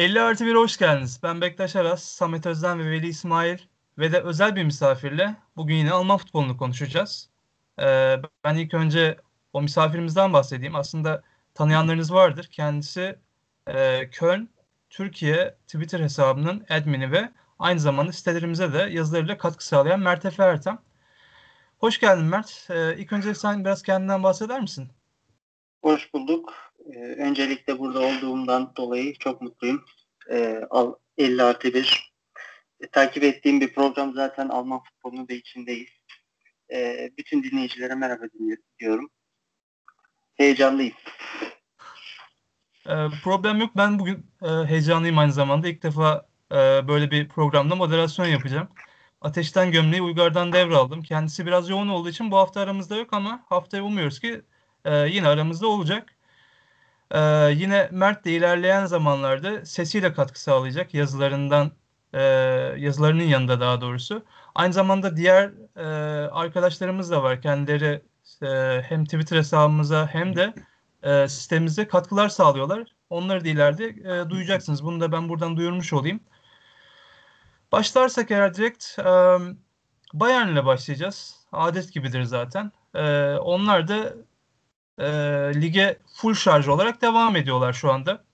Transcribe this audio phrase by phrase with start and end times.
[0.00, 1.20] 50 artı 1'e hoş geldiniz.
[1.22, 3.58] Ben Bektaş Aras, Samet Özden ve Veli İsmail
[3.98, 7.30] ve de özel bir misafirle bugün yine Alman futbolunu konuşacağız.
[7.80, 9.16] Ee, ben ilk önce
[9.52, 10.74] o misafirimizden bahsedeyim.
[10.74, 11.22] Aslında
[11.54, 12.48] tanıyanlarınız vardır.
[12.52, 13.18] Kendisi
[13.66, 14.48] e, Köln,
[14.90, 20.78] Türkiye Twitter hesabının admini ve aynı zamanda sitelerimize de yazılarıyla katkı sağlayan Mert Efe Ertem.
[21.78, 22.66] Hoş geldin Mert.
[22.70, 24.88] Ee, ilk önce sen biraz kendinden bahseder misin?
[25.82, 26.69] Hoş bulduk.
[26.94, 29.84] Ee, öncelikle burada olduğumdan dolayı çok mutluyum.
[30.30, 30.60] Ee,
[31.18, 32.12] 50 artı 1.
[32.80, 35.90] E, takip ettiğim bir program zaten Alman futbolunun da içindeyiz.
[36.72, 38.24] Ee, bütün dinleyicilere merhaba
[38.80, 39.10] diyorum.
[40.34, 40.94] Heyecanlıyım.
[42.86, 43.70] Ee, problem yok.
[43.76, 45.68] Ben bugün e, heyecanlıyım aynı zamanda.
[45.68, 48.68] İlk defa e, böyle bir programda moderasyon yapacağım.
[49.20, 51.02] Ateşten Gömleği Uygar'dan devraldım.
[51.02, 54.42] Kendisi biraz yoğun olduğu için bu hafta aramızda yok ama haftaya umuyoruz ki
[54.84, 56.19] e, yine aramızda olacak.
[57.14, 57.18] Ee,
[57.56, 61.72] yine Mert de ilerleyen zamanlarda sesiyle katkı sağlayacak yazılarından
[62.12, 62.22] e,
[62.78, 64.24] yazılarının yanında daha doğrusu.
[64.54, 65.84] Aynı zamanda diğer e,
[66.30, 67.42] arkadaşlarımız da var.
[67.42, 68.02] Kendileri
[68.42, 70.54] e, hem Twitter hesabımıza hem de
[71.02, 72.84] e, sistemimize katkılar sağlıyorlar.
[73.10, 74.84] Onları da ileride e, duyacaksınız.
[74.84, 76.20] Bunu da ben buradan duyurmuş olayım.
[77.72, 79.04] Başlarsak eğer direkt e,
[80.14, 81.36] Bayern ile başlayacağız.
[81.52, 82.72] Adet gibidir zaten.
[82.94, 84.14] E, onlar da
[85.00, 85.06] e,
[85.54, 88.24] lige full şarj olarak devam ediyorlar şu anda.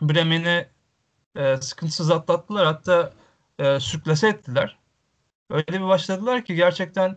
[0.00, 0.68] Bremen'i
[1.36, 2.66] e, sıkıntısız atlattılar.
[2.66, 3.12] Hatta
[3.58, 4.78] e, sürklase ettiler.
[5.50, 7.16] Öyle bir başladılar ki gerçekten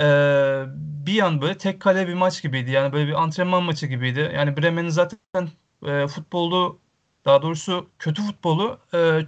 [0.00, 0.04] e,
[1.06, 2.70] bir an böyle tek kale bir maç gibiydi.
[2.70, 4.32] Yani böyle bir antrenman maçı gibiydi.
[4.34, 5.48] Yani Bremen'in zaten
[5.86, 6.80] e, futbolu
[7.24, 9.20] daha doğrusu kötü futbolu e,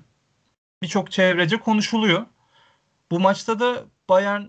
[0.83, 2.27] birçok çevrece konuşuluyor.
[3.11, 4.43] Bu maçta da Bayern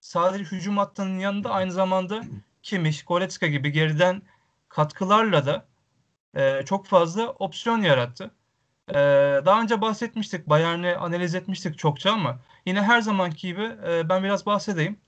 [0.00, 2.24] sadece hücum hattının yanında aynı zamanda
[2.68, 4.22] Kimmich, Goretzka gibi geriden
[4.68, 5.66] katkılarla da
[6.34, 8.30] e, çok fazla opsiyon yarattı.
[8.90, 8.94] E,
[9.46, 14.46] daha önce bahsetmiştik, Bayern'i analiz etmiştik çokça ama yine her zamanki gibi e, ben biraz
[14.46, 15.00] bahsedeyim.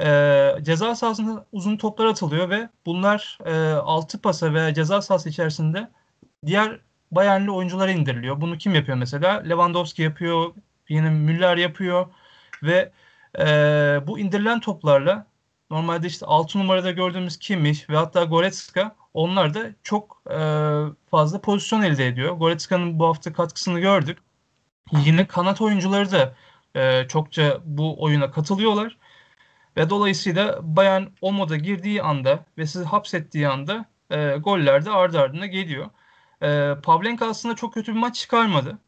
[0.00, 5.90] E, ceza sahasında uzun toplar atılıyor ve bunlar e, altı pasa ve ceza sahası içerisinde
[6.46, 6.80] diğer
[7.10, 8.40] Bayernli oyunculara indiriliyor.
[8.40, 9.42] Bunu kim yapıyor mesela?
[9.42, 10.54] Lewandowski yapıyor,
[10.88, 12.06] yine Müller yapıyor
[12.62, 12.92] ve
[13.38, 13.46] e,
[14.06, 15.26] bu indirilen toplarla
[15.70, 20.38] Normalde işte 6 numarada gördüğümüz Kimmich ve hatta Goretzka onlar da çok e,
[21.10, 22.32] fazla pozisyon elde ediyor.
[22.36, 24.18] Goretzka'nın bu hafta katkısını gördük.
[24.92, 26.34] Yine kanat oyuncuları da
[26.74, 28.98] e, çokça bu oyuna katılıyorlar.
[29.76, 35.20] Ve dolayısıyla Bayern o moda girdiği anda ve sizi hapsettiği anda e, goller de ardı
[35.20, 35.90] ardına geliyor.
[36.42, 38.78] E, Pavlenka aslında çok kötü bir maç çıkarmadı.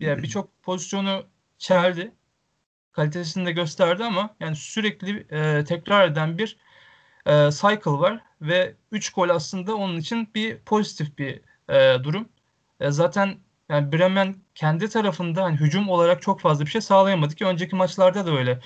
[0.00, 1.24] Yani birçok pozisyonu
[1.58, 2.12] çeldi
[2.98, 6.56] kalitesini de gösterdi ama yani sürekli e, tekrar eden bir
[7.26, 12.28] e, cycle var ve 3 gol aslında onun için bir pozitif bir e, durum.
[12.80, 13.36] E, zaten
[13.68, 18.26] yani Bremen kendi tarafında hani hücum olarak çok fazla bir şey sağlayamadı ki önceki maçlarda
[18.26, 18.60] da öyle.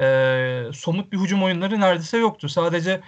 [0.00, 2.48] E, somut bir hücum oyunları neredeyse yoktu.
[2.48, 3.00] Sadece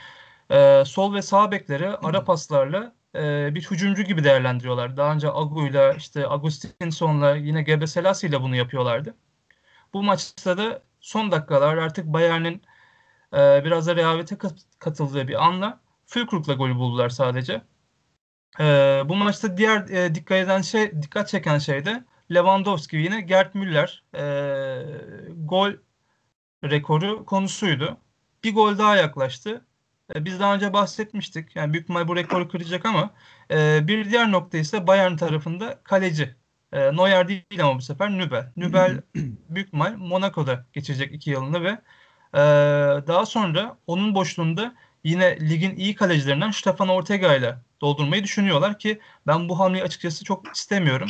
[0.50, 4.96] e, sol ve sağ bekleri ara paslarla e, bir hücumcu gibi değerlendiriyorlar.
[4.96, 9.14] Daha önce Agu'yla işte Agustinson'la yine Gebe Selassie ile bunu yapıyorlardı.
[9.94, 12.62] Bu maçta da son dakikalar artık Bayern'in
[13.34, 14.38] e, biraz da rehavete
[14.78, 17.62] katıldığı bir anla Fülkrug'la golü buldular sadece.
[18.60, 18.64] E,
[19.06, 24.04] bu maçta diğer e, dikkat eden şey, dikkat çeken şey de Lewandowski yine Gerd Müller
[24.14, 24.22] e,
[25.34, 25.72] gol
[26.64, 27.96] rekoru konusuydu.
[28.44, 29.66] Bir gol daha yaklaştı.
[30.14, 31.56] E, biz daha önce bahsetmiştik.
[31.56, 33.10] Yani büyük ihtimal bu rekoru kıracak ama
[33.50, 36.36] e, bir diğer nokta ise Bayern tarafında kaleci
[36.72, 38.52] e, Neuer değil ama bu sefer Nübel.
[38.56, 39.00] Nübel
[39.48, 41.78] büyük ihtimal Monaco'da geçecek iki yılını ve
[42.34, 42.40] e,
[43.06, 49.48] daha sonra onun boşluğunda yine ligin iyi kalecilerinden Stefan Ortega ile doldurmayı düşünüyorlar ki ben
[49.48, 51.08] bu hamleyi açıkçası çok istemiyorum.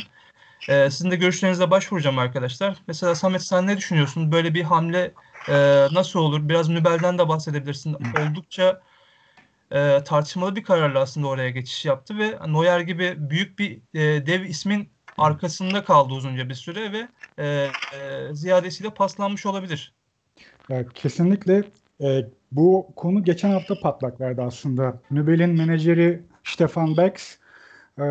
[0.69, 2.77] E, sizin de görüşlerinize başvuracağım arkadaşlar.
[2.87, 4.31] Mesela Samet sen ne düşünüyorsun?
[4.31, 5.13] Böyle bir hamle
[5.49, 5.53] e,
[5.91, 6.49] nasıl olur?
[6.49, 7.93] Biraz Nübel'den de bahsedebilirsin.
[7.93, 8.81] Oldukça
[9.71, 14.41] e, tartışmalı bir kararla aslında oraya geçiş yaptı ve Neuer gibi büyük bir e, dev
[14.41, 17.69] ismin arkasında kaldı uzunca bir süre ve e, e,
[18.33, 19.93] ziyadesiyle paslanmış olabilir.
[20.69, 21.63] Ya, kesinlikle
[22.01, 25.01] e, bu konu geçen hafta patlak verdi aslında.
[25.11, 27.37] Nübel'in menajeri Stefan Becks
[27.97, 28.03] e,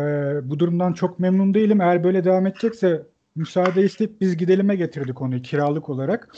[0.43, 1.81] bu durumdan çok memnun değilim.
[1.81, 3.03] Eğer böyle devam edecekse
[3.35, 6.29] müsaade isteyip biz gidelime getirdik konuyu kiralık olarak.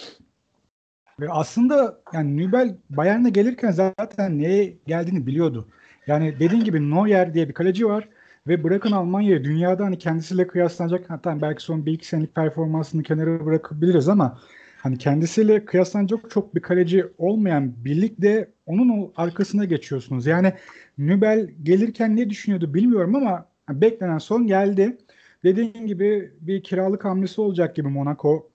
[1.20, 5.68] Ve aslında yani Nübel Bayern'e gelirken zaten neye geldiğini biliyordu.
[6.08, 8.10] Yani dediğin gibi Neuer diye bir kaleci var.
[8.48, 13.46] Ve bırakın Almanya'yı dünyada hani kendisiyle kıyaslanacak hatta belki son bir iki senelik performansını kenara
[13.46, 14.40] bırakabiliriz ama
[14.78, 20.26] hani kendisiyle kıyaslanacak çok bir kaleci olmayan birlikte onun arkasına geçiyorsunuz.
[20.26, 20.54] Yani
[20.98, 24.98] Nübel gelirken ne düşünüyordu bilmiyorum ama beklenen son geldi.
[25.44, 28.50] dediğin gibi bir kiralık hamlesi olacak gibi Monaco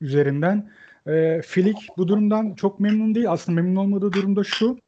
[0.00, 0.70] üzerinden.
[1.06, 3.30] E, Filik bu durumdan çok memnun değil.
[3.32, 4.78] Aslında memnun olmadığı durumda şu.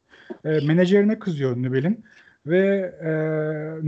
[0.45, 2.05] E, menajerine kızıyor Nübel'in.
[2.47, 3.11] Ve e,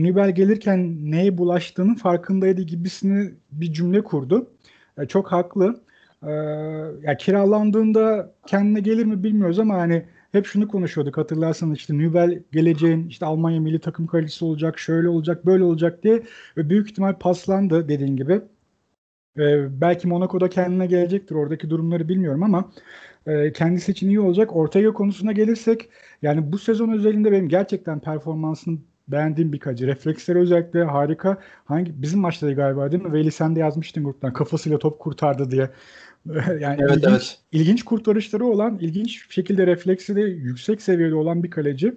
[0.03, 4.51] Nübel gelirken neye bulaştığının farkındaydı gibisini bir cümle kurdu.
[4.99, 5.81] E, çok haklı.
[6.23, 6.31] E,
[7.03, 13.09] ya kiralandığında kendine gelir mi bilmiyoruz ama hani hep şunu konuşuyorduk hatırlarsanız işte Nübel geleceğin
[13.09, 16.23] işte Almanya milli takım kalecisi olacak, şöyle olacak, böyle olacak diye
[16.57, 18.41] ve büyük ihtimal paslandı dediğin gibi.
[19.39, 21.35] Ee, belki Monaco'da kendine gelecektir.
[21.35, 22.73] Oradaki durumları bilmiyorum ama
[23.27, 24.57] e, kendisi için iyi olacak.
[24.57, 25.89] Ortaya konusuna gelirsek
[26.23, 28.79] yani bu sezon özelinde benim gerçekten performansını
[29.09, 29.87] beğendiğim bir kaleci.
[29.87, 31.39] Refleksleri özellikle harika.
[31.65, 33.13] Hangi bizim maçta galiba değil mi?
[33.13, 35.71] Veli sen de yazmıştın gruptan kafasıyla top kurtardı diye.
[36.61, 37.39] yani evet, ilginç, evet.
[37.53, 41.95] ilginç kurtarışları olan, ilginç şekilde refleksi de yüksek seviyede olan bir kaleci.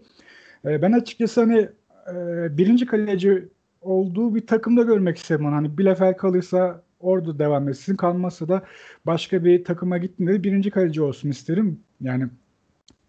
[0.66, 1.70] Ee, ben açıkçası hani
[2.16, 3.48] e, birinci kaleci
[3.82, 5.56] olduğu bir takımda görmek isterim onu.
[5.56, 7.96] Hani Bielefeld kalırsa orada devam etsin.
[7.96, 8.64] Kalmazsa da
[9.06, 11.80] başka bir takıma gittiğinde birinci kaleci olsun isterim.
[12.02, 12.28] Yani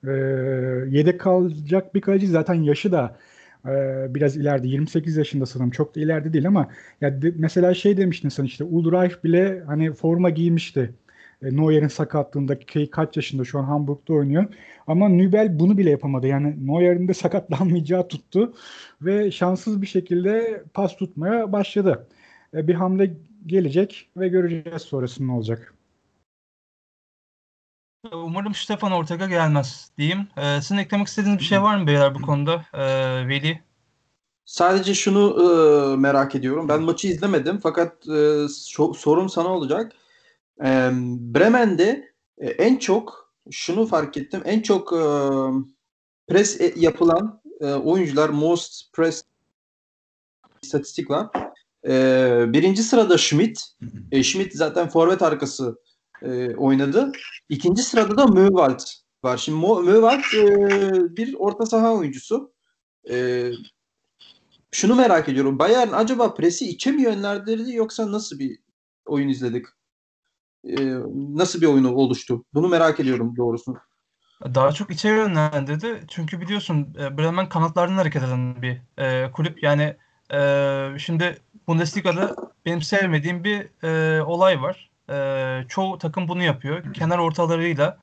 [0.07, 0.11] e,
[0.89, 3.17] yedek kalacak bir kaleci zaten yaşı da
[3.67, 3.71] e,
[4.15, 6.69] biraz ileride 28 yaşında sanırım çok da ileride değil ama
[7.01, 10.95] ya de, mesela şey demiştin sen işte Ulreich bile hani forma giymişti.
[11.43, 14.45] E, Neuer'in sakatlığında ki kaç yaşında şu an Hamburg'da oynuyor.
[14.87, 16.27] Ama Nübel bunu bile yapamadı.
[16.27, 18.55] Yani Neuer'in de sakatlanmayacağı tuttu
[19.03, 22.07] ve şanssız bir şekilde pas tutmaya başladı.
[22.55, 23.15] E, bir hamle
[23.47, 25.75] gelecek ve göreceğiz sonrasında ne olacak.
[28.13, 30.29] Umarım Stefan Ortega gelmez diyeyim.
[30.37, 32.67] Ee, sizin eklemek istediğiniz bir şey var mı beyler bu konuda?
[32.75, 33.63] Ee, Veli?
[34.45, 36.69] Sadece şunu e, merak ediyorum.
[36.69, 38.11] Ben maçı izlemedim fakat e,
[38.47, 39.93] so- sorum sana olacak.
[40.65, 40.91] E,
[41.35, 44.43] Bremen'de e, en çok şunu fark ettim.
[44.45, 45.01] En çok e,
[46.29, 49.25] pres e, yapılan e, oyuncular most press
[50.63, 51.29] istatistik var.
[51.89, 53.63] E, birinci sırada Schmidt.
[54.13, 55.77] E, Schmidt zaten forvet arkası
[56.23, 57.13] e, oynadı.
[57.49, 58.81] İkinci sırada da Möwald
[59.25, 59.37] var.
[59.37, 62.53] Şimdi Möwald e, bir orta saha oyuncusu.
[63.11, 63.51] E,
[64.71, 65.59] şunu merak ediyorum.
[65.59, 68.59] Bayern acaba presi içe mi yönlendirdi yoksa nasıl bir
[69.07, 69.67] oyun izledik?
[70.65, 70.77] E,
[71.15, 72.45] nasıl bir oyunu oluştu?
[72.55, 73.77] Bunu merak ediyorum doğrusu.
[74.55, 76.05] Daha çok içe yönlendirdi.
[76.09, 79.63] Çünkü biliyorsun e, Bremen kanatlardan hareket eden bir e, kulüp.
[79.63, 79.97] Yani
[80.33, 82.37] e, şimdi Bundesliga'da
[82.67, 84.91] benim sevmediğim bir e, olay var.
[85.11, 86.95] E, çoğu takım bunu yapıyor.
[86.95, 87.99] Kenar ortalarıyla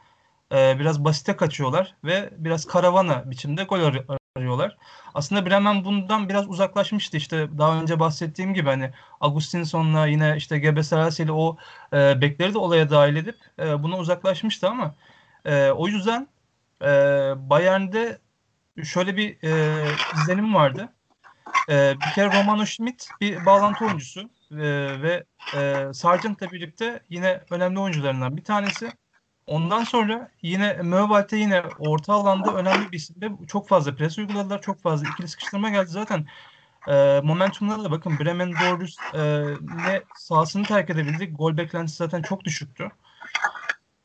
[0.51, 4.05] e, biraz basite kaçıyorlar ve biraz karavana biçimde gol ar-
[4.37, 4.77] arıyorlar.
[5.13, 7.17] Aslında Bremen bundan biraz uzaklaşmıştı.
[7.17, 8.91] İşte daha önce bahsettiğim gibi hani
[9.21, 10.79] Augustinson'la yine işte Gebe
[11.23, 11.57] ile o
[11.93, 14.95] e, bekleri de olaya dahil edip e, buna uzaklaşmıştı ama
[15.45, 16.27] e, o yüzden
[16.81, 16.87] e,
[17.49, 18.19] Bayern'de
[18.83, 20.89] şöyle bir e, izlenim vardı.
[21.71, 24.57] E, bir kere Romano Schmidt bir bağlantı oyuncusu e,
[25.01, 25.23] ve
[25.55, 28.91] e, Sargent'la birlikte yine önemli oyuncularından bir tanesi.
[29.47, 34.61] Ondan sonra yine Möwald'e yine orta alanda önemli bir isim ve çok fazla pres uyguladılar.
[34.61, 35.89] Çok fazla ikili sıkıştırma geldi.
[35.89, 36.25] Zaten
[36.87, 39.21] e, momentumlara da bakın Bremen doğru e,
[39.85, 41.33] ne sahasını terk edebildi.
[41.33, 42.91] Gol beklentisi zaten çok düşüktü.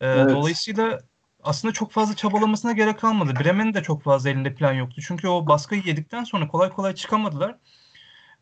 [0.01, 0.31] E, evet.
[0.31, 1.01] Dolayısıyla
[1.47, 3.35] aslında çok fazla çabalamasına gerek kalmadı.
[3.45, 5.01] Bremen'in de çok fazla elinde plan yoktu.
[5.07, 7.57] Çünkü o baskıyı yedikten sonra kolay kolay çıkamadılar.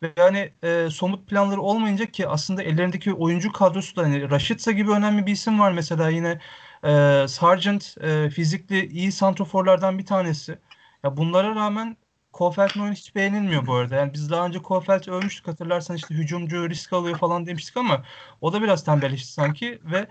[0.03, 4.91] Ve yani e, somut planları olmayınca ki aslında ellerindeki oyuncu kadrosu da hani Rashica gibi
[4.91, 6.41] önemli bir isim var mesela yine
[6.85, 10.59] e, Sargent e, fizikli iyi santroforlardan bir tanesi.
[11.05, 11.97] Ya bunlara rağmen
[12.33, 13.95] Kofeld'in oyunu hiç beğenilmiyor bu arada.
[13.97, 18.05] Yani biz daha önce Kofeld'i övmüştük hatırlarsan işte hücumcu risk alıyor falan demiştik ama
[18.41, 20.09] o da biraz tembelleşti sanki ve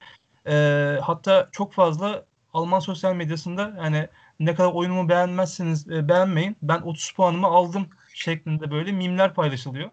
[0.48, 4.08] e, hatta çok fazla Alman sosyal medyasında yani
[4.40, 6.58] ne kadar oyunumu beğenmezseniz e, beğenmeyin.
[6.62, 9.90] Ben 30 puanımı aldım şeklinde böyle mimler paylaşılıyor.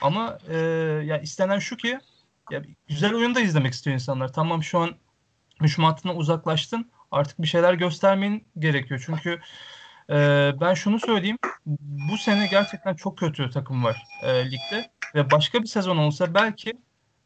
[0.00, 0.56] Ama e,
[1.04, 1.98] ya istenen şu ki
[2.50, 4.32] ya güzel oyun da izlemek istiyor insanlar.
[4.32, 4.90] Tamam şu an
[5.60, 6.90] hücum hattına uzaklaştın.
[7.10, 9.02] Artık bir şeyler göstermeyin gerekiyor.
[9.06, 9.40] Çünkü
[10.10, 11.38] e, ben şunu söyleyeyim.
[12.10, 14.90] Bu sene gerçekten çok kötü takım var e, ligde.
[15.14, 16.72] Ve başka bir sezon olsa belki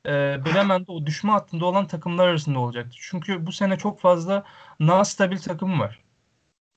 [0.06, 0.10] e,
[0.44, 2.98] Bremen'de o düşme hattında olan takımlar arasında olacaktır.
[3.02, 4.44] Çünkü bu sene çok fazla
[4.80, 6.02] daha stabil takım var.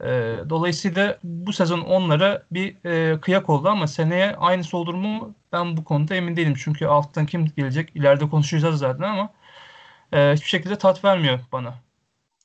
[0.04, 5.78] E, dolayısıyla bu sezon onlara bir e, kıyak oldu ama seneye aynısı olur mu ben
[5.78, 6.54] bu konuda emin değilim.
[6.58, 9.34] Çünkü alttan kim gelecek ileride konuşacağız zaten ama
[10.14, 11.74] e, hiçbir şekilde tat vermiyor bana.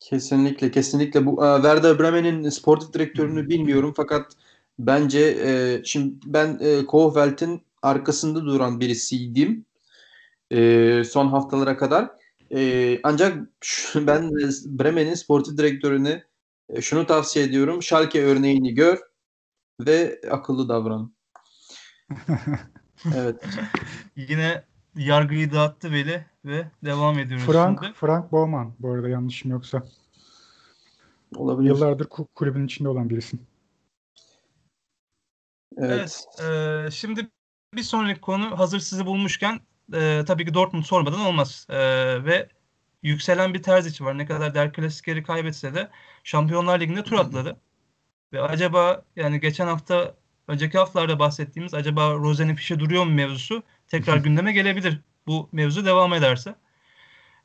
[0.01, 4.33] Kesinlikle kesinlikle bu e, Werder Bremen'in sportif direktörünü bilmiyorum fakat
[4.79, 9.67] bence e, şimdi ben e, Kohfeld'in arkasında duran birisiydim
[10.53, 12.11] e, son haftalara kadar.
[12.53, 14.31] E, ancak şu, ben
[14.67, 16.25] Bremen'in sportif direktörüne
[16.69, 17.83] e, şunu tavsiye ediyorum.
[17.83, 18.99] Schalke örneğini gör
[19.81, 21.13] ve akıllı davran.
[23.17, 23.45] Evet.
[24.17, 24.65] Yine
[24.97, 27.95] yargıyı dağıttı Veli ve devam ediyoruz Frank, şimdi.
[27.95, 29.83] Frank Bowman bu arada yanlışım yoksa.
[31.37, 31.69] Olabilir.
[31.69, 33.47] Yıllardır ku- kulübün içinde olan birisin.
[35.77, 36.25] Evet.
[36.41, 36.87] Evet.
[36.87, 37.29] e, şimdi
[37.75, 39.61] bir sonraki konu hazır sizi bulmuşken
[39.95, 41.67] e, tabii ki Dortmund sormadan olmaz.
[41.71, 41.79] E,
[42.25, 42.49] ve
[43.03, 44.19] yükselen bir Terzic var.
[44.19, 45.91] Ne kadar Der Klasikeri kaybetse de
[46.25, 47.57] Şampiyonlar Ligi'nde tur atladı.
[48.33, 50.15] Ve acaba yani geçen hafta
[50.49, 56.15] önceki haftalarda bahsettiğimiz acaba Rosen'in fişi duruyor mu mevzusu tekrar gündeme gelebilir bu mevzu devam
[56.15, 56.55] ederse.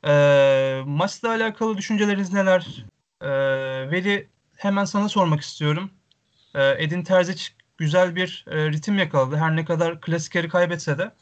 [0.06, 2.84] E, maçla alakalı düşünceleriniz neler?
[3.20, 3.28] E,
[3.90, 5.90] Veli hemen sana sormak istiyorum.
[6.54, 7.44] E, Edin Terzic
[7.78, 9.36] güzel bir e, ritim yakaladı.
[9.36, 11.12] Her ne kadar klasikeri kaybetse de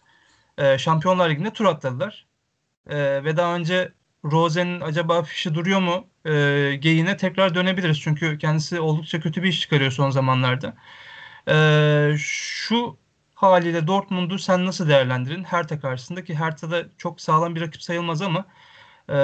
[0.58, 2.26] e, Şampiyonlar Ligi'nde tur atladılar.
[2.86, 3.92] E, ve daha önce
[4.24, 8.00] Rosen'in acaba fişi duruyor mu e, geyiğine tekrar dönebiliriz.
[8.00, 10.76] Çünkü kendisi oldukça kötü bir iş çıkarıyor son zamanlarda.
[11.48, 12.98] E, şu
[13.34, 15.44] haliyle Dortmund'u sen nasıl değerlendirin?
[15.44, 18.46] Hertha karşısında ki Hertha da çok sağlam bir rakip sayılmaz ama
[19.08, 19.16] e,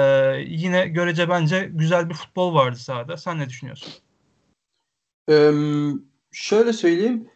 [0.47, 3.17] yine görece bence güzel bir futbol vardı sahada.
[3.17, 3.93] Sen ne düşünüyorsun?
[5.29, 5.51] Eee,
[6.31, 7.29] şöyle söyleyeyim.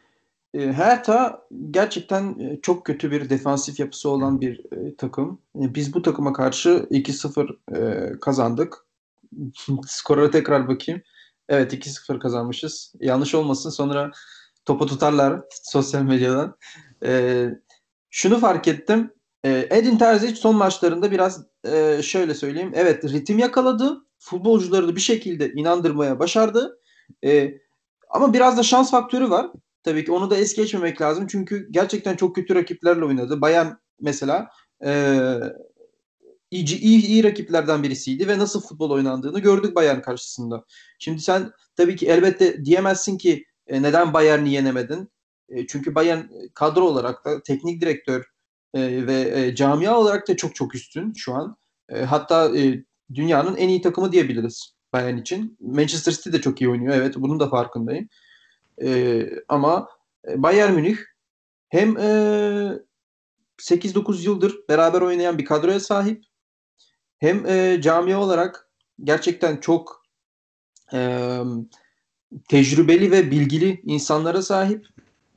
[0.55, 5.41] E, Hertha gerçekten e, çok kötü bir defansif yapısı olan bir e, takım.
[5.55, 8.85] E, Biz bu takıma karşı 2-0 e, kazandık.
[9.87, 11.01] Skora tekrar bakayım.
[11.49, 12.93] Evet 2-0 kazanmışız.
[12.99, 14.11] Yanlış olmasın sonra
[14.65, 16.55] topu tutarlar sosyal medyadan.
[18.09, 19.11] Şunu fark ettim.
[19.43, 21.45] Edin Terzic son maçlarında biraz
[22.01, 22.71] şöyle söyleyeyim.
[22.75, 24.05] Evet ritim yakaladı.
[24.19, 26.79] Futbolcuları da bir şekilde inandırmaya başardı.
[28.09, 29.51] Ama biraz da şans faktörü var.
[29.85, 31.27] Tabii ki onu da es geçmemek lazım.
[31.27, 33.41] Çünkü gerçekten çok kötü rakiplerle oynadı.
[33.41, 33.67] Bayern
[34.01, 34.49] mesela
[34.85, 35.11] e,
[36.51, 40.65] iyi, iyi, iyi rakiplerden birisiydi ve nasıl futbol oynandığını gördük Bayern karşısında.
[40.99, 45.09] Şimdi sen tabii ki elbette diyemezsin ki e, neden Bayern'i yenemedin?
[45.49, 46.21] E, çünkü Bayern
[46.53, 48.25] kadro olarak da teknik direktör
[48.73, 51.57] e, ve e, camia olarak da çok çok üstün şu an.
[51.89, 55.57] E, hatta e, dünyanın en iyi takımı diyebiliriz Bayern için.
[55.59, 56.95] Manchester City de çok iyi oynuyor.
[56.95, 58.09] Evet bunun da farkındayım.
[58.83, 59.89] E, ama
[60.35, 60.97] Bayern Münih
[61.69, 62.79] hem e,
[63.57, 66.25] 8-9 yıldır beraber oynayan bir kadroya sahip
[67.17, 68.69] hem e, camia olarak
[69.03, 70.03] gerçekten çok
[70.93, 71.39] e,
[72.49, 74.87] tecrübeli ve bilgili insanlara sahip.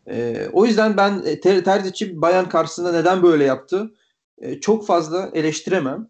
[0.07, 3.95] E, o yüzden ben e, ter, Terzic'i Bayern karşısında neden böyle yaptı
[4.39, 6.09] e, çok fazla eleştiremem.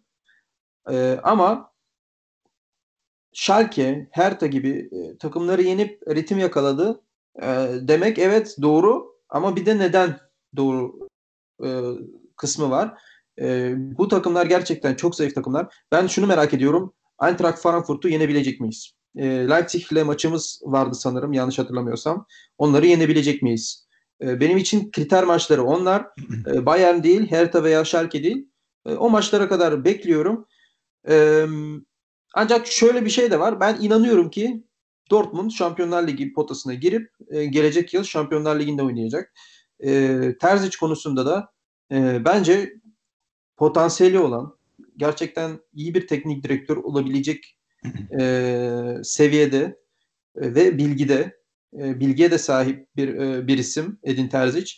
[0.91, 1.71] E, ama
[3.33, 7.01] Schalke, Hertha gibi e, takımları yenip ritim yakaladı.
[7.41, 7.47] E,
[7.81, 10.19] demek evet doğru ama bir de neden
[10.55, 11.09] doğru
[11.63, 11.67] e,
[12.37, 13.01] kısmı var.
[13.41, 15.75] E, bu takımlar gerçekten çok zayıf takımlar.
[15.91, 16.93] Ben şunu merak ediyorum.
[17.23, 18.93] Eintracht Frankfurt'u yenebilecek miyiz?
[19.15, 22.25] E, Leipzig ile maçımız vardı sanırım yanlış hatırlamıyorsam.
[22.57, 23.87] Onları yenebilecek miyiz?
[24.21, 26.07] E, benim için kriter maçları onlar.
[26.47, 28.49] E, Bayern değil, Hertha veya Schalke değil.
[28.85, 30.47] E, o maçlara kadar bekliyorum.
[31.09, 31.45] E,
[32.33, 33.59] ancak şöyle bir şey de var.
[33.59, 34.63] Ben inanıyorum ki
[35.11, 39.33] Dortmund Şampiyonlar Ligi potasına girip e, gelecek yıl Şampiyonlar Ligi'nde oynayacak.
[39.83, 41.51] E, Terzic konusunda da
[41.91, 42.73] e, bence
[43.57, 44.57] potansiyeli olan,
[44.97, 47.57] gerçekten iyi bir teknik direktör olabilecek
[48.19, 49.79] e, seviyede
[50.35, 51.39] e, ve bilgide,
[51.77, 54.73] e, bilgiye de sahip bir e, bir isim Edin Terzic.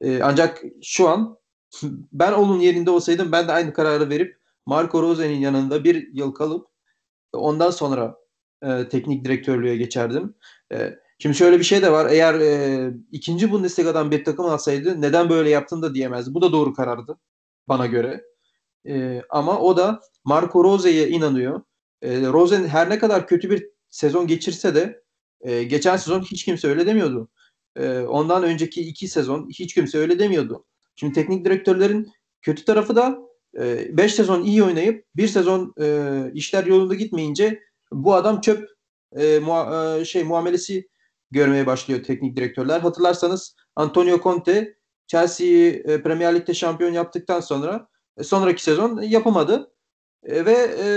[0.00, 1.38] E, ancak şu an
[2.12, 6.66] ben onun yerinde olsaydım ben de aynı kararı verip Marco Rose'nin yanında bir yıl kalıp
[7.32, 8.19] ondan sonra
[8.62, 10.34] e, teknik direktörlüğe geçerdim.
[10.72, 12.10] E, şimdi şöyle bir şey de var.
[12.10, 16.34] Eğer e, ikinci Bundesliga'dan bir takım alsaydı neden böyle yaptın da diyemezdi.
[16.34, 17.18] Bu da doğru karardı
[17.68, 18.24] bana göre.
[18.88, 21.62] E, ama o da Marco Rose'ye inanıyor.
[22.02, 25.02] E, Rose her ne kadar kötü bir sezon geçirse de
[25.40, 27.28] e, geçen sezon hiç kimse öyle demiyordu.
[27.76, 30.64] E, ondan önceki iki sezon hiç kimse öyle demiyordu.
[30.96, 32.12] Şimdi teknik direktörlerin
[32.42, 33.18] kötü tarafı da
[33.54, 37.62] 5 e, sezon iyi oynayıp bir sezon e, işler yolunda gitmeyince
[37.92, 38.70] bu adam çöp
[39.16, 40.88] e, mua, e, şey muamelesi
[41.30, 42.80] görmeye başlıyor teknik direktörler.
[42.80, 49.72] Hatırlarsanız Antonio Conte Chelsea'yi e, Premier Lig'de şampiyon yaptıktan sonra e, sonraki sezon yapamadı.
[50.24, 50.88] E, ve e,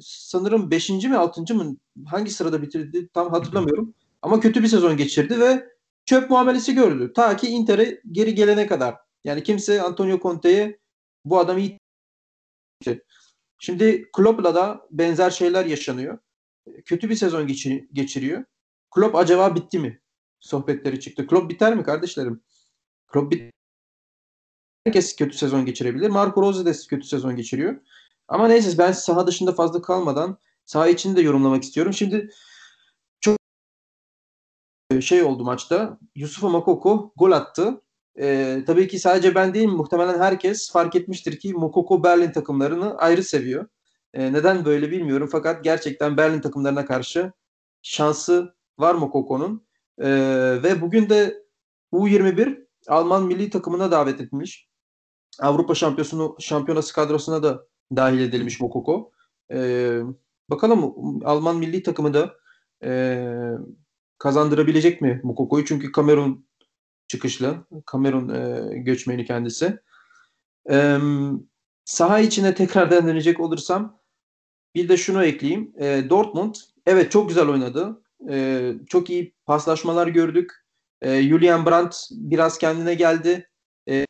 [0.00, 0.90] sanırım 5.
[0.90, 1.54] mi 6.
[1.54, 1.76] mı
[2.06, 3.94] hangi sırada bitirdi tam hatırlamıyorum.
[4.22, 5.68] Ama kötü bir sezon geçirdi ve
[6.06, 7.12] çöp muamelesi gördü.
[7.12, 8.96] Ta ki Inter'e geri gelene kadar.
[9.24, 10.78] Yani kimse Antonio Conte'ye
[11.24, 11.78] bu adam iyi
[13.64, 16.18] Şimdi Klopp'la da benzer şeyler yaşanıyor.
[16.84, 18.44] Kötü bir sezon geçir- geçiriyor.
[18.90, 20.00] Klopp acaba bitti mi?
[20.40, 21.26] Sohbetleri çıktı.
[21.26, 22.42] Klopp biter mi kardeşlerim?
[23.06, 23.52] Klopp bit
[24.84, 26.08] Herkes kötü sezon geçirebilir.
[26.08, 27.80] Marco Rose de kötü sezon geçiriyor.
[28.28, 31.92] Ama neyse ben saha dışında fazla kalmadan saha içini de yorumlamak istiyorum.
[31.92, 32.30] Şimdi
[33.20, 33.36] çok
[35.00, 35.98] şey oldu maçta.
[36.14, 37.82] Yusuf Makoko gol attı.
[38.20, 43.22] E, tabii ki sadece ben değil muhtemelen herkes fark etmiştir ki Mokoko Berlin takımlarını ayrı
[43.22, 43.66] seviyor.
[44.14, 47.32] E, neden böyle bilmiyorum fakat gerçekten Berlin takımlarına karşı
[47.82, 49.66] şansı var Mokoko'nun.
[49.98, 50.08] E,
[50.62, 51.42] ve bugün de
[51.92, 54.68] U21 Alman milli takımına davet etmiş.
[55.40, 57.66] Avrupa Şampiyonu Şampiyonası kadrosuna da
[57.96, 59.12] dahil edilmiş Mokoko.
[59.52, 59.98] E,
[60.50, 62.34] bakalım Alman milli takımı da
[62.84, 63.24] e,
[64.18, 65.64] kazandırabilecek mi Mokoko'yu?
[65.64, 66.46] Çünkü Kamerun
[67.12, 67.66] çıkışlı.
[67.86, 69.78] Kamerun e, göçmeni kendisi.
[70.70, 70.98] E,
[71.84, 74.00] saha içine tekrardan dönecek olursam
[74.74, 75.72] bir de şunu ekleyeyim.
[75.78, 76.54] E, Dortmund
[76.86, 78.02] evet çok güzel oynadı.
[78.30, 80.52] E, çok iyi paslaşmalar gördük.
[81.02, 83.50] E, Julian Brandt biraz kendine geldi.
[83.88, 84.06] E, e,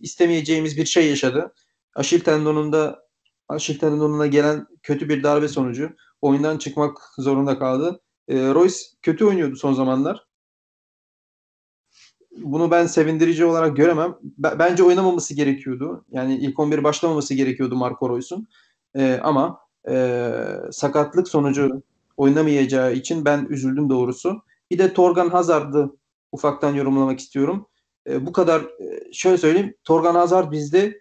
[0.00, 1.54] istemeyeceğimiz bir şey yaşadı.
[1.94, 3.06] Aşil tendonunda
[3.48, 8.00] Aşil tendonuna gelen kötü bir darbe sonucu oyundan çıkmak zorunda kaldı.
[8.28, 10.25] E, Royce kötü oynuyordu son zamanlar.
[12.36, 14.14] Bunu ben sevindirici olarak göremem.
[14.22, 16.04] B- bence oynamaması gerekiyordu.
[16.10, 18.48] Yani ilk 11 başlamaması gerekiyordu Marco Royce'un.
[18.96, 20.30] E, ama e,
[20.70, 21.82] sakatlık sonucu
[22.16, 24.42] oynamayacağı için ben üzüldüm doğrusu.
[24.70, 25.90] Bir de Torgan Hazard'ı
[26.32, 27.66] ufaktan yorumlamak istiyorum.
[28.08, 29.74] E, bu kadar e, şöyle söyleyeyim.
[29.84, 31.00] Torgan Hazard bizde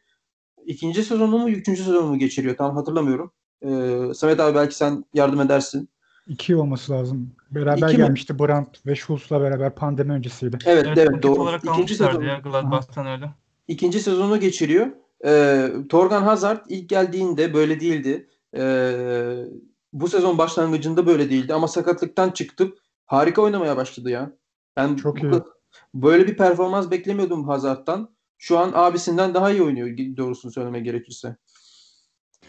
[0.66, 3.32] ikinci sezonu mu üçüncü sezonu mu geçiriyor tam hatırlamıyorum.
[3.62, 3.70] E,
[4.14, 5.90] Samet abi belki sen yardım edersin.
[6.28, 7.36] İki olması lazım.
[7.52, 7.98] Beraber İki mi?
[7.98, 10.58] gelmişti Brandt ve Schultz'la beraber pandemi öncesiydi.
[10.66, 11.42] Evet evet, paket doğru.
[11.42, 13.30] olarak İkinci ya Gladbach'tan öyle.
[13.68, 14.88] ikinci sezonu geçiriyor.
[15.26, 18.30] E, Torgan Hazard ilk geldiğinde böyle değildi.
[18.58, 18.64] E,
[19.94, 24.32] bu sezon başlangıcında böyle değildi ama sakatlıktan çıktıp harika oynamaya başladı ya.
[24.78, 25.42] Ben Çok bu- iyi.
[25.94, 28.16] böyle bir performans beklemiyordum Hazard'dan.
[28.38, 31.36] Şu an abisinden daha iyi oynuyor doğrusunu söylemek gerekirse.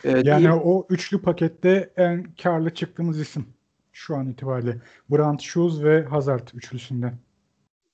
[0.05, 0.51] Ee, Yani iyi.
[0.51, 3.56] o üçlü pakette en karlı çıktığımız isim
[3.97, 4.79] şu an itibariyle.
[5.11, 7.13] Brandt, Schulz ve Hazard üçlüsünde.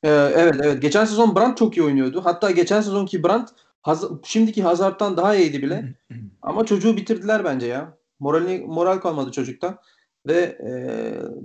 [0.02, 0.82] Ee, evet evet.
[0.82, 2.20] Geçen sezon Brandt çok iyi oynuyordu.
[2.24, 3.50] Hatta geçen sezonki Brandt
[3.82, 5.94] Haz- şimdiki Hazard'dan daha iyiydi bile.
[6.42, 7.98] Ama çocuğu bitirdiler bence ya.
[8.20, 9.78] Morali, moral kalmadı çocukta.
[10.26, 10.72] Ve e,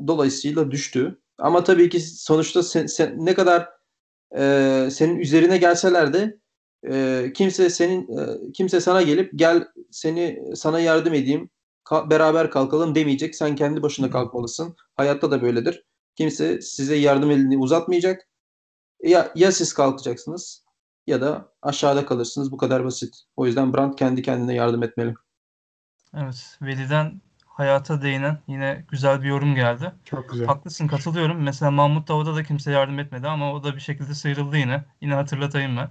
[0.07, 1.17] dolayısıyla düştü.
[1.37, 3.69] Ama tabii ki sonuçta sen, sen- ne kadar
[4.37, 6.37] e, senin üzerine gelseler de
[6.89, 11.49] e, kimse senin e, kimse sana gelip gel seni sana yardım edeyim
[11.89, 13.35] ka- beraber kalkalım demeyecek.
[13.35, 14.75] Sen kendi başına kalkmalısın.
[14.95, 15.83] Hayatta da böyledir.
[16.15, 18.27] Kimse size yardım elini uzatmayacak.
[19.03, 20.63] Ya, ya siz kalkacaksınız
[21.07, 22.51] ya da aşağıda kalırsınız.
[22.51, 23.15] Bu kadar basit.
[23.35, 25.13] O yüzden Brandt kendi kendine yardım etmeli.
[26.13, 26.57] Evet.
[26.61, 29.91] Veli'den hayata değinen yine güzel bir yorum geldi.
[30.05, 30.47] Çok güzel.
[30.47, 31.43] Haklısın katılıyorum.
[31.43, 34.85] Mesela Mahmut Davut'a da kimse yardım etmedi ama o da bir şekilde sıyrıldı yine.
[35.01, 35.89] Yine hatırlatayım ben.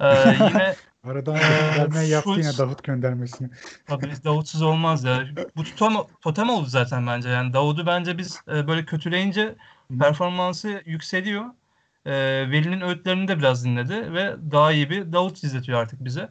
[0.00, 3.50] Ee, yine Aradan Ee, gönderme yaptı yine Davut göndermesini.
[3.86, 5.24] Tabii Davutsuz olmaz ya.
[5.56, 7.28] Bu totem, totem oldu zaten bence.
[7.28, 9.54] Yani Davut'u bence biz e, böyle kötüleyince
[10.00, 11.44] performansı yükseliyor.
[12.06, 12.12] E,
[12.50, 16.28] Veli'nin öğütlerini de biraz dinledi ve daha iyi bir Davut izletiyor artık bize.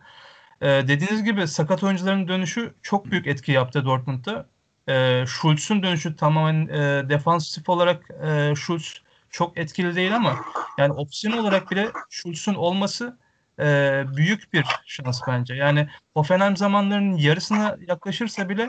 [0.62, 4.46] E, dediğiniz gibi sakat oyuncuların dönüşü çok büyük etki yaptı Dortmund'da.
[4.88, 10.36] E, Schulz'un dönüşü tamamen e, defansif olarak e, Schulz çok etkili değil ama
[10.78, 13.18] yani opsiyon olarak bile Schulz'un olması
[13.60, 15.56] e, büyük bir şans bence.
[15.56, 18.68] Yani Hoffenheim zamanlarının yarısına yaklaşırsa bile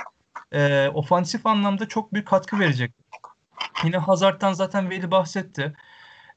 [0.53, 2.93] e, ofansif anlamda çok büyük katkı verecek.
[3.85, 5.75] Yine Hazard'dan zaten Veli bahsetti.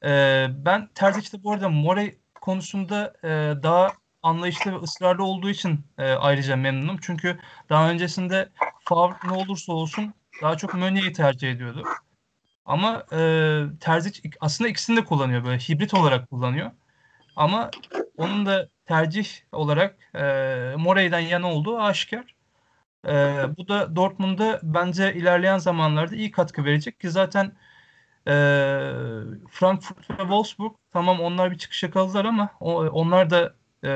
[0.04, 3.28] E, ben Terzic'te bu arada Morey konusunda e,
[3.62, 6.98] daha anlayışlı ve ısrarlı olduğu için e, ayrıca memnunum.
[7.02, 7.38] Çünkü
[7.68, 8.48] daha öncesinde
[8.84, 11.84] Favre ne olursa olsun daha çok Meunier'i tercih ediyordu.
[12.64, 13.18] Ama e,
[13.80, 16.70] Terzic aslında ikisini de kullanıyor böyle hibrit olarak kullanıyor.
[17.36, 17.70] Ama
[18.16, 20.20] onun da tercih olarak e,
[20.78, 22.34] Morey'den yana olduğu aşikar.
[23.06, 23.12] E,
[23.58, 27.52] bu da Dortmund'a bence ilerleyen zamanlarda iyi katkı verecek ki zaten
[28.28, 28.32] e,
[29.50, 33.88] Frankfurt ve Wolfsburg tamam onlar bir çıkış yakaladılar ama o, onlar da e,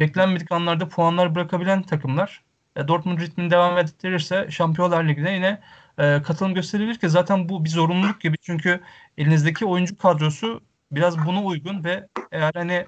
[0.00, 2.44] beklenmedik anlarda puanlar bırakabilen takımlar.
[2.76, 5.60] E, Dortmund ritmini devam ettirirse Şampiyonlar Ligi'ne yine
[5.98, 8.80] e, katılım gösterebilir ki zaten bu bir zorunluluk gibi çünkü
[9.18, 12.86] elinizdeki oyuncu kadrosu biraz buna uygun ve eğer hani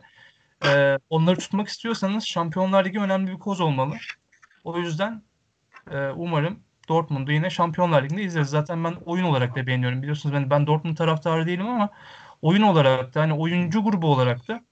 [0.67, 3.95] e, onları tutmak istiyorsanız Şampiyonlar Ligi önemli bir koz olmalı.
[4.65, 5.23] O yüzden
[5.91, 8.49] e, umarım Dortmund'u yine Şampiyonlar Ligi'nde izleriz.
[8.49, 10.03] Zaten ben oyun olarak da beğeniyorum.
[10.03, 11.91] Biliyorsunuz ben, ben Dortmund taraftarı değilim ama
[12.43, 14.65] oyun olarak da hani oyuncu grubu olarak da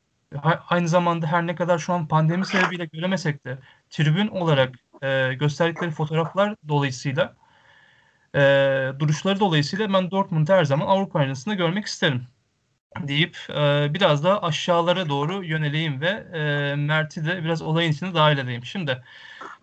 [0.71, 3.59] aynı zamanda her ne kadar şu an pandemi sebebiyle göremesek de
[3.91, 7.37] tribün olarak e, gösterdikleri fotoğraflar dolayısıyla
[8.35, 8.41] e,
[8.99, 12.27] duruşları dolayısıyla ben Dortmund'u her zaman Avrupa arenasında görmek isterim
[13.03, 18.39] deyip e, biraz daha aşağılara doğru yöneleyim ve e, Mert'i de biraz olayın içine dahil
[18.39, 18.65] edeyim.
[18.65, 19.03] Şimdi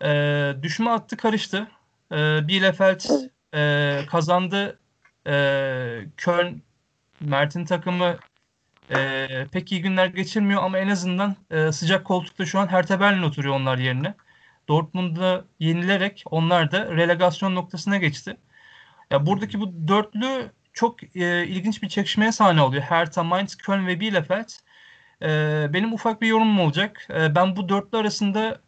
[0.04, 1.68] e, düşme hattı karıştı.
[2.12, 3.00] E, Bielefeld
[3.54, 4.78] e, kazandı.
[5.26, 5.32] E,
[6.16, 6.62] Köln
[7.20, 8.16] Mert'in takımı
[8.90, 13.22] e, pek iyi günler geçirmiyor ama en azından e, sıcak koltukta şu an Hertha Berlin
[13.22, 14.14] oturuyor onlar yerine.
[14.68, 18.36] Dortmund'da yenilerek onlar da relegasyon noktasına geçti.
[19.10, 22.82] Ya buradaki bu dörtlü çok e, ilginç bir çekişmeye sahne oluyor.
[22.82, 24.48] Hertha, Mainz, Köln ve Bielefeld.
[25.22, 25.28] E,
[25.72, 27.08] benim ufak bir yorumum olacak.
[27.10, 28.60] E, ben bu dörtlü arasında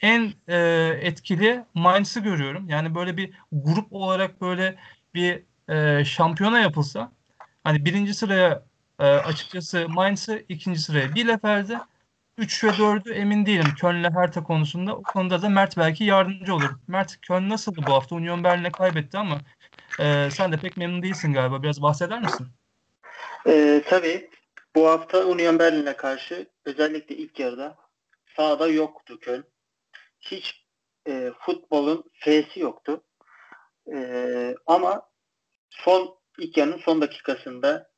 [0.00, 0.56] en e,
[1.02, 2.68] etkili Mainz'ı görüyorum.
[2.68, 4.76] Yani böyle bir grup olarak böyle
[5.14, 7.12] bir e, şampiyona yapılsa
[7.64, 8.64] hani birinci sıraya
[9.00, 11.78] e, açıkçası Mainz'ı, ikinci sıraya Bielefeld'i
[12.38, 14.96] 3 ve 4'ü emin değilim Köln'le Hertha konusunda.
[14.96, 16.70] O konuda da Mert belki yardımcı olur.
[16.88, 18.16] Mert Köln nasıldı bu hafta?
[18.16, 19.40] Union Berlin'e kaybetti ama
[20.00, 21.62] e, sen de pek memnun değilsin galiba.
[21.62, 22.46] Biraz bahseder misin?
[23.46, 24.30] E, tabii.
[24.76, 27.76] Bu hafta Union Berlin'e karşı özellikle ilk yarıda
[28.36, 29.44] sahada yoktu Köln.
[30.20, 30.66] Hiç
[31.08, 33.04] e, futbolun F'si yoktu.
[33.92, 35.08] E, ama
[35.70, 37.90] son ilk yarının son dakikasında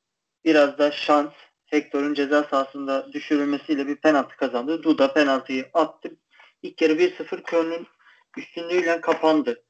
[0.45, 1.33] biraz da şans
[1.67, 4.83] Hector'un ceza sahasında düşürülmesiyle bir penaltı kazandı.
[4.83, 6.17] Duda penaltıyı attı.
[6.63, 7.87] İlk kere 1-0 Köln'ün
[8.37, 9.65] üstünlüğüyle kapandı.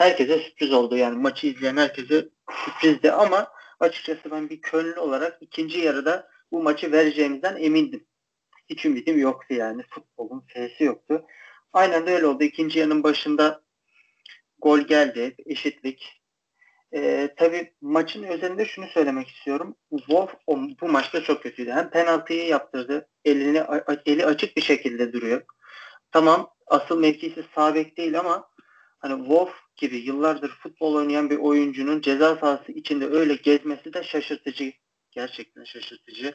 [0.00, 2.28] Herkese sürpriz oldu yani maçı izleyen herkese
[2.64, 8.06] sürprizdi ama açıkçası ben bir Kölnlü olarak ikinci yarıda bu maçı vereceğimizden emindim.
[8.70, 9.82] Hiç ümidim yoktu yani.
[9.90, 11.26] Futbolun F'si yoktu.
[11.72, 12.44] Aynen de öyle oldu.
[12.44, 13.62] İkinci yarının başında
[14.58, 15.34] gol geldi.
[15.46, 16.22] Eşitlik.
[16.94, 19.76] E, tabii maçın özelinde şunu söylemek istiyorum.
[19.90, 20.34] Wolf
[20.80, 21.70] bu maçta çok kötüydü.
[21.70, 23.08] Hem penaltıyı yaptırdı.
[23.24, 23.62] Elini
[24.06, 25.42] eli açık bir şekilde duruyor.
[26.12, 28.49] Tamam asıl mevkisi sağ bek değil ama
[29.00, 34.72] hani Wolf gibi yıllardır futbol oynayan bir oyuncunun ceza sahası içinde öyle gezmesi de şaşırtıcı.
[35.10, 36.34] Gerçekten şaşırtıcı.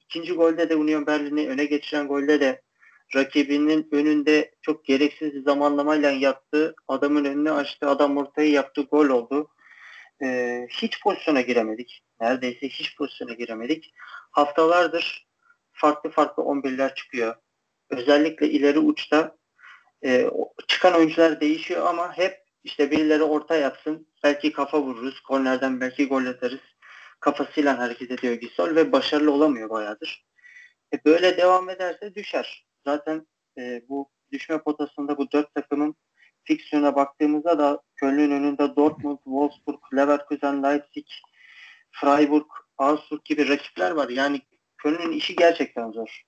[0.00, 2.62] İkinci golde de Union Berlin'i öne geçiren golde de
[3.14, 9.50] rakibinin önünde çok gereksiz bir zamanlamayla yaptığı adamın önüne açtı adam ortaya yaptığı gol oldu
[10.22, 12.02] e, hiç pozisyona giremedik.
[12.20, 13.94] Neredeyse hiç pozisyona giremedik.
[14.30, 15.28] Haftalardır
[15.72, 17.34] farklı farklı 11'ler çıkıyor.
[17.90, 19.36] Özellikle ileri uçta
[20.04, 20.30] e,
[20.68, 24.06] çıkan oyuncular değişiyor ama hep işte birileri orta yapsın.
[24.22, 25.20] Belki kafa vururuz.
[25.20, 26.60] Kornerden belki gol atarız.
[27.20, 30.26] Kafasıyla hareket ediyor Gisol ve başarılı olamıyor bayağıdır.
[30.94, 32.66] E, böyle devam ederse düşer.
[32.86, 33.26] Zaten
[33.58, 35.96] e, bu düşme potasında bu dört takımın
[36.44, 41.06] fiksiyona baktığımızda da Köln'ün önünde Dortmund, Wolfsburg, Leverkusen, Leipzig,
[41.90, 42.46] Freiburg,
[42.78, 44.08] Augsburg gibi rakipler var.
[44.08, 44.40] Yani
[44.78, 46.22] Köln'ün işi gerçekten zor.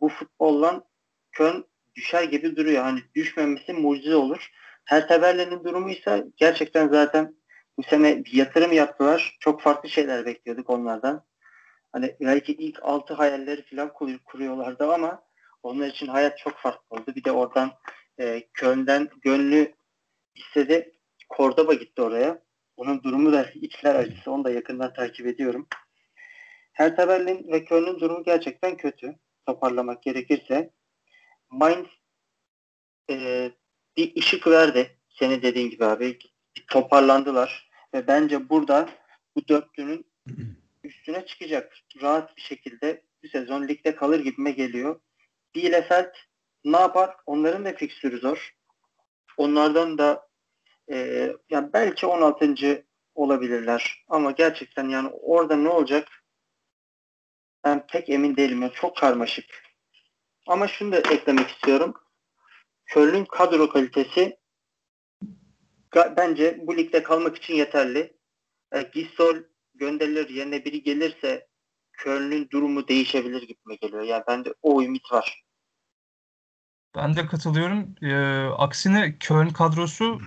[0.00, 0.84] Bu futbolla
[1.32, 2.82] Köln düşer gibi duruyor.
[2.82, 4.50] Hani düşmemesi mucize olur.
[4.84, 7.34] Her Berlin'in durumu ise gerçekten zaten
[7.78, 9.36] bu sene bir yatırım yaptılar.
[9.40, 11.24] Çok farklı şeyler bekliyorduk onlardan.
[11.92, 13.92] Hani belki ilk altı hayalleri falan
[14.24, 15.22] kuruyorlardı ama
[15.62, 17.14] onlar için hayat çok farklı oldu.
[17.16, 17.72] Bir de oradan
[18.20, 19.74] e, Köln'den gönlü
[20.34, 20.92] istedi.
[21.36, 22.42] Cordoba gitti oraya.
[22.76, 24.30] Onun durumu da içler acısı.
[24.30, 25.68] Onu da yakından takip ediyorum.
[26.72, 29.14] Hertha Berlin ve Köln'ün durumu gerçekten kötü.
[29.46, 30.70] Toparlamak gerekirse.
[31.50, 31.86] Mainz
[33.10, 33.50] e,
[33.96, 34.96] bir ışık verdi.
[35.08, 36.18] Seni dediğin gibi abi.
[36.68, 37.70] Toparlandılar.
[37.94, 38.88] Ve bence burada
[39.36, 40.06] bu dörtlünün
[40.84, 41.76] üstüne çıkacak.
[42.02, 45.00] Rahat bir şekilde bu sezon ligde kalır gibime geliyor.
[45.54, 46.14] Bielefeld
[46.64, 47.16] ne yapar?
[47.26, 48.54] Onların da fikstürü zor.
[49.36, 50.28] Onlardan da
[50.92, 52.84] e, yani belki 16.
[53.14, 54.04] olabilirler.
[54.08, 56.08] Ama gerçekten yani orada ne olacak?
[57.64, 58.62] Ben pek emin değilim.
[58.62, 59.69] Yani çok karmaşık.
[60.50, 61.94] Ama şunu da eklemek istiyorum.
[62.86, 64.38] Köln'ün kadro kalitesi
[65.94, 68.16] bence bu ligde kalmak için yeterli.
[68.72, 69.36] E, Gisol
[69.74, 71.46] gönderilir yerine biri gelirse
[71.92, 74.02] Köln'ün durumu değişebilir gibi geliyor.
[74.02, 75.44] Yani bende o ümit var.
[76.96, 77.94] Ben de katılıyorum.
[78.02, 78.14] E,
[78.48, 80.20] aksine Köln kadrosu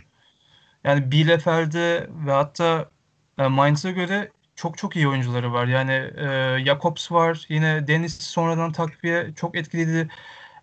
[0.84, 2.92] yani Bielefeld'e ve hatta
[3.38, 4.32] e, Mainz'a göre
[4.64, 5.68] çok çok iyi oyuncuları var.
[5.68, 7.46] Yani e, Jakobs var.
[7.50, 10.10] Yine Deniz sonradan takviye çok etkiliydi.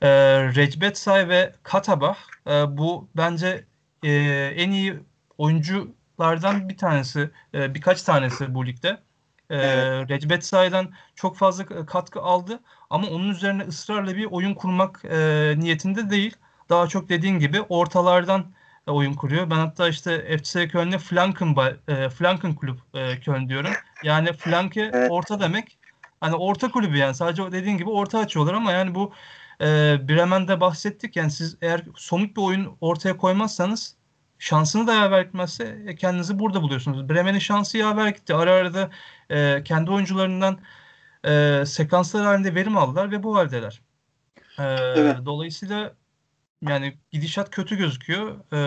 [0.02, 0.08] E,
[0.54, 3.64] Recbetsay ve Katabah e, bu bence
[4.02, 4.10] e,
[4.56, 5.00] en iyi
[5.38, 7.30] oyunculardan bir tanesi.
[7.54, 8.88] E, birkaç tanesi bu ligde.
[9.50, 10.10] E, evet.
[10.10, 10.52] Recbet
[11.14, 12.60] çok fazla katkı aldı
[12.90, 16.36] ama onun üzerine ısrarla bir oyun kurmak e, niyetinde değil.
[16.68, 18.52] Daha çok dediğin gibi ortalardan
[18.86, 19.50] oyun kuruyor.
[19.50, 21.56] Ben hatta işte FC Köln'e Flanken,
[21.88, 23.70] e, Flanken kulüp e, Köln diyorum.
[24.02, 25.10] Yani flanke evet.
[25.10, 25.78] orta demek.
[26.20, 29.12] Hani orta kulübü yani sadece dediğin gibi orta açıyorlar ama yani bu
[29.60, 29.66] e,
[30.08, 31.16] Bremen'de bahsettik.
[31.16, 33.96] Yani siz eğer somut bir oyun ortaya koymazsanız
[34.38, 37.08] şansını da yaver gitmezse e, kendinizi burada buluyorsunuz.
[37.08, 38.34] Bremen'in şansı yaver gitti.
[38.34, 38.90] Ara ara da
[39.30, 40.58] e, kendi oyuncularından
[41.24, 43.82] e, sekanslar halinde verim aldılar ve bu haldeler.
[44.58, 44.62] E,
[44.96, 45.16] evet.
[45.24, 45.94] Dolayısıyla
[46.62, 48.52] yani gidişat kötü gözüküyor.
[48.52, 48.60] E,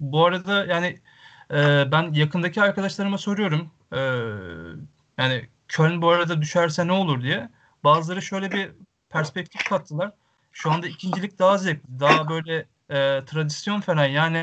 [0.00, 1.00] bu arada yani
[1.50, 3.70] e, ben yakındaki arkadaşlarıma soruyorum.
[3.92, 4.00] E,
[5.18, 7.50] yani Köln bu arada düşerse ne olur diye.
[7.84, 8.70] Bazıları şöyle bir
[9.10, 10.12] perspektif kattılar.
[10.52, 12.00] Şu anda ikincilik daha zevkli.
[12.00, 12.56] Daha böyle
[12.90, 14.38] e, tradisyon falan yani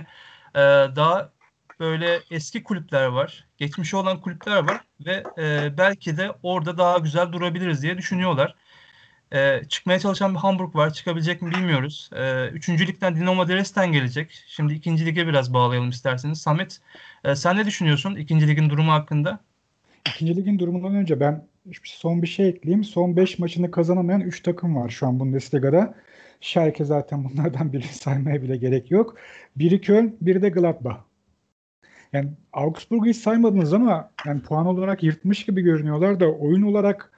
[0.55, 0.59] e,
[0.95, 1.31] daha
[1.79, 3.47] böyle eski kulüpler var.
[3.57, 8.55] Geçmişi olan kulüpler var ve e, belki de orada daha güzel durabiliriz diye düşünüyorlar.
[9.33, 10.93] E, çıkmaya çalışan bir Hamburg var.
[10.93, 12.09] Çıkabilecek mi bilmiyoruz.
[12.15, 14.43] E, üçüncü Dinamo Dresden gelecek.
[14.47, 16.41] Şimdi ikinci lige biraz bağlayalım isterseniz.
[16.41, 16.79] Samet
[17.23, 19.39] e, sen ne düşünüyorsun ikinci ligin durumu hakkında?
[20.07, 21.47] İkinci ligin durumundan önce ben
[21.83, 22.83] son bir şey ekleyeyim.
[22.83, 25.95] Son 5 maçını kazanamayan 3 takım var şu an Bundesliga'da.
[26.41, 29.17] Schalke zaten bunlardan birini saymaya bile gerek yok.
[29.55, 30.97] Biri Köln, biri de Gladbach.
[32.13, 37.12] Yani Augsburg'u hiç saymadınız ama yani puan olarak yırtmış gibi görünüyorlar da oyun olarak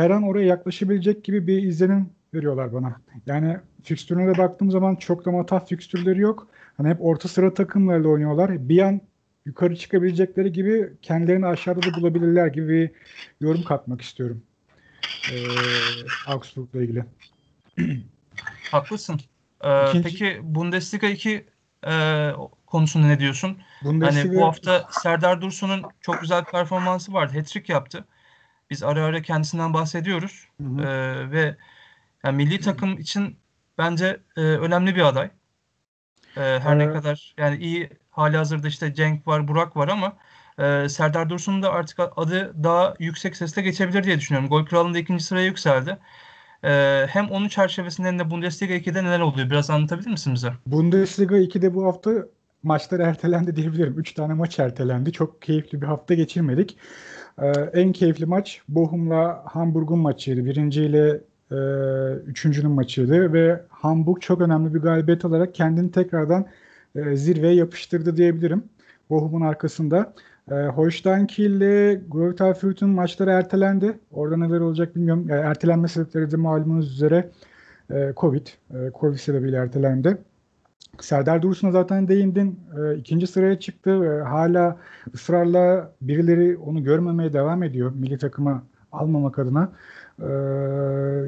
[0.00, 3.00] her an oraya yaklaşabilecek gibi bir izlenim veriyorlar bana.
[3.26, 6.48] Yani fikstürüne de baktığım zaman çok da matah fikstürleri yok.
[6.76, 8.68] Hani hep orta sıra takımlarla oynuyorlar.
[8.68, 9.00] Bir an
[9.46, 12.90] yukarı çıkabilecekleri gibi kendilerini aşağıda da bulabilirler gibi bir
[13.40, 14.42] yorum katmak istiyorum.
[15.32, 15.36] Ee,
[16.26, 17.04] Augsburg'la ilgili.
[18.70, 19.20] Haklısın.
[19.64, 20.02] Ee, İkinci...
[20.02, 21.46] Peki Bundesliga 2
[21.86, 22.30] e,
[22.66, 23.58] konusunda ne diyorsun?
[23.84, 24.28] Bundesliga...
[24.28, 27.32] Hani bu hafta Serdar Dursun'un çok güzel performansı vardı.
[27.38, 28.04] Hat-trick yaptı.
[28.70, 30.48] Biz ara ara kendisinden bahsediyoruz.
[30.60, 30.82] Hı hı.
[30.82, 31.56] Ee, ve
[32.24, 33.36] yani milli takım için
[33.78, 35.30] bence e, önemli bir aday.
[36.36, 36.86] E, her evet.
[36.86, 40.16] ne kadar yani iyi hali hazırda işte Cenk var, Burak var ama
[40.58, 44.48] e, Serdar Dursun'un da artık adı daha yüksek sesle geçebilir diye düşünüyorum.
[44.48, 45.98] Gol kralında ikinci sıraya yükseldi.
[46.64, 49.50] E, hem onun çerçevesinde hem de Bundesliga 2'de neler oluyor?
[49.50, 50.52] Biraz anlatabilir misin bize?
[50.66, 52.10] Bundesliga 2'de bu hafta
[52.62, 53.94] maçlar ertelendi diyebilirim.
[53.98, 55.12] 3 tane maç ertelendi.
[55.12, 56.76] Çok keyifli bir hafta geçirmedik.
[57.42, 60.44] Ee, en keyifli maç Bochum'la Hamburg'un maçıydı.
[60.44, 61.20] Birinci ile
[61.52, 61.56] e,
[62.26, 66.46] üçüncünün maçıydı ve Hamburg çok önemli bir galibiyet olarak kendini tekrardan
[66.94, 68.64] e, zirveye yapıştırdı diyebilirim.
[69.10, 70.12] Bochum'un arkasında.
[70.50, 73.98] E, Holstein Kiel ile Greuther Fürth'ün maçları ertelendi.
[74.12, 75.26] Orada neler olacak bilmiyorum.
[75.28, 77.30] Yani ertelenme sebepleri de malumunuz üzere
[77.90, 78.46] e, Covid.
[78.46, 80.18] E, Covid sebebiyle ertelendi.
[81.00, 82.60] Serdar Dursun'a zaten değindin.
[82.78, 83.90] E, ikinci sıraya çıktı.
[83.90, 84.76] E, hala
[85.14, 87.92] ısrarla birileri onu görmemeye devam ediyor.
[87.94, 89.72] Milli takıma almamak adına.
[90.18, 90.28] E,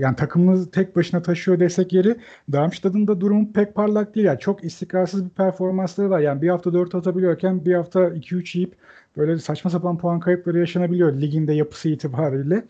[0.01, 2.17] yani takımımız tek başına taşıyor desek yeri.
[2.53, 4.27] Darmstadt'ın da durumu pek parlak değil.
[4.27, 6.21] Yani çok istikrarsız bir performansları var.
[6.21, 8.75] Yani bir hafta 4 atabiliyorken bir hafta 2-3 yiyip
[9.17, 12.65] böyle saçma sapan puan kayıpları yaşanabiliyor liginde yapısı itibariyle.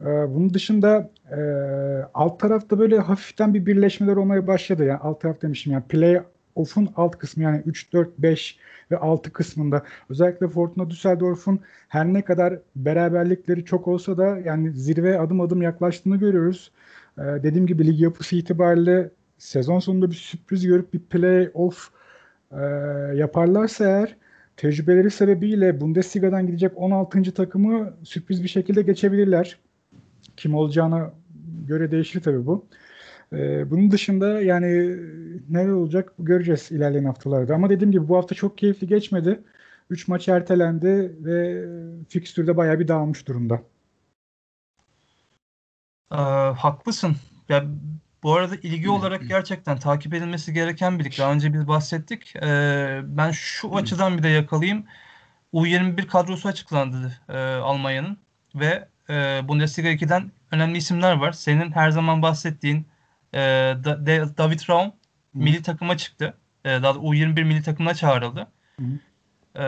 [0.00, 1.40] Ee, bunun dışında e,
[2.14, 4.84] alt tarafta böyle hafiften bir birleşmeler olmaya başladı.
[4.84, 6.20] Yani alt taraf demişim yani play
[6.54, 8.58] off'un alt kısmı yani 3, 4, 5
[8.90, 15.18] ve 6 kısmında özellikle Fortuna Düsseldorf'un her ne kadar beraberlikleri çok olsa da yani zirve
[15.20, 16.72] adım adım yaklaştığını görüyoruz.
[17.18, 21.90] Ee, dediğim gibi lig yapısı itibariyle sezon sonunda bir sürpriz görüp bir play off
[22.52, 22.60] e,
[23.14, 24.16] yaparlarsa eğer
[24.56, 27.34] tecrübeleri sebebiyle Bundesliga'dan gidecek 16.
[27.34, 29.58] takımı sürpriz bir şekilde geçebilirler.
[30.36, 31.10] Kim olacağına
[31.66, 32.66] göre değişir tabii bu.
[33.32, 34.96] Ee, bunun dışında yani
[35.50, 37.54] ne olacak göreceğiz ilerleyen haftalarda.
[37.54, 39.40] Ama dediğim gibi bu hafta çok keyifli geçmedi.
[39.90, 41.64] 3 maç ertelendi ve
[42.08, 43.62] fikstürde bayağı bir dağılmış durumda.
[46.12, 46.16] Ee,
[46.56, 47.16] haklısın.
[47.48, 47.64] Ya
[48.22, 51.18] bu arada ilgi olarak gerçekten takip edilmesi gereken bir lig.
[51.18, 52.36] Daha önce biz bahsettik.
[52.36, 54.84] Ee, ben şu açıdan bir de yakalayayım.
[55.52, 58.18] U21 kadrosu açıklandı e, Almanya'nın
[58.54, 61.32] ve e, Bundesliga 2'den önemli isimler var.
[61.32, 62.86] Senin her zaman bahsettiğin
[63.34, 63.38] e,
[63.84, 64.92] da, de, David Raum
[65.34, 66.34] milli takıma çıktı.
[66.64, 68.48] E, daha U21 milli takımına çağrıldı.
[69.54, 69.64] E,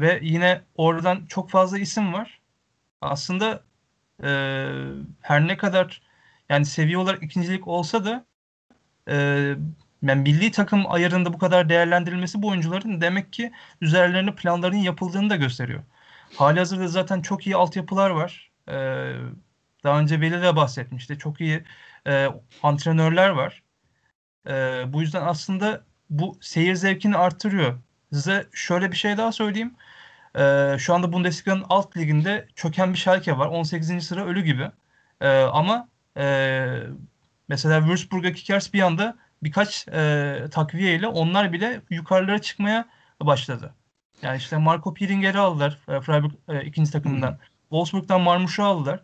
[0.00, 2.40] ve yine oradan çok fazla isim var.
[3.00, 3.62] Aslında
[4.24, 4.30] e,
[5.20, 6.02] her ne kadar
[6.48, 8.24] yani seviye olarak ikincilik olsa da
[9.08, 9.16] e,
[10.02, 15.36] yani milli takım ayarında bu kadar değerlendirilmesi bu oyuncuların demek ki üzerlerine planların yapıldığını da
[15.36, 15.82] gösteriyor.
[16.36, 18.50] Hali hazırda zaten çok iyi altyapılar var.
[18.68, 18.74] E,
[19.84, 21.18] daha önce Veli de bahsetmişti.
[21.18, 21.64] Çok iyi
[22.06, 22.28] e,
[22.62, 23.62] antrenörler var.
[24.48, 24.52] E,
[24.92, 27.78] bu yüzden aslında bu seyir zevkini arttırıyor.
[28.12, 29.74] Size şöyle bir şey daha söyleyeyim.
[30.38, 33.46] E, şu anda Bundesliga'nın alt liginde çöken bir Schalke var.
[33.46, 34.06] 18.
[34.06, 34.70] sıra ölü gibi.
[35.20, 36.66] E, ama e,
[37.48, 42.88] mesela Würzburg'a Kickers bir anda birkaç e, takviye ile onlar bile yukarılara çıkmaya
[43.20, 43.74] başladı.
[44.22, 47.30] Yani işte Marco Piringer'i aldılar e, Freiburg e, ikinci takımından.
[47.30, 47.38] Hmm.
[47.68, 49.00] Wolfsburg'dan Marmuş'u aldılar.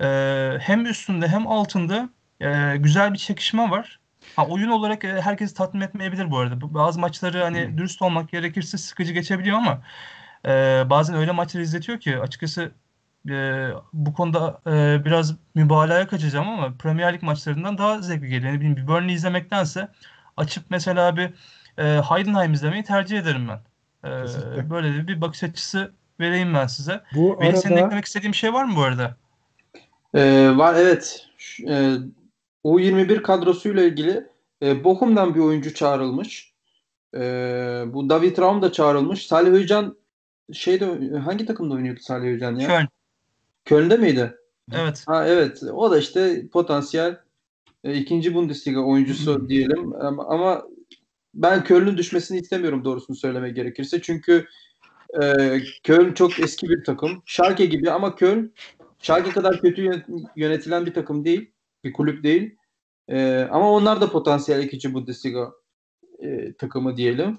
[0.00, 2.08] E, hem üstünde hem altında
[2.40, 4.00] e, güzel bir çekişme var.
[4.36, 6.74] Ha, oyun olarak e, herkesi tatmin etmeyebilir bu arada.
[6.74, 7.78] Bazı maçları hani hmm.
[7.78, 9.82] dürüst olmak gerekirse sıkıcı geçebiliyor ama
[10.46, 10.50] e,
[10.90, 12.72] bazen öyle maçları izletiyor ki açıkçası
[13.30, 18.52] e, bu konuda e, biraz mübalağaya kaçacağım ama Premier Lig maçlarından daha zevkli geliyor.
[18.52, 19.88] Yani bir Burnley izlemektense
[20.36, 21.34] açıp mesela bir
[21.78, 23.60] e, Heidenheim izlemeyi tercih ederim ben.
[24.06, 27.00] E, böyle de bir bakış açısı vereyim ben size.
[27.14, 29.16] Bu Benim arada senin eklemek istediğim şey var mı bu arada?
[30.14, 31.26] Ee, var evet.
[31.38, 31.96] Ş- E,
[32.64, 34.26] U21 kadrosuyla ilgili
[34.62, 36.52] e, Bochum'dan bir oyuncu çağrılmış.
[37.14, 37.20] E,
[37.86, 39.26] bu David Raum da çağrılmış.
[39.26, 39.96] Salih Höycan
[40.52, 42.68] şeyde hangi takımda oynuyordu Salih Höycan ya?
[42.68, 42.88] Köln.
[43.64, 44.34] Köln'de miydi?
[44.72, 45.04] Evet.
[45.06, 45.62] Ha evet.
[45.72, 47.16] O da işte potansiyel
[47.84, 49.94] e, ikinci Bundesliga oyuncusu diyelim.
[49.94, 50.62] Ama, ama
[51.36, 54.02] ben Köln'ün düşmesini istemiyorum doğrusunu söylemek gerekirse.
[54.02, 54.46] Çünkü
[55.22, 57.22] e, Köln çok eski bir takım.
[57.26, 58.52] Schalke gibi ama Köln
[58.98, 61.50] Schalke kadar kötü yönet- yönetilen bir takım değil.
[61.84, 62.56] Bir kulüp değil.
[63.08, 65.52] E, ama onlar da potansiyel ikinci Bundesliga
[66.22, 67.38] e, takımı diyelim.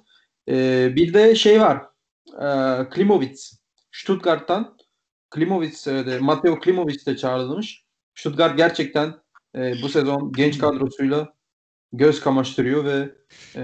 [0.50, 1.86] E, bir de şey var.
[2.28, 2.50] E,
[2.90, 3.60] Klimowitz.
[3.92, 4.78] Stuttgart'tan
[5.30, 7.84] Klimowitz e, de, Matteo Klimowitz de çağrılmış.
[8.16, 9.14] Stuttgart gerçekten
[9.56, 11.37] e, bu sezon genç kadrosuyla
[11.94, 13.16] göz kamaştırıyor ve
[13.56, 13.62] e,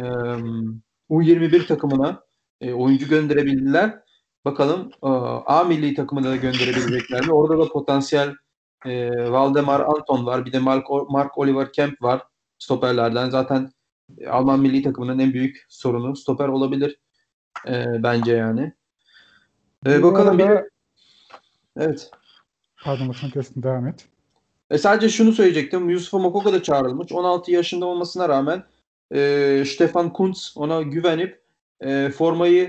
[1.10, 2.24] U21 takımına
[2.62, 4.00] e, oyuncu gönderebildiler.
[4.46, 5.08] Bakalım e,
[5.46, 7.34] A milli takımına da gönderebilecekler mi?
[7.34, 8.36] Orada da potansiyel
[8.86, 10.46] e, Valdemar Anton var.
[10.46, 12.24] Bir de Mark, Mark Oliver Kemp var
[12.60, 13.30] stoperlerden.
[13.30, 13.72] Zaten
[14.18, 17.00] e, Alman milli takımının en büyük sorunu stoper olabilir
[17.68, 18.74] e, bence yani.
[19.88, 20.74] E, bakalım bir
[21.78, 22.12] Evet.
[22.84, 24.13] pardon lafını kestim devam et.
[24.74, 25.90] E sadece şunu söyleyecektim.
[25.90, 27.12] Yusuf Mokoka da çağrılmış.
[27.12, 28.64] 16 yaşında olmasına rağmen
[29.16, 31.42] e, Stefan Kuntz ona güvenip
[31.82, 32.64] e, formayı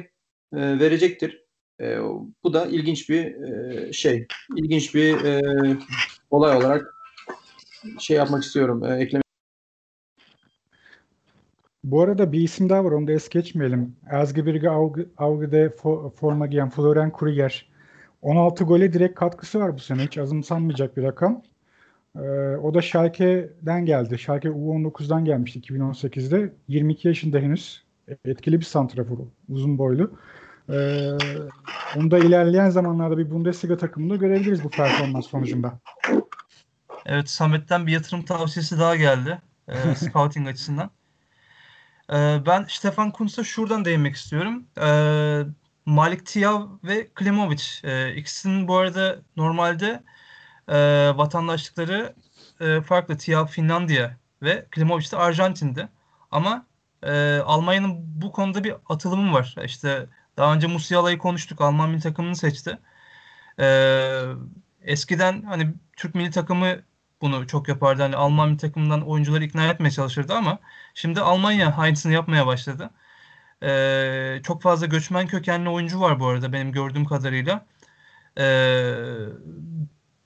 [0.53, 1.45] e, verecektir.
[1.81, 1.99] E,
[2.45, 4.27] bu da ilginç bir e, şey.
[4.57, 5.40] İlginç bir e,
[6.31, 6.95] olay olarak
[7.99, 8.85] şey yapmak istiyorum.
[8.85, 9.25] E, eklemek
[11.85, 13.97] Bu arada bir isim daha var onu da es geçmeyelim.
[15.17, 17.69] Auge'de fo- forma giyen Florian Krüger.
[18.23, 20.03] 16 gole direkt katkısı var bu sene.
[20.05, 21.43] Hiç azımsanmayacak bir rakam.
[22.16, 24.18] Ee, o da Schalke'den geldi.
[24.18, 26.55] Schalke U19'dan gelmişti 2018'de.
[26.68, 27.85] 22 yaşında henüz.
[28.24, 29.18] Etkili bir santrafor.
[29.48, 30.18] Uzun boylu.
[30.68, 31.11] Ee,
[31.96, 35.79] onu da ilerleyen zamanlarda bir Bundesliga takımında görebiliriz bu performans sonucunda.
[37.07, 39.38] Evet Samet'ten bir yatırım tavsiyesi daha geldi.
[39.68, 40.90] E, scouting açısından.
[42.11, 44.66] E, ben Stefan Kuntz'a şuradan değinmek istiyorum.
[44.83, 44.88] E,
[45.87, 47.62] Malik Tiav ve Klimovic.
[47.85, 50.03] E, ikisinin bu arada normalde
[50.68, 50.77] e,
[51.16, 52.14] vatandaşlıkları
[52.61, 53.18] e, farklı.
[53.18, 55.88] Tiav Finlandiya ve Klimovic de Arjantin'de.
[56.31, 56.66] Ama
[57.03, 59.57] e, Almanya'nın bu konuda bir atılımı var.
[59.64, 61.61] İşte daha önce Musiala'yı konuştuk.
[61.61, 62.79] Alman milli takımını seçti.
[63.61, 63.66] E,
[64.83, 66.77] eskiden hani Türk milli takımı
[67.20, 68.03] bunu çok yapardı.
[68.03, 70.59] Hani Alman bir takımdan oyuncuları ikna etmeye çalışırdı ama
[70.94, 72.90] şimdi Almanya aynısını yapmaya başladı.
[73.62, 77.66] Ee, çok fazla göçmen kökenli oyuncu var bu arada benim gördüğüm kadarıyla.
[78.38, 78.94] Ee,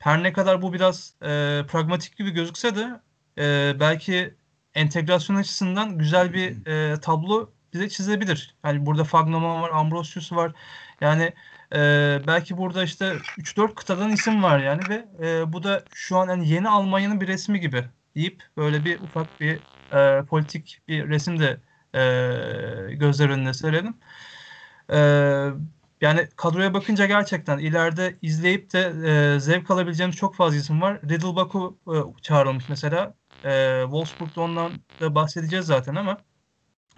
[0.08, 1.26] her ne kadar bu biraz e,
[1.68, 3.00] pragmatik gibi gözükse de
[3.38, 4.34] e, belki
[4.74, 8.56] entegrasyon açısından güzel bir e, tablo bize çizebilir.
[8.64, 10.52] Yani burada Fagnoman var, Ambrosius var.
[11.00, 11.32] Yani
[11.74, 16.28] ee, belki burada işte 3-4 kıtadan isim var yani ve e, bu da şu an
[16.28, 19.60] yani yeni Almanya'nın bir resmi gibi deyip böyle bir ufak bir
[19.92, 21.60] e, politik bir resim de
[21.94, 23.96] e, gözler önüne serelim.
[24.92, 24.98] E,
[26.00, 28.80] yani kadroya bakınca gerçekten ileride izleyip de
[29.36, 31.00] e, zevk alabileceğimiz çok fazla isim var.
[31.02, 33.14] Riddle Baku e, çağrılmış mesela.
[33.44, 36.18] E, Wolfsburg'da ondan da bahsedeceğiz zaten ama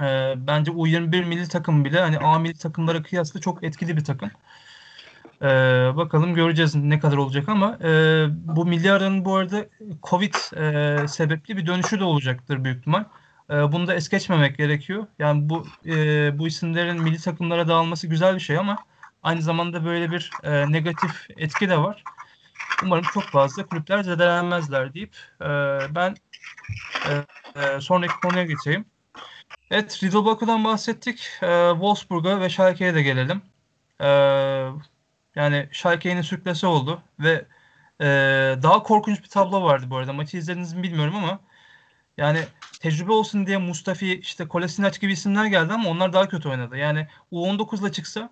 [0.01, 4.31] e, bence U21 milli takım bile hani A milli takımlara kıyasla çok etkili bir takım.
[5.43, 5.47] Ee,
[5.97, 7.89] bakalım göreceğiz ne kadar olacak ama e,
[8.31, 9.67] bu milli aranın bu arada
[10.03, 13.05] Covid e, sebepli bir dönüşü de olacaktır büyük ihtimal.
[13.51, 15.07] E, bunu da es geçmemek gerekiyor.
[15.19, 18.79] Yani bu e, bu isimlerin milli takımlara dağılması güzel bir şey ama
[19.23, 22.05] aynı zamanda böyle bir e, negatif etki de var.
[22.83, 25.47] Umarım çok fazla kulüpler zedelenmezler deyip e,
[25.95, 26.17] ben
[27.09, 27.13] e,
[27.63, 28.85] e, sonraki konuya geçeyim.
[29.71, 31.31] Evet, Riddle bahsettik.
[31.43, 33.43] E, Wolfsburg'a ve Schalke'ye de gelelim.
[34.01, 34.09] E,
[35.35, 37.47] yani Schalke'nin sürklesi oldu ve
[38.01, 38.07] e,
[38.63, 40.13] daha korkunç bir tablo vardı bu arada.
[40.13, 41.41] Maçı izlediniz mi bilmiyorum ama
[42.19, 42.41] yani
[42.81, 46.77] tecrübe olsun diye Mustafi, işte Kolasinac gibi isimler geldi ama onlar daha kötü oynadı.
[46.77, 48.31] Yani U19'la çıksa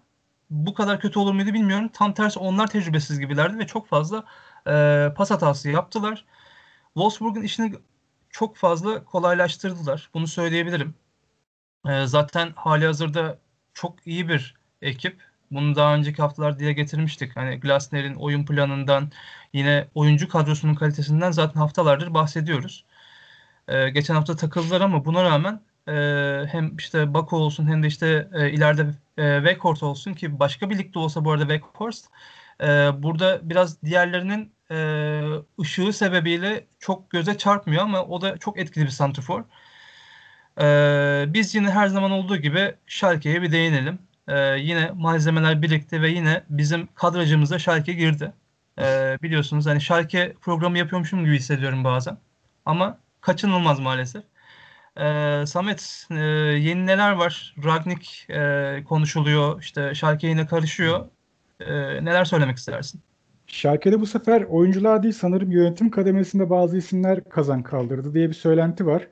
[0.51, 1.89] bu kadar kötü olur muydu bilmiyorum.
[1.93, 4.25] Tam tersi onlar tecrübesiz gibilerdi ve çok fazla
[4.67, 6.25] e, pas hatası yaptılar.
[6.95, 7.75] Wolfsburg'un işini
[8.31, 10.11] çok fazla kolaylaştırdılar.
[10.15, 10.95] Bunu söyleyebilirim.
[11.89, 13.39] E, zaten hali hazırda
[13.75, 15.23] çok iyi bir ekip.
[15.51, 17.37] Bunu daha önceki haftalar dile getirmiştik.
[17.37, 19.13] Hani Glasner'in oyun planından
[19.53, 22.85] yine oyuncu kadrosunun kalitesinden zaten haftalardır bahsediyoruz.
[23.69, 25.93] Ee, geçen hafta takıldılar ama buna rağmen e,
[26.47, 28.87] hem işte Baku olsun hem de işte e, ileride
[29.19, 32.07] e, Weghorst olsun ki başka bir ligde olsa bu arada Weghorst
[32.63, 32.67] e,
[33.03, 34.77] burada biraz diğerlerinin e,
[35.61, 39.45] ışığı sebebiyle çok göze çarpmıyor ama o da çok etkili bir santrfor.
[40.61, 43.99] E, biz yine her zaman olduğu gibi Schalke'ye bir değinelim.
[44.29, 48.33] e, yine malzemeler birlikte ve yine bizim kadrajımıza Schalke girdi.
[48.79, 52.19] E, biliyorsunuz hani Schalke programı yapıyormuşum gibi hissediyorum bazen.
[52.67, 54.25] Ama kaçınılmaz maalesef.
[54.99, 57.55] E, Samet e, yeni neler var?
[57.65, 59.61] Ragnik e, konuşuluyor.
[59.61, 61.07] İşte Schalke yine karışıyor.
[61.61, 61.75] E,
[62.05, 63.01] neler söylemek istersin?
[63.47, 68.87] Schalke'de bu sefer oyuncular değil sanırım yönetim kademesinde bazı isimler kazan kaldırdı diye bir söylenti
[68.87, 69.09] var.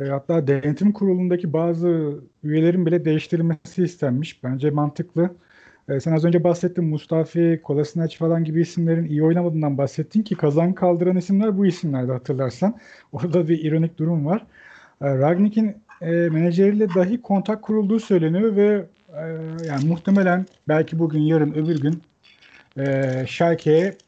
[0.00, 4.44] E, hatta denetim kurulundaki bazı üyelerin bile değiştirilmesi istenmiş.
[4.44, 5.30] Bence mantıklı.
[5.88, 10.72] E, sen az önce bahsettin Mustafi, Kolasinac falan gibi isimlerin iyi oynamadığından bahsettin ki kazan
[10.72, 12.78] kaldıran isimler bu isimlerdi hatırlarsan.
[13.12, 14.46] Orada bir ironik durum var.
[15.02, 19.22] E, Ragnik'in e, menajeriyle dahi kontak kurulduğu söyleniyor ve e,
[19.66, 22.02] yani muhtemelen belki bugün, yarın, öbür gün
[22.78, 23.98] e, Schalke'ye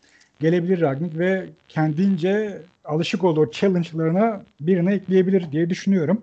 [0.41, 6.23] gelebilir Ragnik ve kendince alışık olduğu challenge'larına birine ekleyebilir diye düşünüyorum.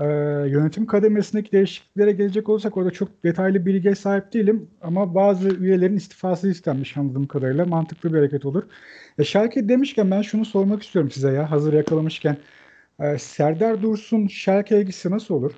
[0.00, 0.04] Ee,
[0.48, 6.50] yönetim kademesindeki değişikliklere gelecek olursak orada çok detaylı bilgiye sahip değilim ama bazı üyelerin istifası
[6.50, 8.62] istenmiş anladığım kadarıyla mantıklı bir hareket olur.
[9.18, 12.36] E, Schalke demişken ben şunu sormak istiyorum size ya hazır yakalamışken.
[13.02, 15.52] E, Serdar Dursun Schalke'ye gitse nasıl olur?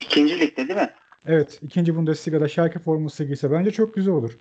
[0.00, 0.90] İkinci ligde değil mi?
[1.26, 4.38] Evet, ikinci Bundesliga'da Schalke forması giyse bence çok güzel olur.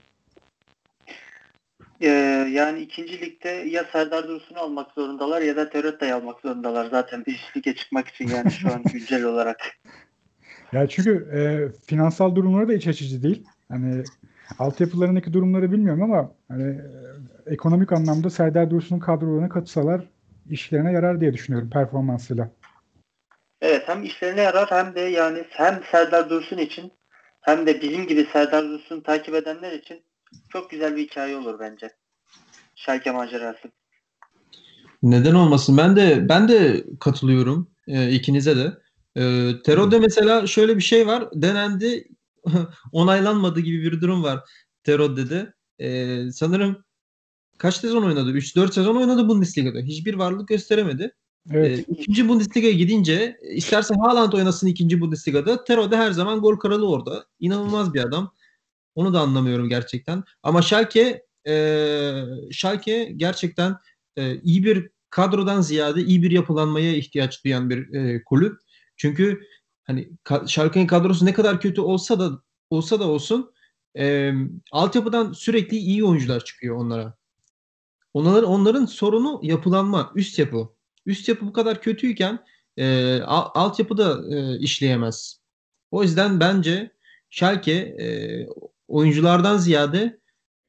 [2.01, 2.07] Ee,
[2.51, 7.51] yani ikinci ligde ya Serdar Dursun'u almak zorundalar ya da Terotta'yı almak zorundalar zaten bir
[7.57, 9.57] lige çıkmak için yani şu an güncel olarak.
[10.71, 11.39] Ya çünkü e,
[11.85, 13.45] finansal durumları da iç açıcı değil.
[13.69, 14.03] Hani
[14.59, 20.09] altyapılarındaki durumları bilmiyorum ama hani e, ekonomik anlamda Serdar Dursun'un kadrolarına katılsalar
[20.49, 22.51] işlerine yarar diye düşünüyorum performansıyla.
[23.61, 26.91] Evet hem işlerine yarar hem de yani hem Serdar Dursun için
[27.41, 30.03] hem de bizim gibi Serdar Dursun'u takip edenler için
[30.49, 31.89] çok güzel bir hikaye olur bence.
[32.75, 33.71] Şalke macerası.
[35.03, 35.77] Neden olmasın?
[35.77, 38.73] Ben de ben de katılıyorum e, ikinize de.
[39.15, 41.29] E, Terode mesela şöyle bir şey var.
[41.33, 42.07] Denendi
[42.91, 44.39] onaylanmadı gibi bir durum var
[44.83, 45.53] Terode'de.
[45.79, 46.83] E, sanırım
[47.59, 48.31] kaç sezon oynadı?
[48.31, 49.79] 3-4 sezon oynadı Bundesliga'da.
[49.79, 51.15] Hiçbir varlık gösteremedi.
[51.51, 51.79] Evet.
[51.79, 55.63] E, ikinci Bundesliga'ya gidince isterse Haaland oynasın ikinci Bundesliga'da.
[55.63, 57.25] Terode her zaman gol kralı orada.
[57.39, 58.33] İnanılmaz bir adam.
[58.95, 60.23] Onu da anlamıyorum gerçekten.
[60.43, 63.75] Ama Schalke e, Schalke gerçekten
[64.17, 68.59] e, iyi bir kadrodan ziyade iyi bir yapılanmaya ihtiyaç duyan bir e, kulüp.
[68.97, 69.41] Çünkü
[69.83, 73.51] hani ka, Schalke'nin kadrosu ne kadar kötü olsa da olsa da olsun
[73.97, 74.33] e,
[74.71, 77.18] altyapıdan sürekli iyi oyuncular çıkıyor onlara.
[78.13, 80.69] Onların onların sorunu yapılanma, üst yapı.
[81.05, 82.45] Üst yapı bu kadar kötüyken
[82.77, 85.39] e, altyapı da e, işleyemez.
[85.91, 86.91] O yüzden bence
[87.29, 88.07] Schalke e,
[88.87, 90.19] oyunculardan ziyade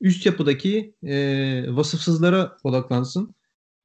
[0.01, 3.35] üst yapıdaki e, vasıfsızlara odaklansın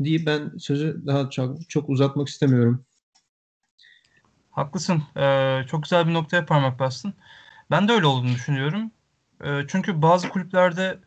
[0.04, 2.86] diye ben sözü daha çok, çok uzatmak istemiyorum.
[4.52, 5.04] Haklısın.
[5.18, 7.14] Ee, çok güzel bir noktaya parmak bastın.
[7.72, 8.92] Ben de öyle olduğunu düşünüyorum.
[9.44, 11.00] Ee, çünkü bazı kulüplerde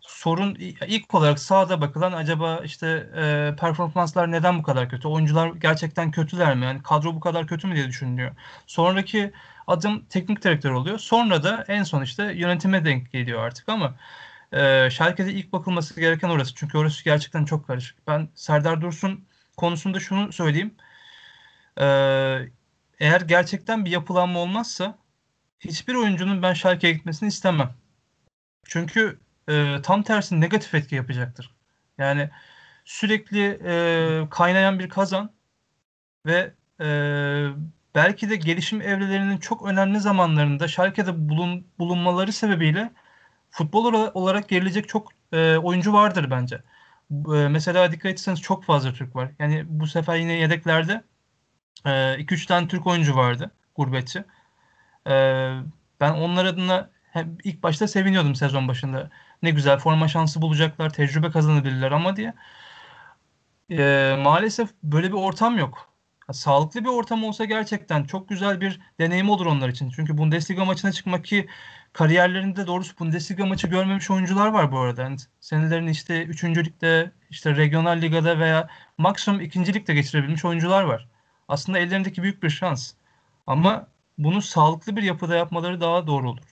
[0.00, 0.54] sorun
[0.86, 5.08] ilk olarak sahada bakılan acaba işte e, performanslar neden bu kadar kötü?
[5.08, 6.64] Oyuncular gerçekten kötüler mi?
[6.64, 8.30] Yani kadro bu kadar kötü mü diye düşünülüyor.
[8.66, 9.32] Sonraki
[9.66, 10.98] adım teknik direktör oluyor.
[10.98, 13.94] Sonra da en son işte yönetime denk geliyor artık ama
[14.52, 16.54] e, Schalke'de ilk bakılması gereken orası.
[16.54, 18.06] Çünkü orası gerçekten çok karışık.
[18.06, 19.24] Ben Serdar Dursun
[19.56, 20.74] konusunda şunu söyleyeyim.
[21.80, 21.84] E,
[23.00, 24.98] eğer gerçekten bir yapılanma olmazsa
[25.60, 27.74] hiçbir oyuncunun ben Schalke'ye gitmesini istemem.
[28.64, 29.20] Çünkü
[29.50, 31.54] e, tam tersi negatif etki yapacaktır.
[31.98, 32.30] Yani
[32.84, 35.32] sürekli e, kaynayan bir kazan
[36.26, 36.86] ve e,
[37.94, 42.90] belki de gelişim evrelerinin çok önemli zamanlarında Schalke'de bulun, bulunmaları sebebiyle
[43.50, 46.62] futbol olarak gerilecek çok e, oyuncu vardır bence.
[47.10, 49.30] E, mesela dikkat etseniz çok fazla Türk var.
[49.38, 51.02] Yani bu sefer yine yedeklerde
[51.84, 54.24] 2-3 e, tane Türk oyuncu vardı gurbetçi.
[55.06, 55.14] E,
[56.00, 59.10] ben onlar adına hem ilk başta seviniyordum sezon başında.
[59.42, 62.34] Ne güzel forma şansı bulacaklar, tecrübe kazanabilirler ama diye.
[63.70, 65.90] E, maalesef böyle bir ortam yok
[66.32, 69.90] sağlıklı bir ortam olsa gerçekten çok güzel bir deneyim olur onlar için.
[69.90, 71.48] Çünkü Bundesliga maçına çıkmak ki
[71.92, 75.02] kariyerlerinde doğrusu Bundesliga maçı görmemiş oyuncular var bu arada.
[75.02, 76.44] Yani senelerin işte 3.
[76.44, 78.68] ligde, işte regional ligada veya
[78.98, 79.74] maksimum 2.
[79.74, 81.08] ligde geçirebilmiş oyuncular var.
[81.48, 82.92] Aslında ellerindeki büyük bir şans.
[83.46, 83.86] Ama
[84.18, 86.49] bunu sağlıklı bir yapıda yapmaları daha doğru olur.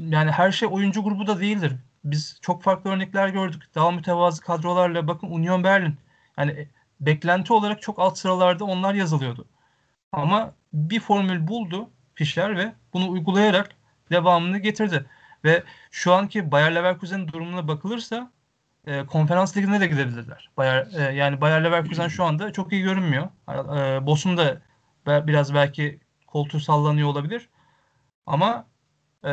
[0.00, 1.72] Yani her şey oyuncu grubu da değildir.
[2.04, 3.62] Biz çok farklı örnekler gördük.
[3.74, 5.96] Daha mütevazı kadrolarla bakın Union Berlin.
[6.38, 6.68] Yani
[7.00, 9.46] beklenti olarak çok alt sıralarda onlar yazılıyordu.
[10.12, 13.70] Ama bir formül buldu Fischer ve bunu uygulayarak
[14.10, 15.06] devamını getirdi.
[15.44, 18.30] Ve şu anki Bayer Leverkusen'in durumuna bakılırsa
[18.86, 20.50] e, konferans ligine de gidebilirler.
[20.56, 23.28] Bayer, e, yani Bayer Leverkusen şu anda çok iyi görünmüyor.
[23.48, 24.62] E, Bosun da
[25.06, 27.48] biraz belki koltuğu sallanıyor olabilir.
[28.26, 28.66] Ama
[29.24, 29.30] e,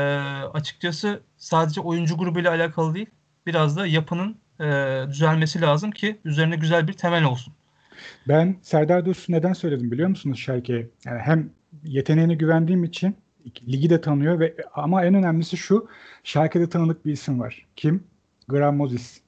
[0.54, 3.10] açıkçası sadece oyuncu grubuyla alakalı değil.
[3.46, 4.66] Biraz da yapının e,
[5.10, 7.54] düzelmesi lazım ki üzerine güzel bir temel olsun.
[8.28, 10.90] Ben Serdar Dursun'u neden söyledim biliyor musunuz Şalke'ye?
[11.06, 11.50] Yani hem
[11.84, 13.16] yeteneğine güvendiğim için
[13.68, 15.88] ligi de tanıyor ve ama en önemlisi şu
[16.24, 17.66] Schalke'de tanıdık bir isim var.
[17.76, 18.04] Kim?
[18.48, 19.22] Graham Moses.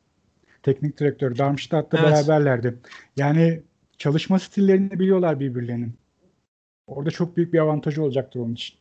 [0.64, 1.38] Teknik direktör.
[1.38, 2.08] Darmstadt'ta evet.
[2.08, 2.78] beraberlerdi.
[3.18, 3.62] Yani
[3.98, 5.94] çalışma stillerini biliyorlar birbirlerinin.
[6.88, 8.78] Orada çok büyük bir avantajı olacaktır onun için.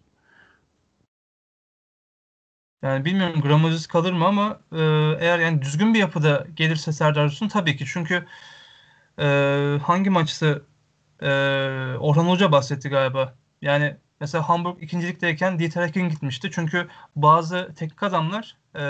[2.83, 4.79] Yani bilmiyorum Gramozis kalır mı ama e,
[5.21, 7.85] eğer yani düzgün bir yapıda gelirse Serdar Dursun tabii ki.
[7.87, 8.27] Çünkü
[9.19, 10.61] e, hangi maçta
[11.23, 11.29] e,
[12.01, 13.35] Orhan Hoca bahsetti galiba.
[13.63, 16.51] Yani mesela Hamburg ikincilikteyken Dieter Hecking gitmişti.
[16.55, 18.81] Çünkü bazı teknik adamlar e,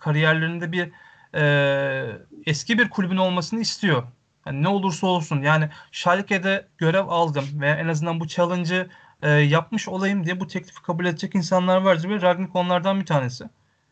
[0.00, 0.92] kariyerlerinde bir
[1.34, 4.02] e, eski bir kulübün olmasını istiyor.
[4.46, 5.42] Yani ne olursa olsun.
[5.42, 8.90] Yani Schalke'de görev aldım ve en azından bu challenge'ı
[9.22, 13.44] e, yapmış olayım diye bu teklifi kabul edecek insanlar vardır ve Ragnik onlardan bir tanesi.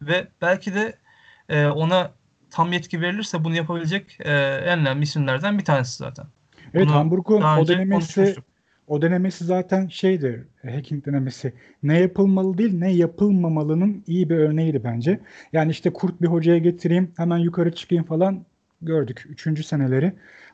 [0.03, 0.97] Ve belki de
[1.49, 2.11] e, ona
[2.51, 4.33] tam yetki verilirse bunu yapabilecek e,
[4.66, 6.27] en önemli isimlerden bir tanesi zaten.
[6.75, 8.37] Evet Hamburg'un o denemesi
[8.87, 11.53] o denemesi zaten şeydir, hacking denemesi.
[11.83, 15.20] Ne yapılmalı değil, ne yapılmamalının iyi bir örneğiydi bence.
[15.53, 18.45] Yani işte kurt bir hocaya getireyim, hemen yukarı çıkayım falan
[18.83, 19.27] gördük.
[19.29, 20.12] Üçüncü seneleri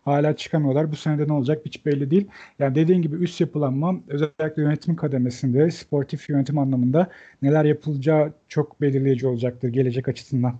[0.08, 0.92] hala çıkamıyorlar.
[0.92, 2.28] Bu senede ne olacak hiç belli değil.
[2.58, 7.10] Yani dediğin gibi üst yapılanma özellikle yönetim kademesinde, sportif yönetim anlamında
[7.42, 10.54] neler yapılacağı çok belirleyici olacaktır gelecek açısından.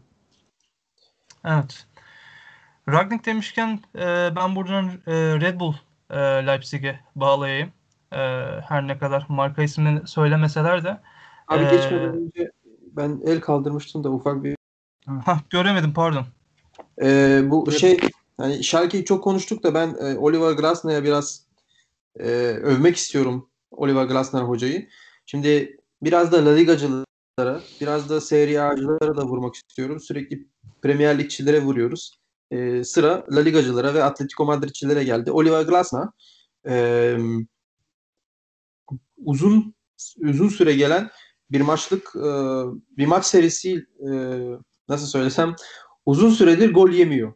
[1.45, 1.87] Evet.
[2.89, 5.75] Ragnik demişken e, ben buradan e, Red Bull
[6.11, 7.69] e, Leipzig'e bağlayayım.
[8.13, 8.19] E,
[8.69, 11.01] her ne kadar marka ismini söylemeseler de.
[11.49, 12.51] Abi e, geçmeden önce
[12.97, 14.57] ben el kaldırmıştım da ufak bir.
[15.25, 16.27] Ha göremedim pardon.
[17.03, 17.99] E, bu şey
[18.39, 21.47] hani Schalke'yi çok konuştuk da ben e, Oliver Glasner'a biraz
[22.21, 22.29] e,
[22.63, 24.89] övmek istiyorum Oliver Glasner hocayı.
[25.27, 30.01] Şimdi biraz da La Ligacılara, biraz da Serie A'cılara da vurmak istiyorum.
[30.01, 30.49] Sürekli
[30.83, 32.19] Premier Ligçilere vuruyoruz
[32.51, 35.33] e, sıra La Ligacılara ve Atletico Madridçilere geldi.
[35.33, 36.07] Oliver Glasner
[36.69, 37.17] e,
[39.17, 39.75] uzun
[40.19, 41.11] uzun süre gelen
[41.51, 42.31] bir maçlık e,
[42.97, 44.11] bir maç serisi e,
[44.89, 45.57] nasıl söylesem
[46.07, 47.33] uzun süredir gol yemiyor.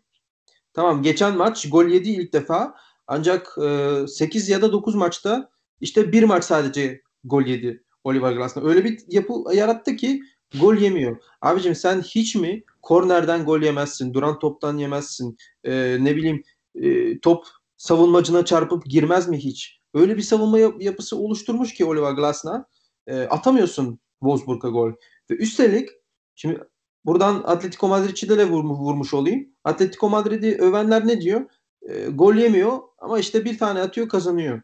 [0.74, 2.74] Tamam geçen maç gol yedi ilk defa
[3.06, 5.50] ancak e, 8 ya da 9 maçta
[5.80, 8.62] işte bir maç sadece gol yedi Oliver Glasner.
[8.62, 10.22] Öyle bir yapı yarattı ki
[10.60, 11.16] gol yemiyor.
[11.40, 16.42] Abicim sen hiç mi kornerden gol yemezsin, duran toptan yemezsin, e, ne bileyim
[16.74, 17.44] e, top
[17.76, 19.80] savunmacına çarpıp girmez mi hiç?
[19.94, 22.62] Öyle bir savunma yap- yapısı oluşturmuş ki Oliver Glasner
[23.06, 24.92] e, atamıyorsun Wolfsburg'a gol.
[25.30, 25.88] Ve üstelik
[26.34, 26.60] şimdi
[27.04, 29.48] buradan Atletico Madrid'i de vurmuş, vurmuş olayım.
[29.64, 31.44] Atletico Madrid'i övenler ne diyor?
[31.82, 34.62] E, gol yemiyor ama işte bir tane atıyor kazanıyor.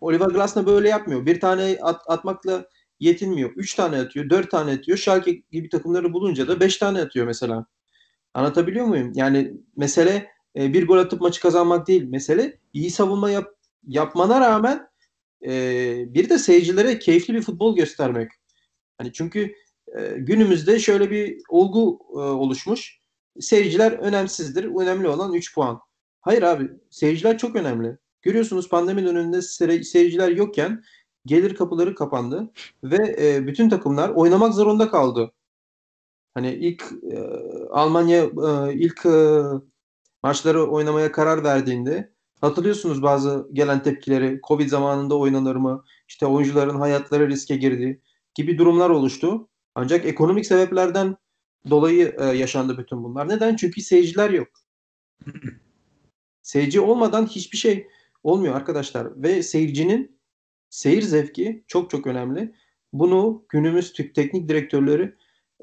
[0.00, 1.26] Oliver Glasner böyle yapmıyor.
[1.26, 2.68] Bir tane at, atmakla
[3.00, 3.50] yetinmiyor.
[3.56, 4.98] 3 tane atıyor, 4 tane atıyor.
[4.98, 7.66] Schalke gibi takımları bulunca da 5 tane atıyor mesela.
[8.34, 9.12] Anlatabiliyor muyum?
[9.14, 12.04] Yani mesele e, bir gol atıp maçı kazanmak değil.
[12.08, 13.54] Mesele iyi savunma yap,
[13.86, 14.88] yapmana rağmen
[15.46, 15.50] e,
[16.14, 18.30] bir de seyircilere keyifli bir futbol göstermek.
[18.98, 19.54] Hani çünkü
[19.98, 23.00] e, günümüzde şöyle bir olgu e, oluşmuş.
[23.40, 24.64] Seyirciler önemsizdir.
[24.64, 25.80] Önemli olan 3 puan.
[26.20, 27.98] Hayır abi, seyirciler çok önemli.
[28.22, 29.42] Görüyorsunuz pandemi döneminde
[29.82, 30.82] seyirciler yokken
[31.26, 32.52] gelir kapıları kapandı
[32.84, 35.32] ve e, bütün takımlar oynamak zorunda kaldı.
[36.34, 37.18] Hani ilk e,
[37.70, 38.24] Almanya
[38.72, 39.04] ilk
[40.22, 45.84] maçları oynamaya karar verdiğinde hatırlıyorsunuz bazı gelen tepkileri Covid zamanında oynanır mı?
[46.08, 48.02] İşte oyuncuların hayatları riske girdi
[48.34, 49.48] gibi durumlar oluştu.
[49.74, 51.16] Ancak ekonomik sebeplerden
[51.70, 53.28] dolayı e, yaşandı bütün bunlar.
[53.28, 53.56] Neden?
[53.56, 54.48] Çünkü seyirciler yok.
[56.42, 57.86] Seyirci olmadan hiçbir şey
[58.22, 60.18] olmuyor arkadaşlar ve seyircinin
[60.70, 62.54] seyir zevki çok çok önemli.
[62.92, 65.14] Bunu günümüz teknik direktörleri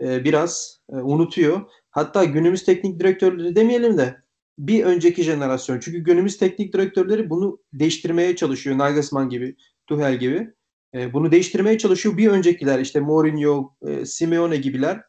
[0.01, 1.61] e, biraz e, unutuyor.
[1.89, 4.23] Hatta günümüz teknik direktörleri demeyelim de
[4.59, 5.79] bir önceki jenerasyon.
[5.79, 8.77] Çünkü günümüz teknik direktörleri bunu değiştirmeye çalışıyor.
[8.77, 9.55] Nagelsmann gibi,
[9.87, 10.53] Tuchel gibi.
[10.93, 12.17] E, bunu değiştirmeye çalışıyor.
[12.17, 15.01] Bir öncekiler işte Mourinho, e, Simeone gibiler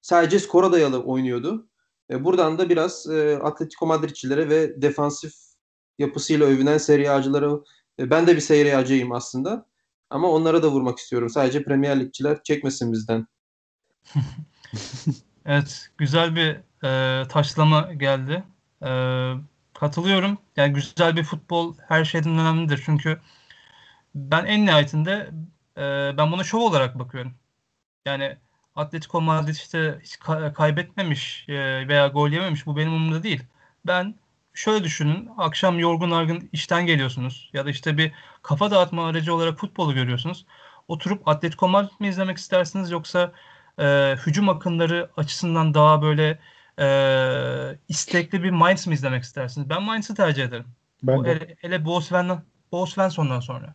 [0.00, 1.68] sadece skora dayalı oynuyordu.
[2.10, 5.32] E, buradan da biraz e, Atletico Madridçilere ve defansif
[5.98, 7.50] yapısıyla övünen Serie A'cılara
[7.98, 9.66] e, ben de bir Serie aslında.
[10.10, 11.30] Ama onlara da vurmak istiyorum.
[11.30, 13.26] Sadece Premier Ligçiler çekmesin bizden.
[15.46, 18.44] evet, güzel bir e, taşlama geldi.
[18.82, 18.90] E,
[19.74, 20.38] katılıyorum.
[20.56, 22.82] Yani güzel bir futbol her şeyden önemlidir.
[22.86, 23.20] Çünkü
[24.14, 25.30] ben en nihayetinde
[25.76, 25.82] e,
[26.18, 27.34] ben buna şov olarak bakıyorum.
[28.06, 28.38] Yani
[28.76, 30.18] Atletico Madrid işte hiç
[30.54, 33.42] kaybetmemiş e, veya gol yememiş bu benim umurumda değil.
[33.86, 34.14] Ben
[34.54, 35.30] şöyle düşünün.
[35.38, 38.12] Akşam yorgun argın işten geliyorsunuz ya da işte bir
[38.42, 40.46] kafa dağıtma aracı olarak futbolu görüyorsunuz.
[40.88, 43.32] Oturup Atletico Madrid mi izlemek istersiniz yoksa
[43.78, 46.38] e, hücum akınları açısından daha böyle
[46.78, 46.86] e,
[47.88, 49.70] istekli bir Mainz mi izlemek istersiniz?
[49.70, 50.66] Ben Mainz'ı tercih ederim.
[51.02, 51.28] Ben de.
[51.30, 52.42] hele, hele Bo Sven-
[52.72, 53.74] Bo Svensson'dan sonra.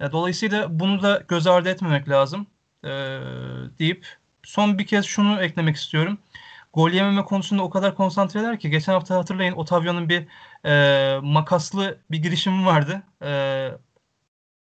[0.00, 2.46] E, dolayısıyla bunu da göz ardı etmemek lazım
[2.84, 2.88] e,
[3.78, 4.06] deyip
[4.42, 6.18] son bir kez şunu eklemek istiyorum.
[6.74, 10.26] Gol yememe konusunda o kadar konsantreler ki geçen hafta hatırlayın Otavio'nun bir
[10.64, 13.02] e, makaslı bir girişimi vardı.
[13.22, 13.70] E,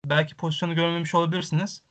[0.06, 1.82] belki pozisyonu görmemiş olabilirsiniz.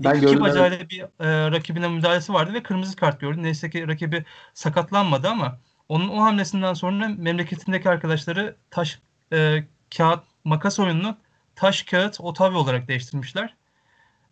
[0.00, 3.42] Ben İki gördüm, bacağıyla bir e, rakibine müdahalesi vardı ve kırmızı kart gördü.
[3.42, 5.58] Neyse ki rakibi sakatlanmadı ama
[5.88, 9.00] onun o hamlesinden sonra memleketindeki arkadaşları taş
[9.32, 9.64] e,
[9.96, 11.16] kağıt makas oyununu
[11.58, 13.54] taş kağıt Otavio olarak değiştirmişler.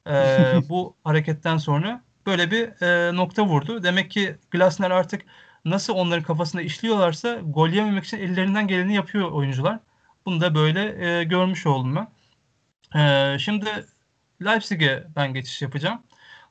[0.07, 0.14] E,
[0.68, 3.83] bu hareketten sonra böyle bir e, nokta vurdu.
[3.83, 5.22] Demek ki Glasner artık
[5.64, 9.79] nasıl onların kafasında işliyorlarsa gol yememek için ellerinden geleni yapıyor oyuncular.
[10.27, 12.09] Bunu da böyle e, görmüş oldum ben.
[13.01, 13.68] E, şimdi
[14.45, 16.03] Leipzig'e ben geçiş yapacağım.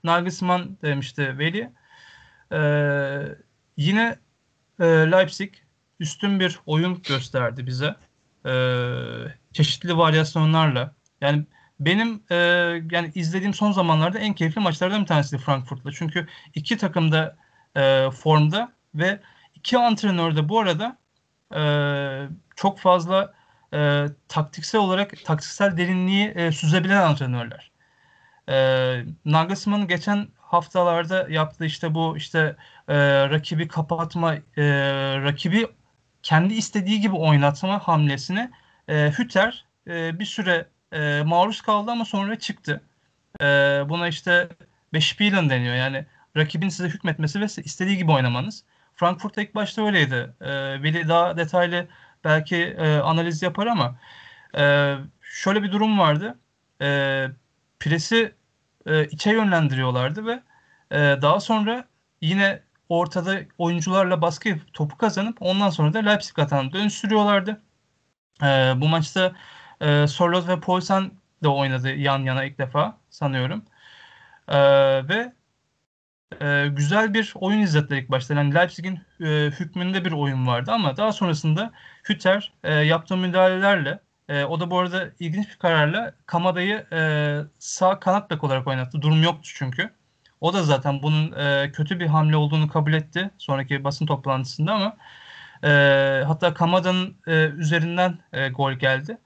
[0.03, 1.71] Nagelsmann demişti Veli.
[2.51, 2.59] E,
[3.77, 4.19] yine
[4.79, 5.53] e, Leipzig
[5.99, 7.95] üstün bir oyun gösterdi bize.
[8.45, 8.53] E,
[9.55, 10.93] çeşitli varyasyonlarla.
[11.21, 11.45] Yani
[11.79, 12.35] benim e,
[12.91, 15.91] yani izlediğim son zamanlarda en keyifli maçlardan bir tanesi Frankfurt'la.
[15.91, 17.37] Çünkü iki takım da
[17.75, 19.19] e, formda ve
[19.55, 20.97] iki antrenör de bu arada
[21.55, 21.61] e,
[22.55, 23.33] çok fazla
[23.73, 27.71] e, taktiksel olarak taktiksel derinliği e, süzebilen antrenörler.
[28.49, 28.55] E,
[29.25, 32.55] Nagelsmann'ın geçen haftalarda yaptığı işte bu işte
[32.87, 32.95] e,
[33.29, 34.41] rakibi kapatma, e,
[35.23, 35.67] rakibi
[36.23, 38.51] kendi istediği gibi oynatma hamlesine
[38.87, 42.81] e, Hütter e, bir süre e, maruz kaldı ama sonra çıktı.
[43.41, 43.45] E,
[43.89, 44.49] buna işte
[44.93, 45.75] Beşpielen deniyor.
[45.75, 46.05] Yani
[46.37, 48.63] rakibin size hükmetmesi ve istediği gibi oynamanız.
[48.95, 50.33] Frankfurt'ta ilk başta öyleydi.
[50.41, 51.87] E, Veli daha detaylı
[52.23, 53.99] belki e, analiz yapar ama
[54.57, 56.39] e, şöyle bir durum vardı.
[56.81, 57.27] E,
[57.79, 58.35] presi
[58.85, 60.43] e, içe yönlendiriyorlardı ve
[60.91, 61.85] e, daha sonra
[62.21, 67.61] yine ortada oyuncularla baskı yapıp topu kazanıp ondan sonra da Leipzig atağını dönüştürüyorlardı.
[68.43, 68.45] E,
[68.81, 69.35] bu maçta
[69.81, 71.11] e, Sorloth ve Poulsen
[71.43, 73.65] de oynadı yan yana ilk defa sanıyorum.
[74.47, 74.57] E,
[75.09, 75.33] ve
[76.41, 78.33] e, güzel bir oyun izlettiler ilk başta.
[78.33, 81.71] Yani Leipzig'in e, hükmünde bir oyun vardı ama daha sonrasında
[82.09, 86.99] Hütter e, yaptığı müdahalelerle e, o da bu arada ilginç bir kararla Kamada'yı e,
[87.59, 89.01] sağ kanat bek olarak oynattı.
[89.01, 89.91] Durum yoktu çünkü.
[90.41, 94.97] O da zaten bunun e, kötü bir hamle olduğunu kabul etti sonraki basın toplantısında ama
[95.65, 95.69] e,
[96.27, 99.17] hatta Kamada'nın e, üzerinden e, gol geldi.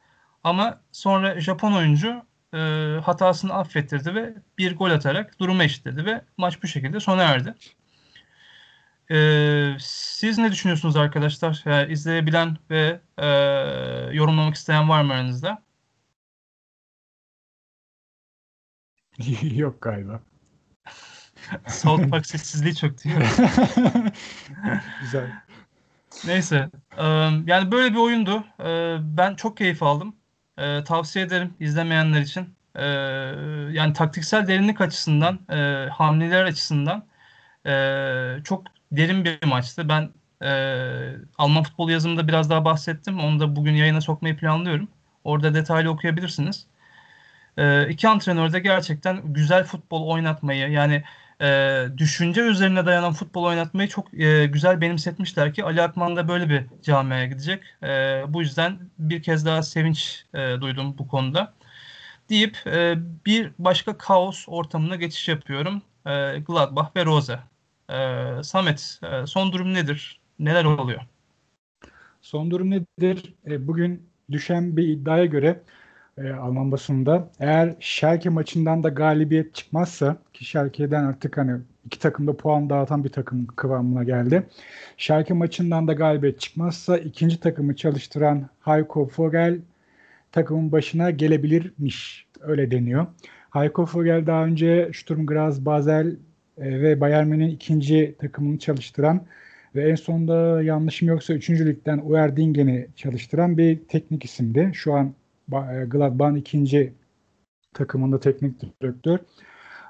[0.44, 2.58] Ama sonra Japon oyuncu e,
[3.04, 7.56] hatasını affettirdi ve bir gol atarak durumu eşitledi ve maç bu şekilde sona erdi.
[9.12, 11.62] E, siz ne düşünüyorsunuz arkadaşlar?
[11.66, 13.28] Yani izleyebilen ve e,
[14.14, 15.64] yorumlamak isteyen var mı aranızda?
[19.42, 20.22] Yok galiba.
[21.68, 23.10] South Park sessizliği çöktü.
[25.02, 25.49] Güzel.
[26.24, 26.70] Neyse.
[26.98, 27.04] e,
[27.46, 28.44] yani böyle bir oyundu.
[29.18, 30.16] Ben çok keyif aldım.
[30.86, 32.56] Tavsiye ederim izlemeyenler için.
[33.74, 37.06] Yani taktiksel derinlik açısından, e, hamleler açısından
[37.66, 37.72] e,
[38.44, 39.90] çok derin bir maçtı.
[39.90, 40.10] Ben
[41.38, 43.20] Alman futbol yazımında biraz daha bahsettim.
[43.20, 44.88] Onu da bugün yayına sokmayı planlıyorum.
[45.24, 46.68] Orada detaylı okuyabilirsiniz.
[47.90, 51.04] İki antrenör de gerçekten güzel futbol oynatmayı yani
[51.42, 56.50] e, düşünce üzerine dayanan futbol oynatmayı çok e, güzel benimsetmişler ki Ali Akman da böyle
[56.50, 57.64] bir camiaya gidecek.
[57.84, 57.88] E,
[58.28, 61.54] bu yüzden bir kez daha sevinç e, duydum bu konuda.
[62.30, 65.82] Deyip e, bir başka kaos ortamına geçiş yapıyorum.
[66.06, 67.40] E, Gladbach ve Rose.
[67.90, 70.20] E, Samet e, son durum nedir?
[70.40, 71.02] Neler oluyor?
[72.22, 73.34] Son durum nedir?
[73.48, 75.64] E, bugün düşen bir iddiaya göre
[76.24, 82.38] e, Alman basınında eğer Schalke maçından da galibiyet çıkmazsa ki Schalke'den artık hani iki takımda
[82.38, 84.44] puan dağıtan bir takım kıvamına geldi.
[84.98, 89.60] Schalke maçından da galibiyet çıkmazsa ikinci takımı çalıştıran Heiko Vogel
[90.32, 92.28] takımın başına gelebilirmiş.
[92.42, 93.08] Öyle deniyor.
[93.52, 96.16] Heiko Vogel daha önce Sturm Graz, Basel
[96.58, 99.22] e, ve Bayern Münih'in ikinci takımını çalıştıran
[99.76, 101.50] ve en sonunda yanlışım yoksa 3.
[101.50, 104.72] ligden Uerdingen'i çalıştıran bir teknik isimdi.
[104.74, 105.14] Şu an
[105.88, 106.94] Gladbach'ın ikinci
[107.74, 109.20] takımında teknik direktör.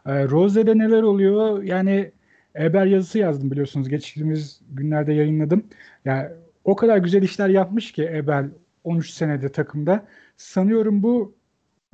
[0.06, 1.64] E, Rose'de neler oluyor?
[1.64, 2.12] Yani
[2.56, 3.90] Eber yazısı yazdım biliyorsunuz.
[3.90, 5.64] Geçtiğimiz günlerde yayınladım.
[6.06, 6.30] Yani
[6.64, 8.46] o kadar güzel işler yapmış ki Eber
[8.84, 10.08] 13 senede takımda.
[10.38, 11.36] Sanıyorum bu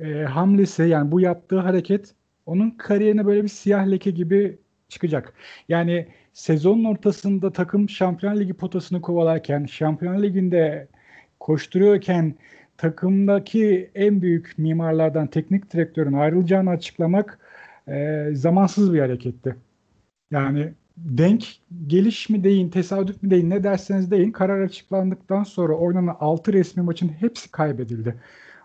[0.00, 2.14] e, hamlesi yani bu yaptığı hareket
[2.46, 4.58] onun kariyerine böyle bir siyah leke gibi
[4.88, 5.32] çıkacak.
[5.68, 10.88] Yani sezonun ortasında takım Şampiyonlar Ligi potasını kovalarken, Şampiyonlar Ligi'nde
[11.40, 12.34] koşturuyorken
[12.78, 17.38] takımdaki en büyük mimarlardan teknik direktörün ayrılacağını açıklamak
[17.88, 19.56] e, zamansız bir hareketti.
[20.30, 21.44] Yani denk
[21.86, 26.82] geliş mi deyin, tesadüf mü deyin, ne derseniz deyin karar açıklandıktan sonra oynanan 6 resmi
[26.82, 28.14] maçın hepsi kaybedildi.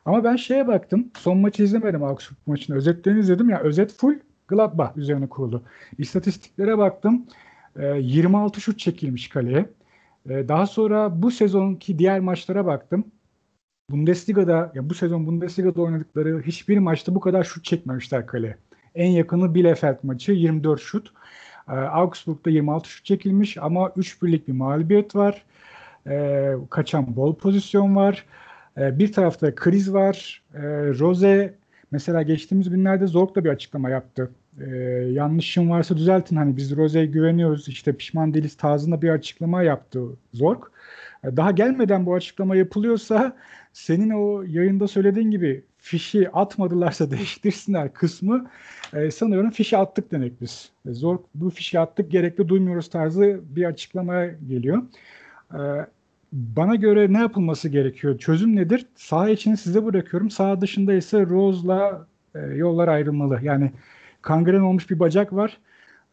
[0.06, 1.12] Ama ben şeye baktım.
[1.18, 2.76] Son maçı izlemedim Augsburg maçını.
[2.76, 3.50] Özetlerini izledim.
[3.50, 5.64] Ya yani özet full Gladbach üzerine kurulu.
[5.98, 7.26] İstatistiklere baktım.
[7.76, 9.66] E, 26 şut çekilmiş kaleye.
[10.30, 13.06] E, daha sonra bu sezonki diğer maçlara baktım.
[13.92, 18.56] Bundesliga'da ya bu sezon Bundesliga'da oynadıkları hiçbir maçta bu kadar şut çekmemişler kaleye.
[18.96, 21.14] En yakını Bielefeld maçı 24 şut.
[21.68, 25.44] E, Augsburg'da 26 şut çekilmiş ama 3 birlik bir mağlubiyet var.
[26.08, 28.26] E, kaçan bol pozisyon var.
[28.78, 30.44] E, bir tarafta kriz var.
[30.54, 30.62] E,
[31.00, 31.54] Rose
[31.92, 34.32] mesela geçtiğimiz günlerde Zork da bir açıklama yaptı.
[34.60, 34.76] E,
[35.12, 40.00] yanlışım varsa düzeltin hani biz Rose'ye güveniyoruz işte pişman değiliz tarzında bir açıklama yaptı
[40.34, 40.72] Zork.
[41.26, 43.38] Daha gelmeden bu açıklama yapılıyorsa
[43.74, 48.50] senin o yayında söylediğin gibi fişi atmadılarsa değiştirsinler kısmı
[48.94, 50.70] e, sanıyorum fişi attık demek biz.
[50.90, 54.84] E, zor bu fişi attık gerekli duymuyoruz tarzı bir açıklamaya geliyor.
[55.54, 55.60] E,
[56.34, 58.18] bana göre ne yapılması gerekiyor?
[58.18, 58.86] Çözüm nedir?
[58.96, 60.30] Sağ için size bırakıyorum.
[60.30, 63.40] Sağ dışında ise Rose'la e, yollar ayrılmalı.
[63.44, 63.72] Yani
[64.22, 65.58] kangren olmuş bir bacak var.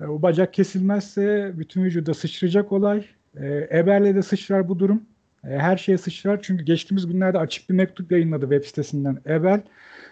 [0.01, 3.05] E, o bacak kesilmezse bütün vücuda sıçrayacak olay.
[3.37, 5.03] E, Eber'le de sıçrar bu durum.
[5.45, 6.43] E, her şeye sıçrar.
[6.43, 9.61] Çünkü geçtiğimiz günlerde açık bir mektup yayınladı web sitesinden Eber.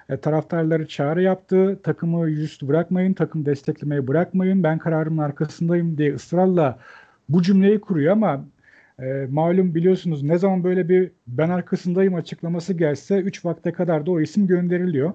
[0.08, 1.78] E, taraftarları çağrı yaptı.
[1.82, 4.62] Takımı yüzüstü bırakmayın, takım desteklemeyi bırakmayın.
[4.62, 6.78] Ben kararımın arkasındayım diye ısrarla
[7.28, 8.44] bu cümleyi kuruyor ama
[9.02, 14.10] e, malum biliyorsunuz ne zaman böyle bir ben arkasındayım açıklaması gelse 3 vakte kadar da
[14.10, 15.12] o isim gönderiliyor.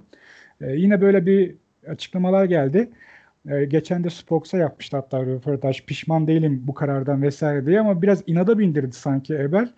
[0.61, 1.55] E, yine böyle bir
[1.87, 2.89] açıklamalar geldi.
[3.49, 8.23] E, geçen de Spox'a yapmıştı hatta röportaj pişman değilim bu karardan vesaire diye ama biraz
[8.27, 9.69] inada bindirdi sanki Eber.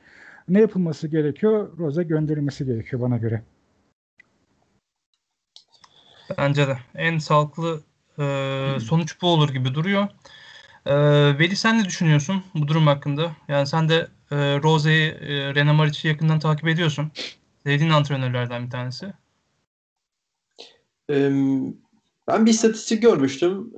[0.49, 1.77] Ne yapılması gerekiyor?
[1.77, 3.41] Roza gönderilmesi gerekiyor bana göre.
[6.37, 6.77] Bence de.
[6.95, 7.81] En sağlıklı
[8.19, 8.23] e,
[8.79, 10.07] sonuç bu olur gibi duruyor.
[10.85, 10.95] E,
[11.39, 13.31] Veli sen ne düşünüyorsun bu durum hakkında?
[13.47, 17.11] Yani sen de e, Rose'yi, e, René Maric'i yakından takip ediyorsun.
[17.63, 19.13] Sevdiğin antrenörlerden bir tanesi.
[22.27, 23.73] Ben bir istatistik görmüştüm.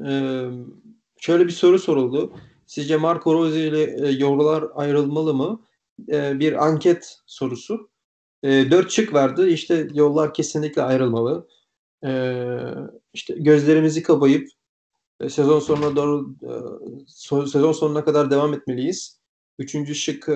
[1.17, 2.33] Şöyle bir soru soruldu.
[2.65, 5.61] Sizce Marco Rose ile yollar ayrılmalı mı?
[6.09, 7.89] Bir anket sorusu.
[8.43, 9.49] Dört şık vardı.
[9.49, 11.47] İşte yollar kesinlikle ayrılmalı.
[13.13, 14.49] İşte gözlerimizi kapayıp
[15.29, 16.35] sezon sonuna doğru
[17.47, 19.19] sezon sonuna kadar devam etmeliyiz.
[19.59, 20.29] Üçüncü şık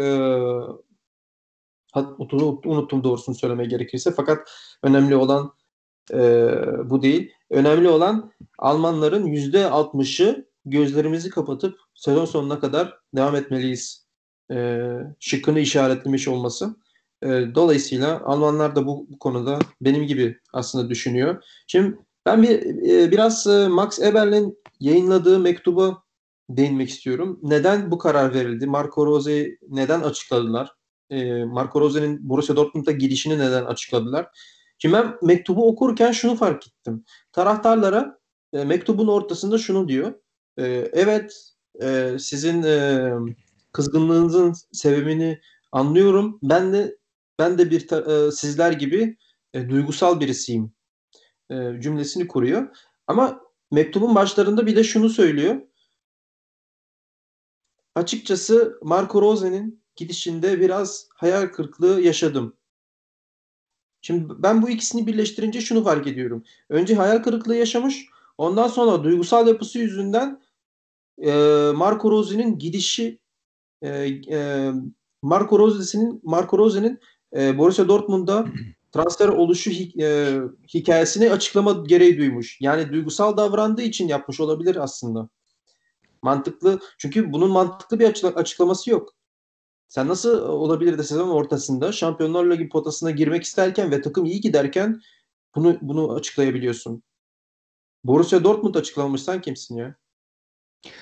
[2.65, 4.11] unuttum doğrusunu söylemeye gerekirse.
[4.11, 4.51] Fakat
[4.83, 5.53] önemli olan
[6.13, 6.17] e,
[6.89, 7.31] bu değil.
[7.49, 14.07] Önemli olan Almanların yüzde altmışı gözlerimizi kapatıp sezon sonuna kadar devam etmeliyiz
[14.51, 14.81] e,
[15.19, 16.75] şıkkını işaretlemiş olması.
[17.23, 21.43] E, dolayısıyla Almanlar da bu, bu konuda benim gibi aslında düşünüyor.
[21.67, 26.03] Şimdi ben bir e, biraz e, Max Eberl'in yayınladığı mektuba
[26.49, 27.39] değinmek istiyorum.
[27.43, 28.67] Neden bu karar verildi?
[28.67, 30.71] Marco Rose'yi neden açıkladılar?
[31.09, 34.27] E, Marco Rose'nin Borussia Dortmund'a gidişini neden açıkladılar?
[34.77, 37.03] Şimdi ben mektubu okurken şunu fark ettim.
[37.39, 38.19] Taraftarlara
[38.53, 40.13] e, mektubun ortasında şunu diyor.
[40.57, 40.63] E,
[40.93, 43.11] evet e, sizin e,
[43.71, 46.39] kızgınlığınızın sebebini anlıyorum.
[46.43, 46.97] Ben de
[47.39, 49.17] ben de bir e, sizler gibi
[49.53, 50.71] e, duygusal birisiyim
[51.51, 52.77] e, cümlesini kuruyor.
[53.07, 55.61] Ama mektubun başlarında bir de şunu söylüyor.
[57.95, 62.57] Açıkçası Marco Rose'nin gidişinde biraz hayal kırıklığı yaşadım.
[64.01, 66.43] Şimdi ben bu ikisini birleştirince şunu fark ediyorum.
[66.69, 68.05] Önce hayal kırıklığı yaşamış.
[68.37, 70.41] Ondan sonra duygusal yapısı yüzünden
[71.17, 71.31] e,
[71.75, 73.19] Marco Rose'nin gidişi
[73.81, 73.89] e,
[74.31, 74.71] e,
[75.21, 76.99] Marco Rose'nin Marco Rose'nin
[77.35, 78.45] e, Borussia Dortmund'da
[78.91, 79.71] transfer oluşu
[80.01, 80.37] e,
[80.73, 82.57] hikayesini açıklama gereği duymuş.
[82.61, 85.29] Yani duygusal davrandığı için yapmış olabilir aslında.
[86.21, 86.79] Mantıklı.
[86.97, 89.18] Çünkü bunun mantıklı bir açıklaması yok.
[89.89, 95.01] Sen nasıl olabilir de sezon ortasında Şampiyonlar Ligi potasına girmek isterken ve takım iyi giderken
[95.55, 97.03] bunu bunu açıklayabiliyorsun.
[98.03, 99.95] Borussia Dortmund açıklamamış sen kimsin ya?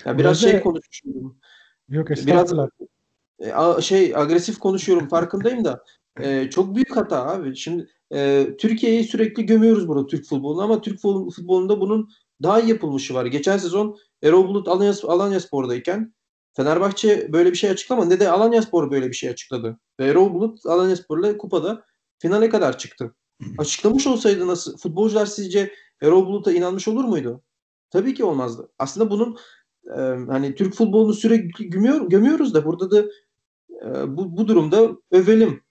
[0.05, 1.37] Ya biraz şey konuşuyorum.
[1.89, 2.53] Yok Biraz
[3.39, 5.83] e, şey agresif konuşuyorum farkındayım da
[6.19, 7.55] e, çok büyük hata abi.
[7.55, 12.09] Şimdi e, Türkiye'yi sürekli gömüyoruz burada Türk futbolunu ama Türk futbolunda bunun
[12.43, 13.25] daha iyi yapılmışı var.
[13.25, 16.13] Geçen sezon Erol Bulut Alanya, Alanya Spor'dayken
[16.57, 18.09] Fenerbahçe böyle bir şey açıklamadı.
[18.09, 19.79] Ne de Alanyaspor böyle bir şey açıkladı.
[19.99, 21.85] Ve Erol Bulut Alanyaspor'la kupada
[22.19, 23.15] finale kadar çıktı.
[23.57, 27.43] Açıklamış olsaydı nasıl futbolcular sizce Erol Bulut'a inanmış olur muydu?
[27.89, 28.69] Tabii ki olmazdı.
[28.79, 29.37] Aslında bunun
[29.85, 33.05] e, hani Türk futbolunu sürekli gömüyor, gömüyoruz da burada da
[33.85, 35.61] e, bu, bu durumda övelim.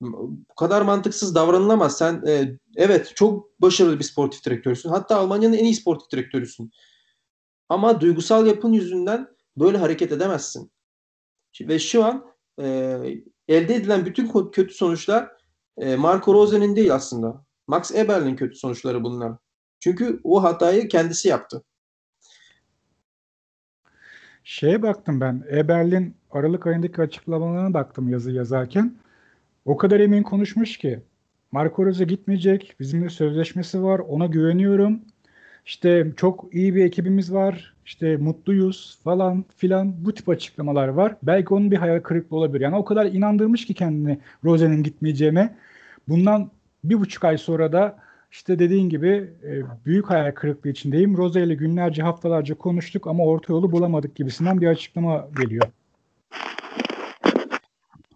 [0.00, 1.98] Bu kadar mantıksız davranılamaz.
[1.98, 4.88] Sen e, evet çok başarılı bir sportif direktörsün.
[4.88, 6.70] Hatta Almanya'nın en iyi sportif direktörüsün.
[7.68, 10.70] Ama duygusal yapın yüzünden böyle hareket edemezsin.
[11.60, 12.26] Ve şu an
[12.60, 12.66] e,
[13.48, 15.30] elde edilen bütün kötü sonuçlar
[15.78, 17.44] e, Marco Rose'nin değil aslında.
[17.66, 19.32] Max Eberl'in kötü sonuçları bunlar.
[19.80, 21.64] Çünkü o hatayı kendisi yaptı.
[24.44, 25.44] Şeye baktım ben.
[25.50, 28.96] Eberlin Aralık ayındaki açıklamalarına baktım yazı yazarken.
[29.64, 31.02] O kadar emin konuşmuş ki
[31.52, 32.76] Marco Rose gitmeyecek.
[32.80, 33.98] Bizimle sözleşmesi var.
[33.98, 35.02] Ona güveniyorum.
[35.66, 37.73] İşte çok iyi bir ekibimiz var.
[37.86, 41.16] İşte mutluyuz falan filan bu tip açıklamalar var.
[41.22, 42.60] Belki onun bir hayal kırıklığı olabilir.
[42.60, 45.56] Yani o kadar inandırmış ki kendini Rose'nin gitmeyeceğine.
[46.08, 46.50] Bundan
[46.84, 47.96] bir buçuk ay sonra da
[48.30, 51.16] işte dediğin gibi e, büyük hayal kırıklığı içindeyim.
[51.16, 55.66] Rose ile günlerce haftalarca konuştuk ama orta yolu bulamadık gibisinden bir açıklama geliyor.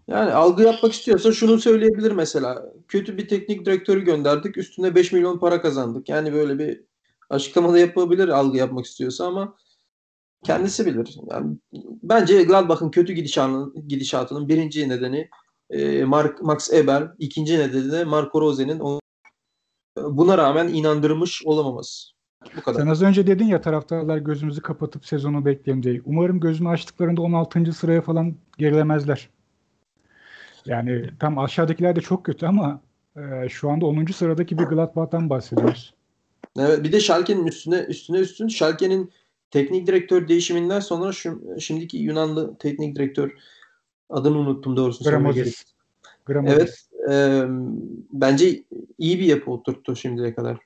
[0.08, 2.72] Yani algı yapmak istiyorsa şunu söyleyebilir mesela.
[2.88, 4.56] Kötü bir teknik direktörü gönderdik.
[4.56, 6.08] Üstüne 5 milyon para kazandık.
[6.08, 6.80] Yani böyle bir
[7.30, 9.56] açıklama da yapabilir algı yapmak istiyorsa ama
[10.44, 11.16] kendisi bilir.
[11.30, 11.56] Yani
[12.02, 15.28] bence Gladbach'ın kötü gidişatının, gidişatının birinci nedeni
[15.70, 18.80] e, Mark, Max Eber, ikinci nedeni de Marco Rose'nin
[19.96, 22.08] buna rağmen inandırmış olamaması.
[22.56, 22.80] Bu kadar.
[22.80, 26.00] Sen az önce dedin ya taraftarlar gözümüzü kapatıp sezonu bekleyelim diye.
[26.04, 27.72] Umarım gözünü açtıklarında 16.
[27.72, 29.28] sıraya falan gerilemezler.
[30.66, 32.80] Yani tam aşağıdakiler de çok kötü ama
[33.16, 34.06] e, şu anda 10.
[34.06, 35.94] sıradaki bir Gladbach'tan bahsediyoruz.
[36.58, 39.12] Evet, bir de Schalke'nin üstüne üstüne üstün Schalke'nin
[39.50, 43.30] teknik direktör değişiminden sonra şu, şimdiki Yunanlı teknik direktör
[44.10, 45.04] adını unuttum doğrusu.
[45.04, 45.64] Gramozis.
[46.46, 46.88] Evet.
[47.10, 47.44] E,
[48.12, 48.62] bence
[48.98, 50.58] iyi bir yapı oturttu şimdiye kadar.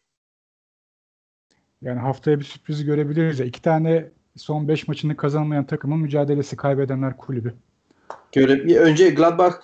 [1.83, 3.39] Yani haftaya bir sürpriz görebiliriz.
[3.39, 3.47] Ya.
[3.47, 7.55] İki tane son 5 maçını kazanmayan takımın mücadelesi kaybedenler kulübü.
[8.33, 9.55] Göre, önce Gladbach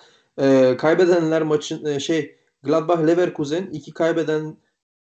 [0.41, 4.55] e, kaybedenler maçın e, şey Gladbach Leverkusen iki kaybeden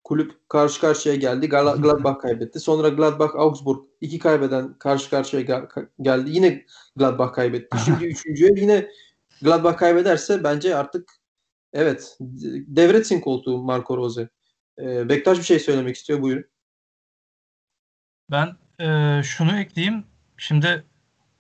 [0.09, 1.49] kulüp karşı karşıya geldi.
[1.49, 2.61] Gladbach kaybetti.
[2.61, 5.67] Sonra Gladbach Augsburg iki kaybeden karşı karşıya gel-
[6.01, 6.31] geldi.
[6.31, 6.65] Yine
[6.97, 7.79] Gladbach kaybetti.
[7.85, 8.89] Şimdi üçüncüye yine
[9.43, 11.11] Gladbach kaybederse bence artık
[11.73, 12.17] evet
[12.67, 14.29] devretsin koltuğu Marco Rose.
[14.79, 16.23] Ee, Bektaş bir şey söylemek istiyor.
[16.23, 16.45] Buyurun.
[18.31, 20.05] Ben e, şunu ekleyeyim.
[20.37, 20.85] Şimdi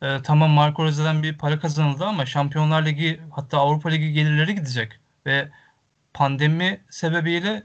[0.02, 5.00] e, tamam Marco Rose'den bir para kazanıldı ama Şampiyonlar Ligi hatta Avrupa Ligi gelirleri gidecek
[5.26, 5.48] ve
[6.14, 7.62] pandemi sebebiyle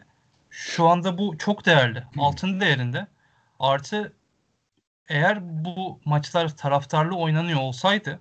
[0.54, 2.04] şu anda bu çok değerli.
[2.18, 3.08] Altın değerinde.
[3.60, 4.14] Artı
[5.10, 8.20] eğer bu maçlar taraftarlı oynanıyor olsaydı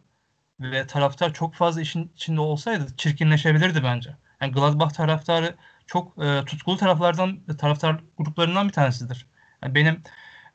[0.60, 4.16] ve taraftar çok fazla işin içinde olsaydı çirkinleşebilirdi bence.
[4.40, 5.56] Yani Gladbach taraftarı
[5.86, 9.26] çok e, tutkulu taraflardan taraftar gruplarından bir tanesidir.
[9.62, 10.02] Yani benim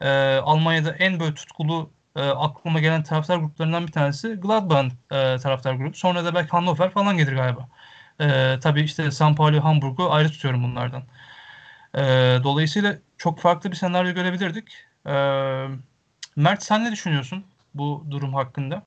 [0.01, 5.73] e, Almanya'da en böyle tutkulu e, aklıma gelen taraftar gruplarından bir tanesi Gladbach'ın e, taraftar
[5.73, 5.93] grubu.
[5.93, 7.69] Sonra da belki Hannover falan gelir galiba.
[8.19, 11.03] E, tabii işte San Paulo, Hamburg'u ayrı tutuyorum bunlardan.
[11.97, 12.03] E,
[12.43, 14.85] dolayısıyla çok farklı bir senaryo görebilirdik.
[15.05, 15.13] E,
[16.35, 18.83] Mert sen ne düşünüyorsun bu durum hakkında?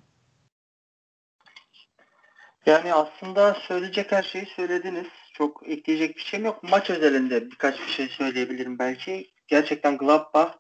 [2.67, 5.07] Yani aslında söyleyecek her şeyi söylediniz.
[5.33, 6.63] Çok ekleyecek bir şeyim yok.
[6.63, 9.31] Maç özelinde birkaç bir şey söyleyebilirim belki.
[9.49, 10.53] Gerçekten Gladbach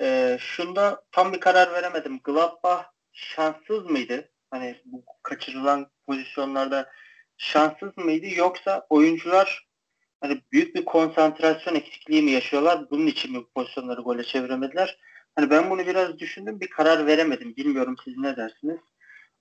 [0.00, 2.20] e, şunda tam bir karar veremedim.
[2.24, 4.30] Gladbach şanssız mıydı?
[4.50, 6.90] Hani bu kaçırılan pozisyonlarda
[7.36, 8.26] şanssız mıydı?
[8.36, 9.67] Yoksa oyuncular
[10.20, 12.90] hani büyük bir konsantrasyon eksikliği mi yaşıyorlar?
[12.90, 14.98] Bunun için mi pozisyonları gole çeviremediler?
[15.36, 16.60] Hani ben bunu biraz düşündüm.
[16.60, 17.56] Bir karar veremedim.
[17.56, 18.78] Bilmiyorum siz ne dersiniz?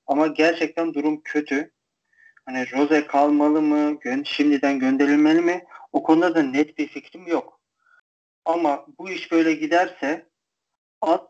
[0.07, 1.71] Ama gerçekten durum kötü.
[2.45, 3.99] Hani Rose kalmalı mı?
[3.99, 5.65] Gö şimdiden gönderilmeli mi?
[5.91, 7.61] O konuda da net bir fikrim yok.
[8.45, 10.29] Ama bu iş böyle giderse
[11.01, 11.29] at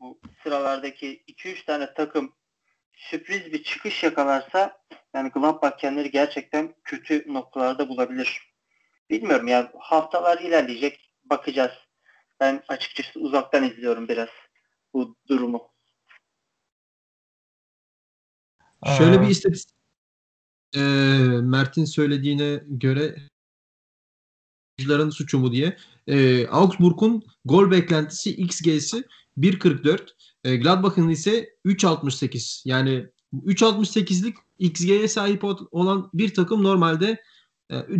[0.00, 2.34] bu sıralardaki 2-3 tane takım
[2.94, 4.82] sürpriz bir çıkış yakalarsa
[5.14, 8.51] yani Gladbach kendileri gerçekten kötü noktalarda bulabilir.
[9.12, 11.72] Bilmiyorum ya haftalar ilerleyecek bakacağız.
[12.40, 14.28] Ben açıkçası uzaktan izliyorum biraz
[14.94, 15.72] bu durumu.
[18.98, 19.76] Şöyle bir istatistik
[20.76, 20.80] e,
[21.42, 23.16] Mert'in söylediğine göre
[24.78, 25.76] oyuncuların suçu mu diye.
[26.06, 29.04] E, Augsburg'un gol beklentisi XG'si
[29.38, 30.08] 1.44.
[30.44, 32.62] E, Gladbach'ın ise 3.68.
[32.64, 37.22] Yani 3.68'lik XG'ye sahip olan bir takım normalde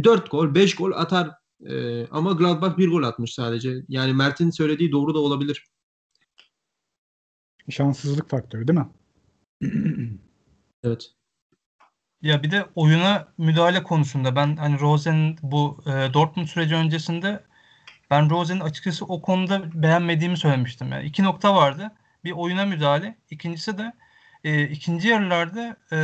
[0.05, 1.31] 4 gol, 5 gol atar.
[1.67, 3.83] E, ama Gladbach 1 gol atmış sadece.
[3.89, 5.67] Yani Mert'in söylediği doğru da olabilir.
[7.71, 8.89] Şanssızlık faktörü değil mi?
[10.85, 11.13] evet.
[12.23, 17.45] Ya bir de oyuna müdahale konusunda ben hani Rosen'in bu e, Dortmund süreci öncesinde
[18.11, 20.93] ben Rosen'in açıkçası o konuda beğenmediğimi söylemiştim.
[20.93, 21.91] Yani iki nokta vardı.
[22.25, 23.17] bir oyuna müdahale.
[23.31, 23.93] İkincisi de
[24.45, 25.99] e, ikinci yarılarda e,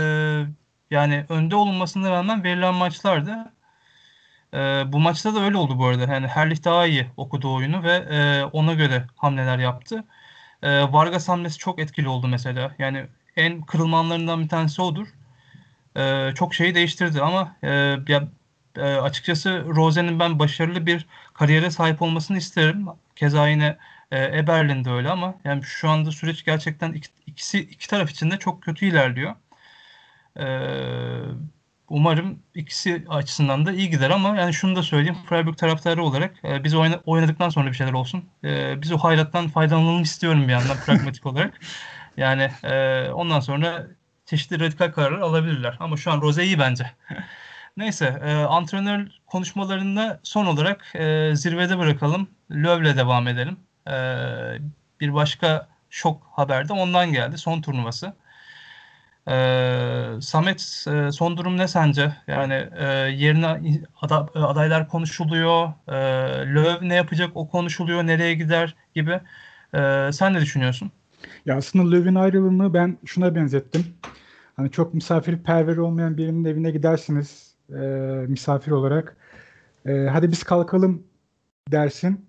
[0.90, 3.52] yani önde olunmasına rağmen verilen maçlarda
[4.54, 4.58] e,
[4.92, 6.12] bu maçta da öyle oldu bu arada.
[6.12, 10.04] Yani Herlich daha iyi okudu oyunu ve e, ona göre hamleler yaptı.
[10.62, 12.74] E, Vargas hamlesi çok etkili oldu mesela.
[12.78, 15.08] Yani en kırılmanlarından bir tanesi odur.
[15.96, 17.68] E, çok şeyi değiştirdi ama e,
[18.08, 18.28] ya,
[18.76, 22.86] e, açıkçası Rose'nin ben başarılı bir kariyere sahip olmasını isterim.
[23.16, 23.78] Keza yine
[24.12, 28.30] e, Eberlin de öyle ama yani şu anda süreç gerçekten iki, ikisi iki taraf için
[28.30, 29.34] de çok kötü ilerliyor.
[30.36, 30.46] E,
[31.90, 36.64] umarım ikisi açısından da iyi gider ama yani şunu da söyleyeyim Freiburg taraftarı olarak e,
[36.64, 38.24] biz oyna, oynadıktan sonra bir şeyler olsun.
[38.44, 41.60] E, biz o hayrattan faydalanalım istiyorum bir yandan pragmatik olarak.
[42.16, 43.86] Yani e, ondan sonra
[44.26, 45.76] çeşitli radikal kararlar alabilirler.
[45.80, 46.90] Ama şu an Rose iyi bence.
[47.76, 52.28] Neyse e, antrenör konuşmalarında son olarak e, zirvede bırakalım.
[52.50, 53.56] Löv'le devam edelim.
[53.86, 53.94] E,
[55.00, 57.38] bir başka şok haber de ondan geldi.
[57.38, 58.12] Son turnuvası.
[59.28, 62.12] E, Samet e, son durum ne sence?
[62.26, 62.84] Yani e,
[63.16, 65.68] yerine ada, adaylar konuşuluyor.
[65.88, 65.94] E,
[66.54, 68.06] Löv ne yapacak o konuşuluyor.
[68.06, 69.20] Nereye gider gibi.
[69.74, 70.90] E, sen ne düşünüyorsun?
[71.46, 73.84] Ya aslında Löv'ün ayrılığını ben şuna benzettim.
[74.56, 77.78] Hani çok misafirperver olmayan birinin evine gidersiniz e,
[78.28, 79.16] misafir olarak.
[79.86, 81.02] E, hadi biz kalkalım
[81.72, 82.27] dersin.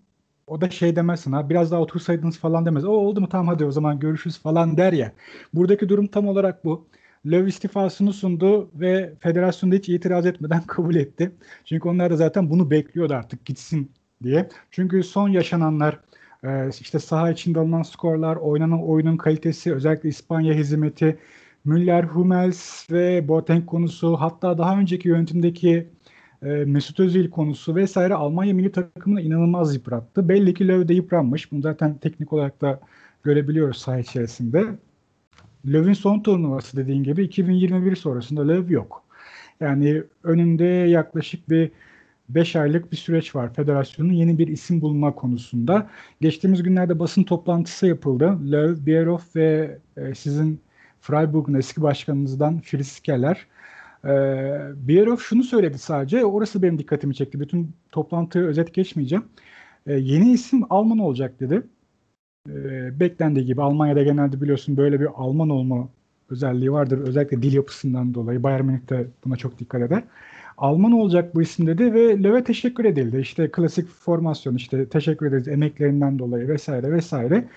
[0.50, 2.86] O da şey demezsin ha biraz daha otursaydınız falan demez.
[2.86, 5.14] O oldu mu tamam hadi o zaman görüşürüz falan der ya.
[5.54, 6.88] Buradaki durum tam olarak bu.
[7.26, 11.32] Löw istifasını sundu ve federasyonda hiç itiraz etmeden kabul etti.
[11.66, 13.92] Çünkü onlar da zaten bunu bekliyordu artık gitsin
[14.24, 14.50] diye.
[14.72, 16.00] Çünkü son yaşananlar
[16.44, 21.20] e, işte saha içinde alınan skorlar, oynanan oyunun kalitesi, özellikle İspanya hizmeti,
[21.66, 25.90] Müller, Hummels ve Boateng konusu hatta daha önceki yönetimdeki
[26.44, 30.30] e, Mesut Özil konusu vesaire Almanya milli takımını inanılmaz yıprattı.
[30.30, 31.52] Belli ki Löw de yıpranmış.
[31.52, 32.80] Bunu zaten teknik olarak da
[33.24, 34.66] görebiliyoruz saha içerisinde.
[35.66, 39.04] Löw'ün son turnuvası dediğin gibi 2021 sonrasında Löw yok.
[39.60, 41.72] Yani önünde yaklaşık bir
[42.30, 45.90] 5 aylık bir süreç var federasyonun yeni bir isim bulma konusunda.
[46.22, 48.52] Geçtiğimiz günlerde basın toplantısı yapıldı.
[48.52, 50.62] Löw, Bierhoff ve e, sizin
[51.02, 53.48] Freiburg'un eski başkanınızdan Fritz Keller.
[54.06, 54.10] E,
[54.88, 57.40] Bierhoff şunu söyledi sadece, orası benim dikkatimi çekti.
[57.40, 59.26] Bütün toplantıyı özet geçmeyeceğim.
[59.88, 61.62] E, yeni isim Alman olacak dedi.
[62.50, 65.90] E, beklendiği gibi Almanya'da genelde biliyorsun böyle bir Alman olma
[66.30, 66.98] özelliği vardır.
[67.00, 68.44] Özellikle dil yapısından dolayı.
[68.44, 70.04] Bayern Münih de buna çok dikkat eder.
[70.58, 73.18] Alman olacak bu isim dedi ve Löw'e teşekkür edildi.
[73.18, 77.48] İşte klasik formasyon işte teşekkür ederiz emeklerinden dolayı vesaire vesaire.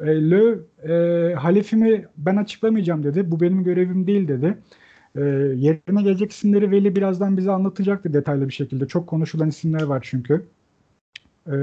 [0.00, 0.60] E, Löw
[0.92, 3.30] e, halifimi ben açıklamayacağım dedi.
[3.30, 4.58] Bu benim görevim değil dedi.
[5.18, 5.22] E,
[5.56, 8.86] yerine gelecek isimleri Veli birazdan bize anlatacaktı detaylı bir şekilde.
[8.88, 10.44] Çok konuşulan isimler var çünkü.
[11.52, 11.54] E,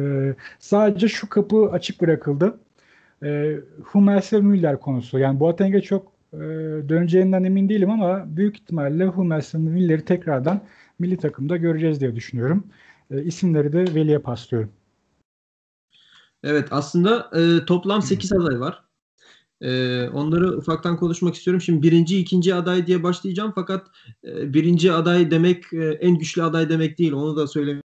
[0.59, 2.59] sadece şu kapı açık bırakıldı.
[3.23, 5.19] E, Hummels ve Müller konusu.
[5.19, 6.37] Yani Boateng'e çok e,
[6.89, 10.61] döneceğinden emin değilim ama büyük ihtimalle Hummels ve Müller'i tekrardan
[10.99, 12.67] milli takımda göreceğiz diye düşünüyorum.
[13.11, 14.71] E, isimleri de Veli'ye paslıyorum.
[16.43, 18.84] Evet aslında e, toplam 8 aday var.
[19.61, 21.61] E, onları ufaktan konuşmak istiyorum.
[21.61, 23.87] Şimdi birinci, ikinci aday diye başlayacağım fakat
[24.23, 27.11] e, birinci aday demek e, en güçlü aday demek değil.
[27.11, 27.81] Onu da söyleyeyim.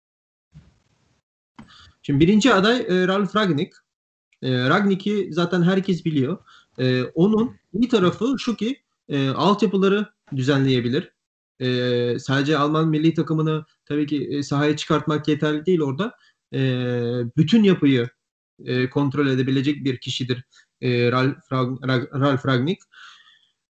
[2.03, 3.73] Şimdi birinci aday e, Ralf Ragnik.
[4.43, 6.39] E, Ragnik'i zaten herkes biliyor.
[6.79, 10.07] E, onun iyi tarafı şu ki e, altyapıları
[10.37, 11.13] düzenleyebilir.
[11.61, 16.15] E, sadece Alman milli takımını tabii ki e, sahaya çıkartmak yeterli değil orada.
[16.55, 16.61] E,
[17.37, 18.09] bütün yapıyı
[18.65, 20.45] e, kontrol edebilecek bir kişidir
[20.81, 21.53] e, Ralf,
[22.15, 22.81] Ralf Ragnik.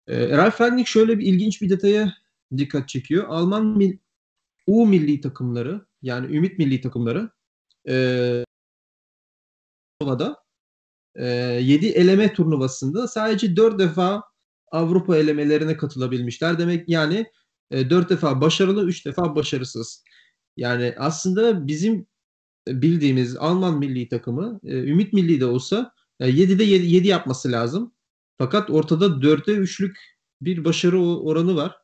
[0.06, 2.14] E, Ralf Ragnik şöyle bir ilginç bir detaya
[2.56, 3.24] dikkat çekiyor.
[3.28, 3.98] Alman mil,
[4.66, 7.30] U milli takımları yani Ümit milli takımları
[7.88, 8.44] e,
[10.00, 10.36] turnuvada
[11.14, 14.22] e, 7 eleme turnuvasında sadece 4 defa
[14.70, 16.58] Avrupa elemelerine katılabilmişler.
[16.58, 17.26] Demek yani
[17.70, 20.04] e, 4 defa başarılı, 3 defa başarısız.
[20.56, 22.06] Yani aslında bizim
[22.68, 25.92] bildiğimiz Alman milli takımı e, Ümit Milli de olsa
[26.28, 27.92] 7'de 7, 7 yapması lazım.
[28.38, 29.96] Fakat ortada 4'e 3'lük
[30.42, 31.76] bir başarı oranı var.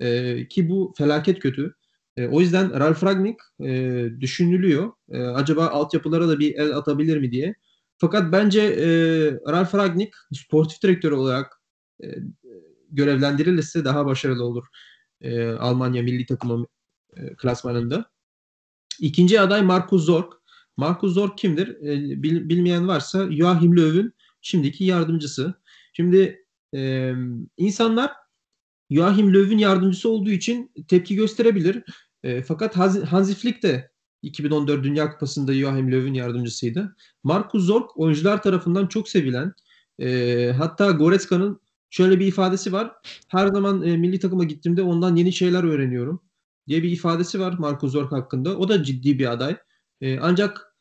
[0.00, 1.74] E, ki bu felaket kötü.
[2.16, 4.92] E, o yüzden Ralf Ragnik e, düşünülüyor.
[5.10, 7.54] E, acaba altyapılara da bir el atabilir mi diye.
[7.98, 8.86] Fakat bence e,
[9.52, 11.62] Ralf Ragnik sportif direktör olarak
[12.04, 12.06] e,
[12.90, 14.66] görevlendirilirse daha başarılı olur.
[15.20, 16.66] E, Almanya milli takımı
[17.16, 18.10] e, klasmanında.
[19.00, 20.32] İkinci aday Markus Zorg.
[20.76, 21.68] Markus Zorg kimdir?
[21.68, 25.54] E, bil, bilmeyen varsa Joachim Löw'ün şimdiki yardımcısı.
[25.92, 27.12] Şimdi e,
[27.56, 28.12] insanlar
[28.90, 31.82] Joachim Löw'ün yardımcısı olduğu için tepki gösterebilir.
[32.22, 33.90] E, fakat Hansi Flick de
[34.22, 36.96] 2014 Dünya Kupası'nda Joachim Löw'ün yardımcısıydı.
[37.22, 39.52] Markus Zorg oyuncular tarafından çok sevilen
[39.98, 41.60] E, hatta Goretzka'nın
[41.90, 42.92] şöyle bir ifadesi var.
[43.28, 46.22] Her zaman e, milli takıma gittiğimde ondan yeni şeyler öğreniyorum
[46.68, 48.56] diye bir ifadesi var Marco Zorc hakkında.
[48.56, 49.56] O da ciddi bir aday.
[50.04, 50.74] E, ancak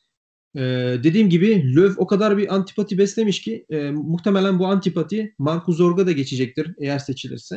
[0.56, 0.62] e,
[1.04, 6.08] dediğim gibi Löw o kadar bir antipati beslemiş ki e, muhtemelen bu antipati Marco Zorg'a
[6.08, 7.56] da geçecektir eğer seçilirse.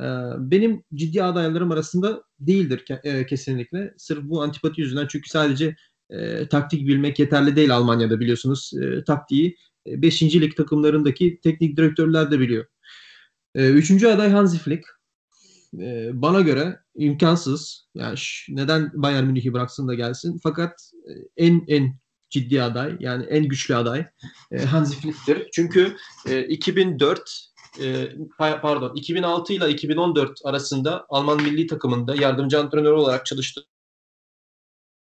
[0.00, 0.04] E,
[0.38, 3.94] benim ciddi adaylarım arasında değildir ke- e, kesinlikle.
[3.98, 5.76] Sırf bu antipati yüzünden çünkü sadece
[6.10, 8.70] e, taktik bilmek yeterli değil Almanya'da biliyorsunuz.
[8.82, 10.22] E, taktiği 5.
[10.22, 12.64] lig takımlarındaki teknik direktörler de biliyor.
[13.54, 14.84] E, üçüncü aday Hansi Flick.
[15.80, 17.88] E, bana göre imkansız.
[17.94, 20.40] Yani ş- neden Bayern Münih'i bıraksın da gelsin.
[20.42, 21.96] Fakat e, en en
[22.30, 24.06] ciddi aday yani en güçlü aday
[24.52, 25.48] e, Hansi Flick'tir.
[25.52, 25.96] Çünkü
[26.26, 27.50] e, 2004
[27.80, 27.84] e,
[28.38, 33.66] pa- pardon 2006 ile 2014 arasında Alman milli takımında yardımcı antrenör olarak çalıştı.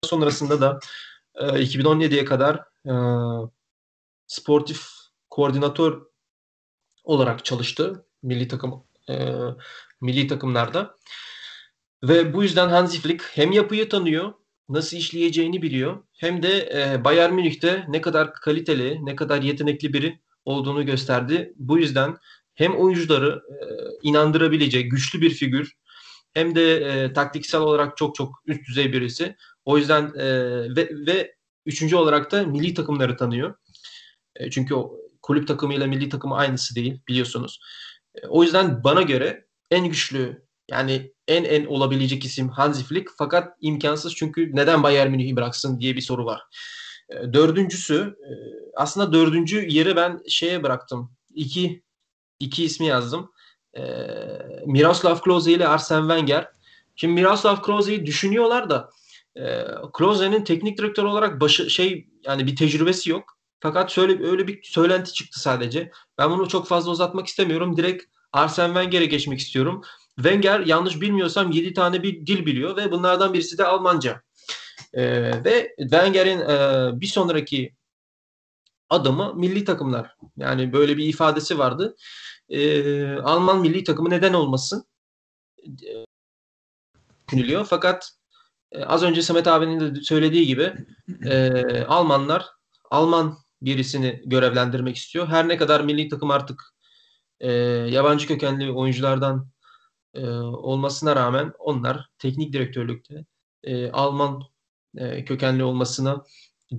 [0.04, 0.80] Sonrasında da
[1.36, 2.64] e, 2017'ye kadar
[4.28, 4.84] sportif
[5.30, 6.02] koordinatör
[7.04, 8.84] olarak çalıştı milli takım
[10.04, 10.96] milli takımlarda.
[12.04, 14.34] Ve bu yüzden Hansi Flick hem yapıyı tanıyor,
[14.70, 16.04] nasıl işleyeceğini biliyor.
[16.20, 21.54] Hem de e, Bayern Münih'te ne kadar kaliteli, ne kadar yetenekli biri olduğunu gösterdi.
[21.56, 22.18] Bu yüzden
[22.56, 23.66] hem oyuncuları e,
[24.02, 25.74] inandırabilecek güçlü bir figür
[26.34, 29.36] hem de e, taktiksel olarak çok çok üst düzey birisi.
[29.66, 30.26] O yüzden e,
[30.76, 31.36] ve, ve
[31.66, 33.56] üçüncü olarak da milli takımları tanıyor.
[34.36, 37.60] E, çünkü o kulüp takımıyla milli takımı aynısı değil biliyorsunuz.
[38.16, 43.58] E, o yüzden bana göre en güçlü yani en en olabilecek isim Hansi Flick fakat
[43.62, 46.42] imkansız çünkü neden Bayern Münih'i bıraksın diye bir soru var.
[47.10, 48.32] E, dördüncüsü e,
[48.76, 51.12] aslında dördüncü yeri ben şeye bıraktım.
[51.36, 51.84] İki,
[52.40, 53.32] iki ismi yazdım.
[53.78, 53.82] E,
[54.66, 56.48] Miroslav Klose ile Arsene Wenger.
[56.96, 58.90] Şimdi Miroslav Klose'yi düşünüyorlar da
[59.36, 63.38] e, Klose'nin teknik direktör olarak başı şey yani bir tecrübesi yok.
[63.60, 65.92] Fakat şöyle öyle bir söylenti çıktı sadece.
[66.18, 67.78] Ben bunu çok fazla uzatmak istemiyorum.
[67.78, 68.04] Direkt
[68.34, 69.82] Arsene Wenger'e geçmek istiyorum.
[70.16, 74.22] Wenger yanlış bilmiyorsam 7 tane bir dil biliyor ve bunlardan birisi de Almanca.
[74.94, 77.76] Ee, ve Wenger'in e, bir sonraki
[78.90, 80.16] adımı milli takımlar.
[80.38, 81.96] Yani böyle bir ifadesi vardı.
[82.50, 84.86] Ee, Alman milli takımı neden olmasın?
[87.32, 87.66] Düşünülüyor.
[87.70, 88.12] Fakat
[88.72, 90.74] e, az önce Samet abinin de söylediği gibi
[91.26, 91.52] e,
[91.84, 92.46] Almanlar
[92.92, 95.28] Alman birisini görevlendirmek istiyor.
[95.28, 96.74] Her ne kadar milli takım artık
[97.44, 97.52] e,
[97.90, 99.48] yabancı kökenli oyunculardan
[100.14, 103.26] e, olmasına rağmen onlar teknik direktörlükte
[103.64, 104.44] e, Alman
[104.98, 106.24] e, kökenli olmasına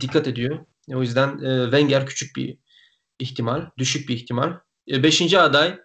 [0.01, 0.67] dikkat ediyor.
[0.95, 2.59] O yüzden e, Wenger küçük bir
[3.19, 4.53] ihtimal, düşük bir ihtimal.
[4.91, 5.79] E, beşinci aday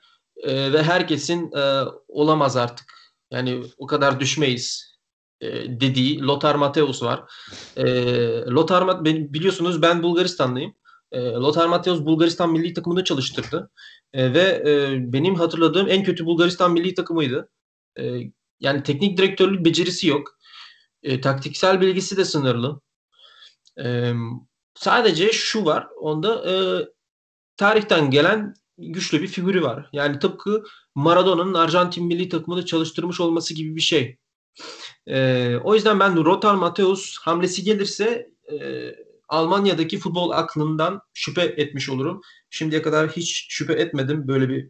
[0.43, 2.93] e, ve herkesin e, olamaz artık.
[3.31, 4.97] Yani o kadar düşmeyiz
[5.41, 5.47] e,
[5.81, 7.23] dediği Lothar Matthäus var.
[7.75, 7.85] E,
[8.41, 10.73] Lothar biliyorsunuz ben Bulgaristanlıyım.
[11.11, 13.71] E, Lothar Matthäus Bulgaristan milli takımında çalıştırdı.
[14.13, 17.49] E, ve e, benim hatırladığım en kötü Bulgaristan milli takımıydı.
[17.99, 18.03] E,
[18.59, 20.37] yani teknik direktörlük becerisi yok.
[21.03, 22.81] E, taktiksel bilgisi de sınırlı.
[23.83, 24.13] E,
[24.75, 25.87] sadece şu var.
[25.97, 26.55] Onda e,
[27.57, 29.89] tarihten gelen güçlü bir figürü var.
[29.93, 30.63] Yani tıpkı
[30.95, 34.17] Maradona'nın Arjantin milli takımında çalıştırmış olması gibi bir şey.
[35.07, 38.55] E, o yüzden ben Lothar Matthäus hamlesi gelirse e,
[39.29, 42.21] Almanya'daki futbol aklından şüphe etmiş olurum.
[42.49, 44.69] Şimdiye kadar hiç şüphe etmedim böyle bir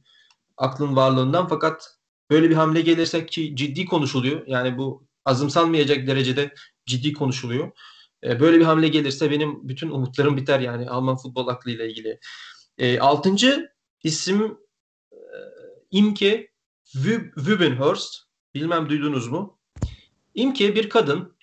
[0.58, 2.00] aklın varlığından fakat
[2.30, 4.48] böyle bir hamle gelirse ki ciddi konuşuluyor.
[4.48, 6.54] Yani bu azımsanmayacak derecede
[6.86, 7.72] ciddi konuşuluyor.
[8.24, 12.20] E, böyle bir hamle gelirse benim bütün umutlarım biter yani Alman futbol aklıyla ilgili.
[12.78, 13.70] E, altıncı
[14.04, 14.58] isim
[15.12, 15.18] e,
[15.92, 16.50] Imke
[17.36, 18.16] Wübenhorst.
[18.54, 19.60] Bilmem duydunuz mu?
[20.34, 21.38] Imke bir kadın.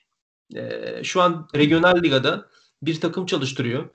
[0.55, 2.49] E, şu an regional ligada
[2.87, 3.89] bir takım çalıştırıyor.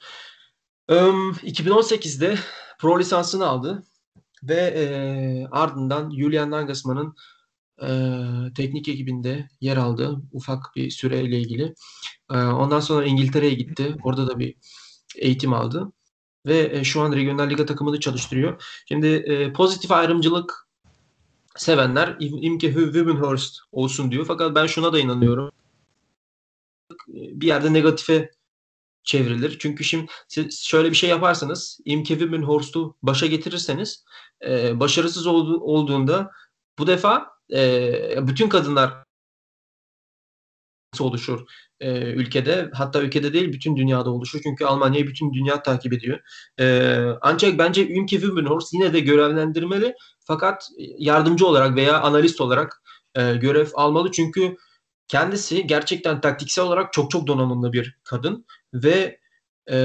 [0.89, 2.38] 2018'de
[2.80, 3.84] pro lisansını aldı
[4.43, 4.84] ve e,
[5.51, 7.15] ardından Julian Nagelsmann'ın
[7.81, 7.89] e,
[8.53, 11.73] teknik ekibinde yer aldı ufak bir süreyle ilgili.
[12.31, 13.95] E, ondan sonra İngiltere'ye gitti.
[14.03, 14.55] Orada da bir
[15.15, 15.91] eğitim aldı
[16.45, 18.63] ve e, şu an regional liga takımını çalıştırıyor.
[18.88, 20.68] Şimdi e, pozitif ayrımcılık
[21.55, 24.26] sevenler Imke Wübenhorst olsun diyor.
[24.26, 25.51] Fakat ben şuna da inanıyorum.
[27.07, 28.31] Bir yerde negatife
[29.03, 29.57] çevrilir.
[29.60, 34.03] Çünkü şimdi siz şöyle bir şey yaparsanız Imke Wimmenhorst'u başa getirirseniz
[34.45, 36.32] e, başarısız oldu, olduğunda
[36.80, 38.94] bu defa e, bütün kadınlar
[40.99, 41.45] oluşur
[41.80, 42.69] e, ülkede.
[42.73, 44.40] Hatta ülkede değil bütün dünyada oluşur.
[44.44, 46.19] Çünkü Almanya'yı bütün dünya takip ediyor.
[46.60, 52.82] E, ancak bence Imke Wimmenhorst yine de görevlendirmeli fakat yardımcı olarak veya analist olarak
[53.15, 54.11] e, görev almalı.
[54.11, 54.57] Çünkü
[55.07, 59.19] kendisi gerçekten taktiksel olarak çok çok donanımlı bir kadın ve
[59.72, 59.77] e,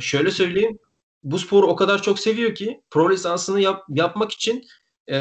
[0.00, 0.78] şöyle söyleyeyim
[1.22, 4.64] bu sporu o kadar çok seviyor ki pro lisansını yap, yapmak için
[5.10, 5.18] e,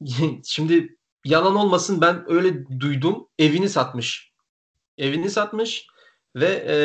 [0.44, 4.32] şimdi yalan olmasın ben öyle duydum evini satmış.
[4.98, 5.86] Evini satmış
[6.36, 6.76] ve e,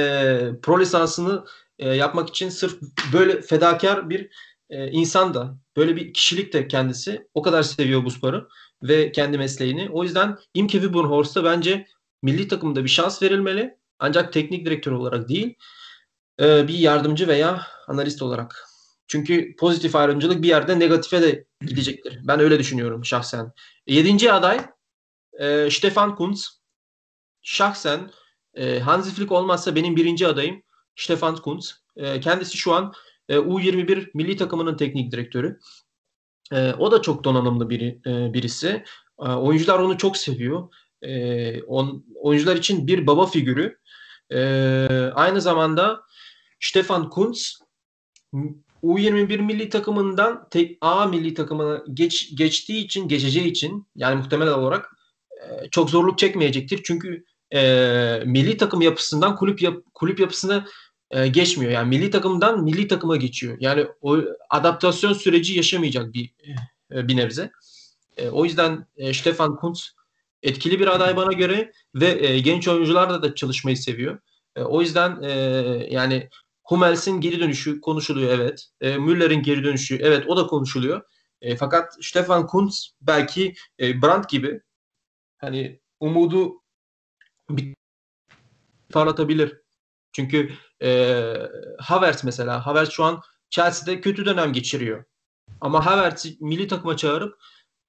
[0.62, 1.46] pro lisansını
[1.80, 2.82] e, yapmak için sırf
[3.14, 4.30] böyle fedakar bir
[4.70, 8.50] e, insan da böyle bir kişilik de kendisi o kadar seviyor bu sporu
[8.84, 9.90] ve kendi mesleğini.
[9.92, 11.88] O yüzden Imke Wibbenhorst'a bence
[12.22, 13.78] milli takımda bir şans verilmeli.
[14.00, 15.56] Ancak teknik direktör olarak değil
[16.40, 18.66] e, bir yardımcı veya analist olarak.
[19.08, 22.20] Çünkü pozitif ayrımcılık bir yerde negatife de gidecektir.
[22.24, 23.52] Ben öyle düşünüyorum şahsen.
[23.88, 24.66] Yedinci aday
[25.40, 26.58] e, Stefan Kuntz.
[27.42, 28.12] Şahsen
[28.54, 30.64] e, Hansi Flick olmazsa benim birinci adayım
[30.96, 31.74] Stefan Kuntz.
[31.96, 32.94] E, kendisi şu an
[33.30, 35.60] e, U21 milli takımının teknik direktörü.
[36.52, 38.84] E, o da çok donanımlı biri, e, birisi.
[39.20, 40.70] E, oyuncular onu çok seviyor.
[41.02, 43.80] E, on, oyuncular için bir baba figürü.
[44.32, 44.40] E,
[45.16, 46.04] aynı zamanda
[46.60, 47.60] Stefan Kuntz
[48.84, 54.90] U21 milli takımından tek A milli takımına geç, geçtiği için, geçeceği için yani muhtemel olarak
[55.32, 56.82] e, çok zorluk çekmeyecektir.
[56.84, 60.66] Çünkü e, milli takım yapısından kulüp yap, kulüp yapısına
[61.12, 61.72] e, geçmiyor.
[61.72, 63.58] Yani milli takımdan milli takıma geçiyor.
[63.60, 64.18] Yani o
[64.50, 66.34] adaptasyon süreci yaşamayacak bir
[66.92, 67.52] e, bir nebze.
[68.18, 69.96] E, o yüzden e, Stefan Kuntz
[70.44, 74.20] etkili bir aday bana göre ve e, genç oyuncularla da çalışmayı seviyor.
[74.56, 75.32] E, o yüzden e,
[75.90, 76.30] yani
[76.64, 78.68] Hummels'in geri dönüşü konuşuluyor evet.
[78.82, 81.02] E, Müller'in geri dönüşü evet o da konuşuluyor.
[81.42, 84.62] E, fakat Stefan Kuntz belki e, Brandt gibi
[85.38, 86.62] hani umudu
[87.50, 87.74] bir
[88.90, 89.62] parlatabilir.
[90.12, 90.54] Çünkü
[90.84, 91.34] e,
[91.80, 95.06] Havertz mesela Havertz şu an Chelsea'de kötü dönem geçiriyor.
[95.62, 97.36] Ama Havertz'i milli takıma çağırıp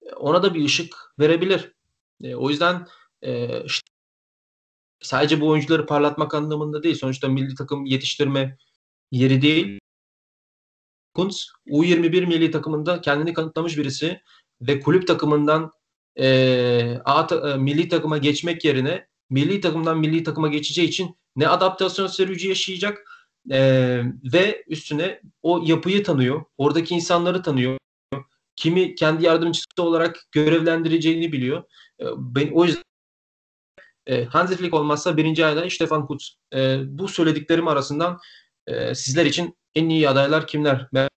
[0.03, 1.73] e, ona da bir ışık verebilir.
[2.23, 2.87] E, o yüzden
[3.23, 3.89] e, işte
[5.01, 6.95] sadece bu oyuncuları parlatmak anlamında değil.
[6.95, 8.57] Sonuçta milli takım yetiştirme
[9.11, 9.79] yeri değil.
[11.15, 14.21] Kuntz U21 milli takımında kendini kanıtlamış birisi
[14.61, 15.73] ve kulüp takımından
[16.19, 21.49] e, A ta, e, milli takıma geçmek yerine milli takımdan milli takıma geçeceği için ne
[21.49, 22.99] adaptasyon süreci yaşayacak
[23.51, 23.61] e,
[24.33, 26.45] ve üstüne o yapıyı tanıyor.
[26.59, 27.79] Oradaki insanları tanıyor.
[28.57, 31.65] Kimi kendi yardımcısı olarak görevlendireceğini biliyor.
[32.01, 32.83] E, ben, o yüzden
[34.07, 36.39] e, Hansi Flick olmazsa birinci aday Stefan Kutz.
[36.55, 38.19] E, bu söylediklerim arasından
[38.67, 40.89] e, sizler için en iyi adaylar kimler?
[40.95, 41.09] Ben...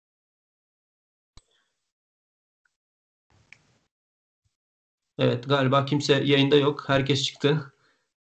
[5.19, 6.85] Evet galiba kimse yayında yok.
[6.87, 7.73] Herkes çıktı.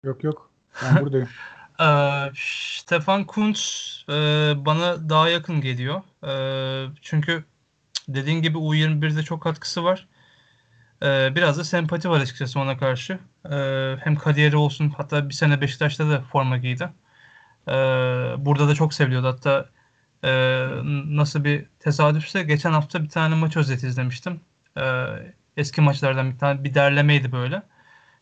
[0.03, 0.51] Yok yok.
[0.83, 1.29] Ben buradayım.
[1.81, 4.13] Ee, Stefan Kuntz e,
[4.65, 6.01] bana daha yakın geliyor.
[6.23, 6.33] E,
[7.01, 7.43] çünkü
[8.07, 10.07] dediğin gibi U21'de çok katkısı var.
[11.03, 13.19] E, biraz da sempati var açıkçası ona karşı.
[13.51, 13.55] E,
[14.03, 16.89] hem kariyeri olsun hatta bir sene Beşiktaş'ta da forma giydi.
[17.67, 17.71] E,
[18.37, 19.27] burada da çok seviliyordu.
[19.27, 19.69] Hatta
[20.23, 20.29] e,
[21.17, 24.41] nasıl bir tesadüfse geçen hafta bir tane maç özeti izlemiştim.
[24.77, 24.83] E,
[25.57, 27.63] eski maçlardan bir tane bir derlemeydi böyle.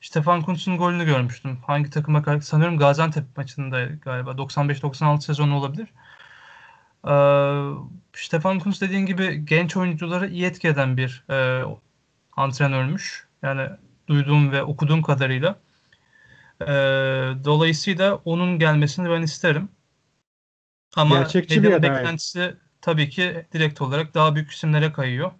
[0.01, 1.57] Stefan Kuntz'un golünü görmüştüm.
[1.67, 2.47] Hangi takıma karşı?
[2.47, 4.37] Sanıyorum Gaziantep maçında galiba.
[4.37, 5.87] 95-96 sezonu olabilir.
[7.07, 7.11] Ee,
[8.13, 11.63] Stefan Kuntz dediğin gibi genç oyuncuları iyi etki eden bir e,
[12.35, 13.27] antrenörmüş.
[13.41, 13.69] Yani
[14.07, 15.55] duyduğum ve okuduğum kadarıyla.
[16.61, 16.65] E,
[17.45, 19.69] dolayısıyla onun gelmesini ben isterim.
[20.95, 25.31] Ama Gerçekçi bir beklentisi tabii ki direkt olarak daha büyük isimlere kayıyor.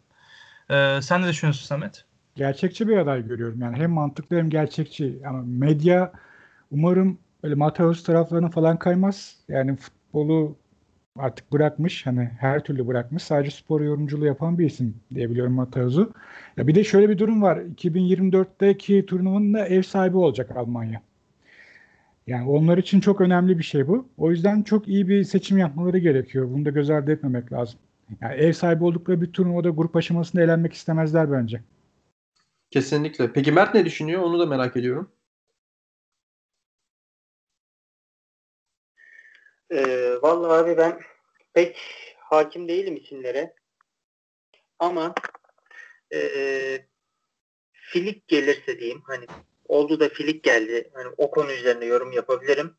[0.69, 2.05] E, sen ne düşünüyorsun Samet?
[2.35, 3.61] gerçekçi bir aday görüyorum.
[3.61, 5.21] Yani hem mantıklı hem gerçekçi.
[5.25, 6.13] Ama medya
[6.71, 9.35] umarım öyle Mateus taraflarına falan kaymaz.
[9.49, 10.55] Yani futbolu
[11.19, 12.05] artık bırakmış.
[12.05, 13.23] Hani her türlü bırakmış.
[13.23, 16.13] Sadece spor yorumculuğu yapan bir isim diyebiliyorum Mateus'u.
[16.57, 17.57] Ya bir de şöyle bir durum var.
[17.57, 21.01] 2024'teki turnuvanın da ev sahibi olacak Almanya.
[22.27, 24.07] Yani onlar için çok önemli bir şey bu.
[24.17, 26.49] O yüzden çok iyi bir seçim yapmaları gerekiyor.
[26.53, 27.79] Bunu da göz ardı etmemek lazım.
[28.21, 31.61] Yani ev sahibi oldukları bir turnuvada grup aşamasında elenmek istemezler bence.
[32.71, 33.33] Kesinlikle.
[33.33, 34.21] Peki Mert ne düşünüyor?
[34.21, 35.09] Onu da merak ediyorum.
[39.71, 41.01] Ee, vallahi abi ben
[41.53, 41.77] pek
[42.17, 43.53] hakim değilim isimlere.
[44.79, 45.15] Ama
[46.13, 46.19] e,
[47.73, 49.25] filik gelirse diyeyim hani
[49.65, 50.91] oldu da filik geldi.
[50.93, 52.75] Hani o konu üzerine yorum yapabilirim.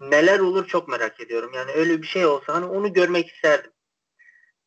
[0.00, 1.50] Neler olur çok merak ediyorum.
[1.54, 3.70] Yani öyle bir şey olsa hani onu görmek isterdim.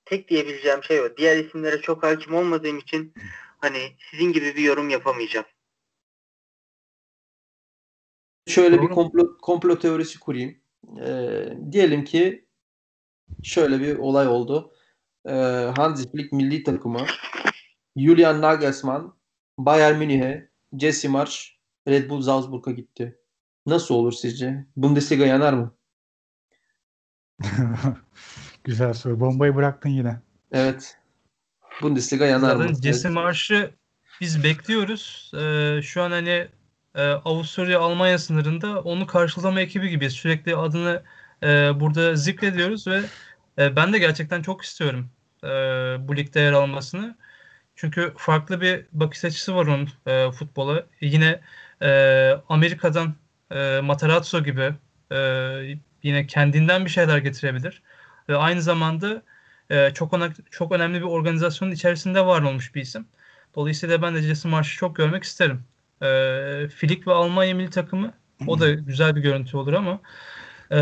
[0.05, 1.17] Tek diyebileceğim şey o.
[1.17, 3.13] Diğer isimlere çok hakim olmadığım için
[3.57, 5.45] hani sizin gibi bir yorum yapamayacağım.
[8.47, 10.62] Şöyle bir komplo, komplo teorisi kurayım.
[11.01, 12.45] Ee, diyelim ki
[13.43, 14.73] şöyle bir olay oldu.
[15.25, 15.31] Ee,
[15.75, 17.05] Hansi Flick milli takımı
[17.97, 19.13] Julian Nagelsmann
[19.57, 20.49] Bayern Münih'e
[20.79, 21.37] Jesse Marsch
[21.87, 23.19] Red Bull Salzburg'a gitti.
[23.65, 24.65] Nasıl olur sizce?
[24.75, 25.75] Bundesliga yanar mı?
[28.63, 29.19] Güzel soru.
[29.19, 30.21] Bombayı bıraktın yine.
[30.51, 30.97] Evet.
[31.81, 32.63] Bundesliga yanar mı?
[32.63, 33.71] Zaten Jesse Marş'ı
[34.21, 35.31] biz bekliyoruz.
[35.35, 36.47] Ee, şu an hani
[36.95, 41.03] e, Avusturya Almanya sınırında onu karşılama ekibi gibi sürekli adını
[41.43, 43.01] e, burada zikrediyoruz ve
[43.59, 45.09] e, ben de gerçekten çok istiyorum
[45.43, 45.47] e,
[46.07, 47.17] bu ligde yer almasını.
[47.75, 50.85] Çünkü farklı bir bakış açısı var onun e, futbola.
[51.01, 51.41] Yine
[51.81, 51.89] e,
[52.49, 53.15] Amerika'dan
[53.51, 54.73] e, Matarazzo gibi
[55.11, 55.17] e,
[56.03, 57.81] yine kendinden bir şeyler getirebilir.
[58.29, 59.23] Ve aynı zamanda
[59.69, 63.07] e, çok ona, çok önemli bir organizasyonun içerisinde var olmuş bir isim.
[63.55, 65.65] Dolayısıyla ben de Jesse Marş'ı çok görmek isterim.
[66.03, 68.13] E, Filik ve Almanya milli takımı
[68.47, 70.01] o da güzel bir görüntü olur ama
[70.71, 70.79] e,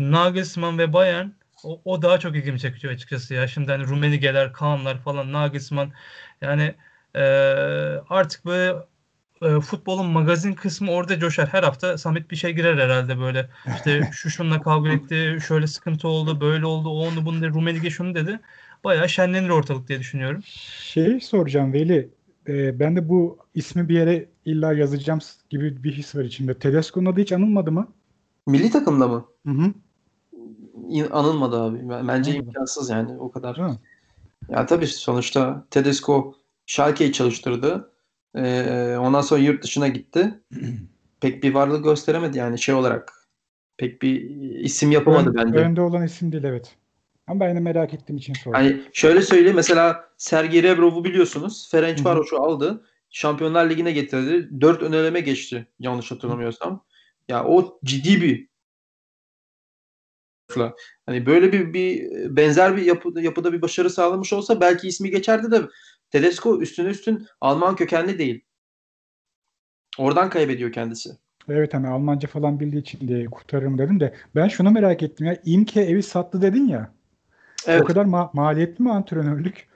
[0.00, 1.28] Nagelsmann ve Bayern
[1.64, 3.48] o, o daha çok ilgimi çekiyor açıkçası ya.
[3.48, 5.92] Şimdi hani Rumenigeler, Kaanlar falan Nagelsmann
[6.40, 6.74] yani
[7.14, 7.20] e,
[8.08, 8.76] artık böyle
[9.42, 11.48] e, futbolun magazin kısmı orada coşar.
[11.48, 13.48] Her hafta Samet bir şey girer herhalde böyle.
[13.76, 17.90] İşte şu şunla kavga etti, şöyle sıkıntı oldu, böyle oldu, o onu bunu dedi, Rumenige
[17.90, 18.40] şunu dedi.
[18.84, 20.42] Bayağı şenlenir ortalık diye düşünüyorum.
[20.78, 22.08] Şey soracağım Veli.
[22.48, 26.58] E, ben de bu ismi bir yere illa yazacağım gibi bir his var içimde.
[26.58, 27.88] Tedesco'nun adı hiç anılmadı mı?
[28.46, 29.24] Milli takımda mı?
[29.46, 29.72] Hı hı.
[31.10, 31.88] Anılmadı abi.
[31.88, 32.48] Bence Anılmadı.
[32.48, 33.58] imkansız yani o kadar.
[33.58, 33.78] Mi?
[34.50, 36.34] Ya tabii sonuçta Tedesco
[36.66, 37.90] Schalke'yi çalıştırdı.
[38.36, 40.40] Ee, ondan sonra yurt dışına gitti.
[41.20, 43.12] Pek bir varlık gösteremedi yani şey olarak.
[43.76, 44.20] Pek bir
[44.60, 45.58] isim yapamadı Ön- bence.
[45.58, 46.76] Önde olan isim değil evet.
[47.26, 48.52] Ama ben de merak ettiğim için sordum.
[48.52, 51.66] Hani şöyle söyleyeyim mesela Sergey Rebrov'u biliyorsunuz.
[51.66, 51.70] Hı.
[51.70, 52.84] Ferencvaros'u aldı.
[53.10, 54.60] Şampiyonlar Ligi'ne getirdi.
[54.60, 56.84] Dört öneleme geçti yanlış hatırlamıyorsam.
[57.28, 58.48] Ya o ciddi bir
[61.06, 65.50] hani böyle bir, bir benzer bir yapı, yapıda bir başarı sağlamış olsa belki ismi geçerdi
[65.50, 65.60] de
[66.10, 68.44] Tedesco üstüne üstün Alman kökenli değil.
[69.98, 71.10] Oradan kaybediyor kendisi.
[71.48, 75.36] Evet hani Almanca falan bildiği için diye kurtarırım dedim de ben şunu merak ettim ya
[75.44, 76.94] İmke evi sattı dedin ya.
[77.66, 77.82] Evet.
[77.82, 79.68] O kadar ma- maliyetli mi antrenörlük?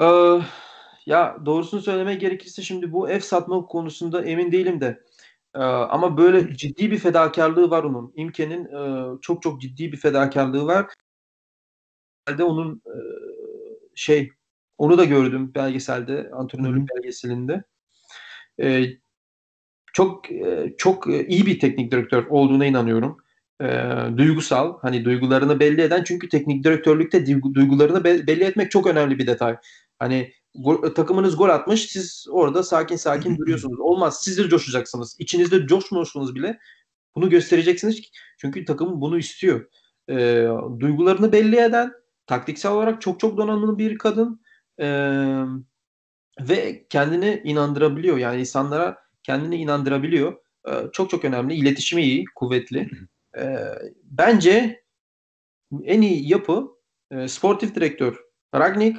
[0.00, 0.38] Ee,
[1.06, 5.00] ya doğrusunu söylemek gerekirse şimdi bu ev satma konusunda emin değilim de.
[5.54, 8.12] Ee, ama böyle ciddi bir fedakarlığı var onun.
[8.16, 10.86] İmke'nin e, çok çok ciddi bir fedakarlığı var.
[12.26, 12.96] Belgeselde onun e,
[13.94, 14.30] şey
[14.78, 17.64] onu da gördüm belgeselde, antrenörlük belgeselinde.
[18.60, 18.84] Ee,
[19.92, 23.16] çok e, çok e, iyi bir teknik direktör olduğuna inanıyorum.
[23.60, 23.66] Ee,
[24.16, 29.18] duygusal, hani duygularını belli eden çünkü teknik direktörlükte duygu- duygularını be- belli etmek çok önemli
[29.18, 29.56] bir detay.
[29.98, 33.80] Hani go- takımınız gol atmış, siz orada sakin sakin duruyorsunuz.
[33.80, 35.16] Olmaz, siz de coşacaksınız.
[35.18, 36.58] İçinizde coşmuyorsunuz bile.
[37.14, 38.08] Bunu göstereceksiniz ki-
[38.38, 39.66] çünkü takım bunu istiyor.
[40.10, 40.46] Ee,
[40.80, 41.92] duygularını belli eden,
[42.26, 44.42] taktiksel olarak çok çok donanımlı bir kadın
[44.80, 45.44] Ee,
[46.40, 48.16] ve kendini inandırabiliyor.
[48.18, 50.36] Yani insanlara kendini inandırabiliyor.
[50.68, 51.54] Ee, çok çok önemli.
[51.54, 52.90] İletişimi iyi, kuvvetli.
[53.38, 53.58] Ee,
[54.04, 54.82] bence
[55.84, 56.68] en iyi yapı
[57.10, 58.16] e, sportif direktör
[58.54, 58.96] Ragnik,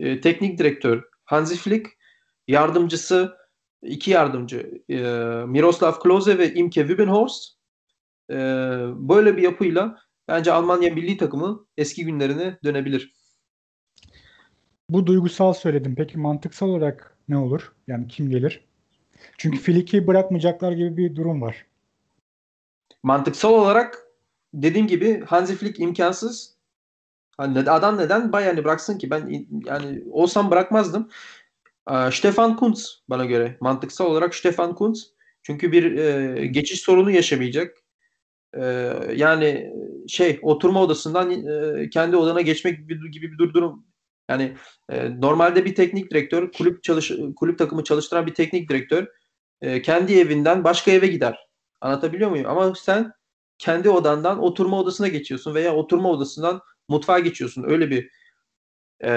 [0.00, 1.90] e, teknik direktör Hansi Flick,
[2.48, 3.36] yardımcısı
[3.82, 5.00] iki yardımcı e,
[5.46, 7.56] Miroslav Klose ve Imke Wübenhorst.
[8.30, 8.36] E,
[8.94, 9.98] böyle bir yapıyla
[10.28, 13.12] bence Almanya milli takımı eski günlerine dönebilir.
[14.90, 15.94] Bu duygusal söyledim.
[15.94, 17.72] Peki mantıksal olarak ne olur?
[17.86, 18.64] Yani kim gelir?
[19.38, 21.66] Çünkü Flick'i bırakmayacaklar gibi bir durum var.
[23.06, 23.98] Mantıksal olarak
[24.54, 26.56] dediğim gibi Hansi Flick imkansız.
[27.36, 29.10] Hani adam neden Bayern'i bıraksın ki?
[29.10, 31.08] Ben yani olsam bırakmazdım.
[31.90, 33.56] Ee, Stefan Kuntz bana göre.
[33.60, 35.12] Mantıksal olarak Stefan Kuntz.
[35.42, 37.76] Çünkü bir e, geçiş sorunu yaşamayacak.
[38.54, 39.72] Ee, yani
[40.08, 43.86] şey oturma odasından e, kendi odana geçmek gibi, gibi bir dur- durum.
[44.30, 44.56] Yani
[44.90, 49.06] e, normalde bir teknik direktör, kulüp çalış kulüp takımı çalıştıran bir teknik direktör
[49.60, 51.45] e, kendi evinden başka eve gider.
[51.86, 52.46] Anlatabiliyor muyum?
[52.46, 53.12] Ama sen
[53.58, 57.64] kendi odandan oturma odasına geçiyorsun veya oturma odasından mutfağa geçiyorsun.
[57.68, 58.10] Öyle bir
[59.00, 59.10] e,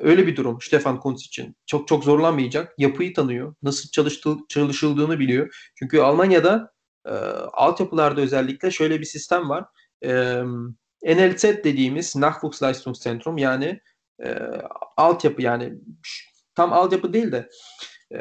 [0.00, 1.56] öyle bir durum Stefan Kuntz için.
[1.66, 2.74] Çok çok zorlanmayacak.
[2.78, 3.54] Yapıyı tanıyor.
[3.62, 5.70] Nasıl çalıştığı, çalışıldığını biliyor.
[5.78, 6.72] Çünkü Almanya'da
[7.06, 7.10] e,
[7.52, 9.64] altyapılarda özellikle şöyle bir sistem var.
[10.04, 10.42] E,
[11.04, 13.80] NLZ dediğimiz Nachwuchsleistungszentrum yani
[14.24, 14.38] e,
[14.96, 15.74] altyapı yani
[16.54, 17.48] tam altyapı değil de
[18.14, 18.18] e,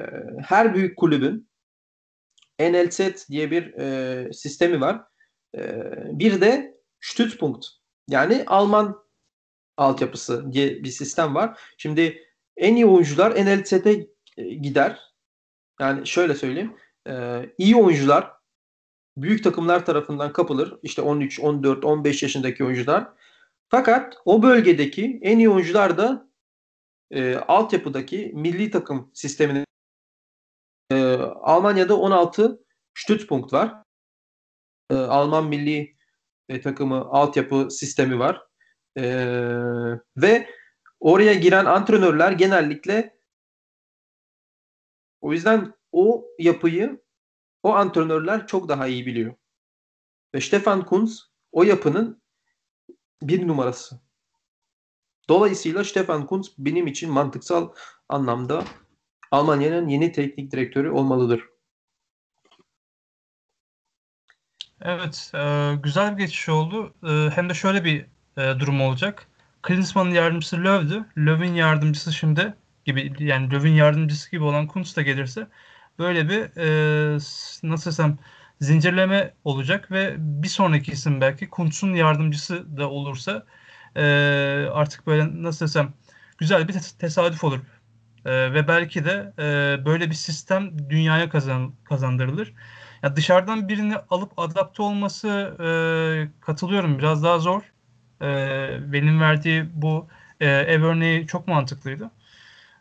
[0.47, 1.49] her büyük kulübün
[2.59, 5.03] NLZ diye bir e, sistemi var.
[5.57, 5.61] E,
[6.19, 7.65] bir de Stützpunkt
[8.09, 9.03] yani Alman
[9.77, 11.59] altyapısı diye bir sistem var.
[11.77, 12.23] Şimdi
[12.57, 14.07] en iyi oyuncular NLZ'e
[14.37, 14.99] e, gider.
[15.81, 16.75] Yani şöyle söyleyeyim.
[17.07, 18.31] E, iyi oyuncular
[19.17, 20.79] büyük takımlar tarafından kapılır.
[20.83, 23.07] İşte 13, 14, 15 yaşındaki oyuncular.
[23.69, 26.29] Fakat o bölgedeki en iyi oyuncular da
[27.11, 29.65] e, altyapıdaki milli takım sistemine
[30.91, 33.83] e, Almanya'da 16 Stützpunkt var.
[34.89, 35.95] E, Alman milli
[36.49, 38.41] e, takımı altyapı sistemi var.
[38.97, 39.03] E,
[40.17, 40.49] ve
[40.99, 43.17] oraya giren antrenörler genellikle
[45.21, 47.03] o yüzden o yapıyı
[47.63, 49.35] o antrenörler çok daha iyi biliyor.
[50.35, 52.21] Ve Stefan Kunz o yapının
[53.21, 53.99] bir numarası.
[55.29, 57.73] Dolayısıyla Stefan Kunz benim için mantıksal
[58.09, 58.65] anlamda
[59.33, 61.43] Almanya'nın yeni teknik direktörü olmalıdır.
[64.81, 66.93] Evet, e, güzel bir geçiş oldu.
[67.03, 68.05] E, hem de şöyle bir
[68.37, 69.27] e, durum olacak.
[69.61, 71.05] Klinsmann'ın yardımcısı Löw'dü.
[71.17, 72.53] Löw'ün yardımcısı şimdi
[72.85, 75.47] gibi yani Löw'ün yardımcısı gibi olan Kuntz da gelirse
[75.99, 77.17] böyle bir e,
[77.63, 78.17] nasıl desem
[78.61, 83.45] zincirleme olacak ve bir sonraki isim belki Kuntz'un yardımcısı da olursa
[83.95, 84.03] e,
[84.71, 85.93] artık böyle nasıl desem
[86.37, 87.59] güzel bir tesadüf olur.
[88.25, 92.53] E, ve belki de e, böyle bir sistem dünyaya kazan, kazandırılır.
[93.03, 95.29] Ya dışarıdan birini alıp adapte olması
[95.59, 97.61] e, katılıyorum biraz daha zor.
[98.21, 100.07] E, benim verdiği bu
[100.39, 102.11] e, ev örneği çok mantıklıydı.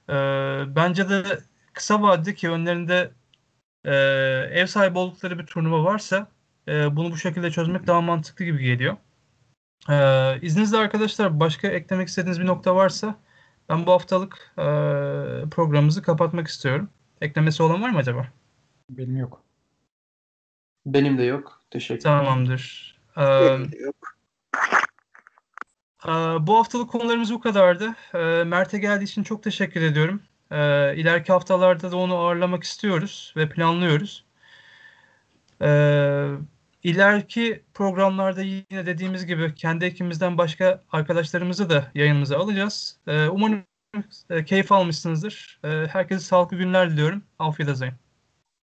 [0.09, 0.15] E,
[0.77, 1.25] bence de
[1.73, 3.11] kısa vadede ki önlerinde
[3.85, 3.93] e,
[4.53, 6.29] ev sahibi oldukları bir turnuva varsa
[6.69, 8.97] e, bunu bu şekilde çözmek daha mantıklı gibi geliyor.
[9.91, 13.17] E, izninizle arkadaşlar başka eklemek istediğiniz bir nokta varsa
[13.73, 14.65] ben bu haftalık e,
[15.51, 16.91] programımızı kapatmak istiyorum.
[17.21, 18.27] Eklemesi olan var mı acaba?
[18.91, 19.43] Benim yok.
[20.87, 21.61] Benim de yok.
[21.71, 22.97] Teşekkür Tamamdır.
[23.17, 23.97] Ee, Benim de yok.
[26.07, 26.11] e,
[26.47, 27.95] bu haftalık konularımız bu kadardı.
[28.15, 30.23] E, Mert'e geldiği için çok teşekkür ediyorum.
[30.51, 30.57] E,
[30.97, 34.25] ileriki haftalarda da onu ağırlamak istiyoruz ve planlıyoruz.
[35.63, 35.69] E,
[36.83, 42.99] ileriki programlarda yine dediğimiz gibi kendi ekibimizden başka arkadaşlarımızı da yayınımıza alacağız.
[43.07, 43.65] E, umarım
[44.31, 45.61] e, keyif almışsınızdır.
[45.65, 47.25] E, herkese sağlıklı günler diliyorum.
[47.39, 48.02] Afiyet olsun.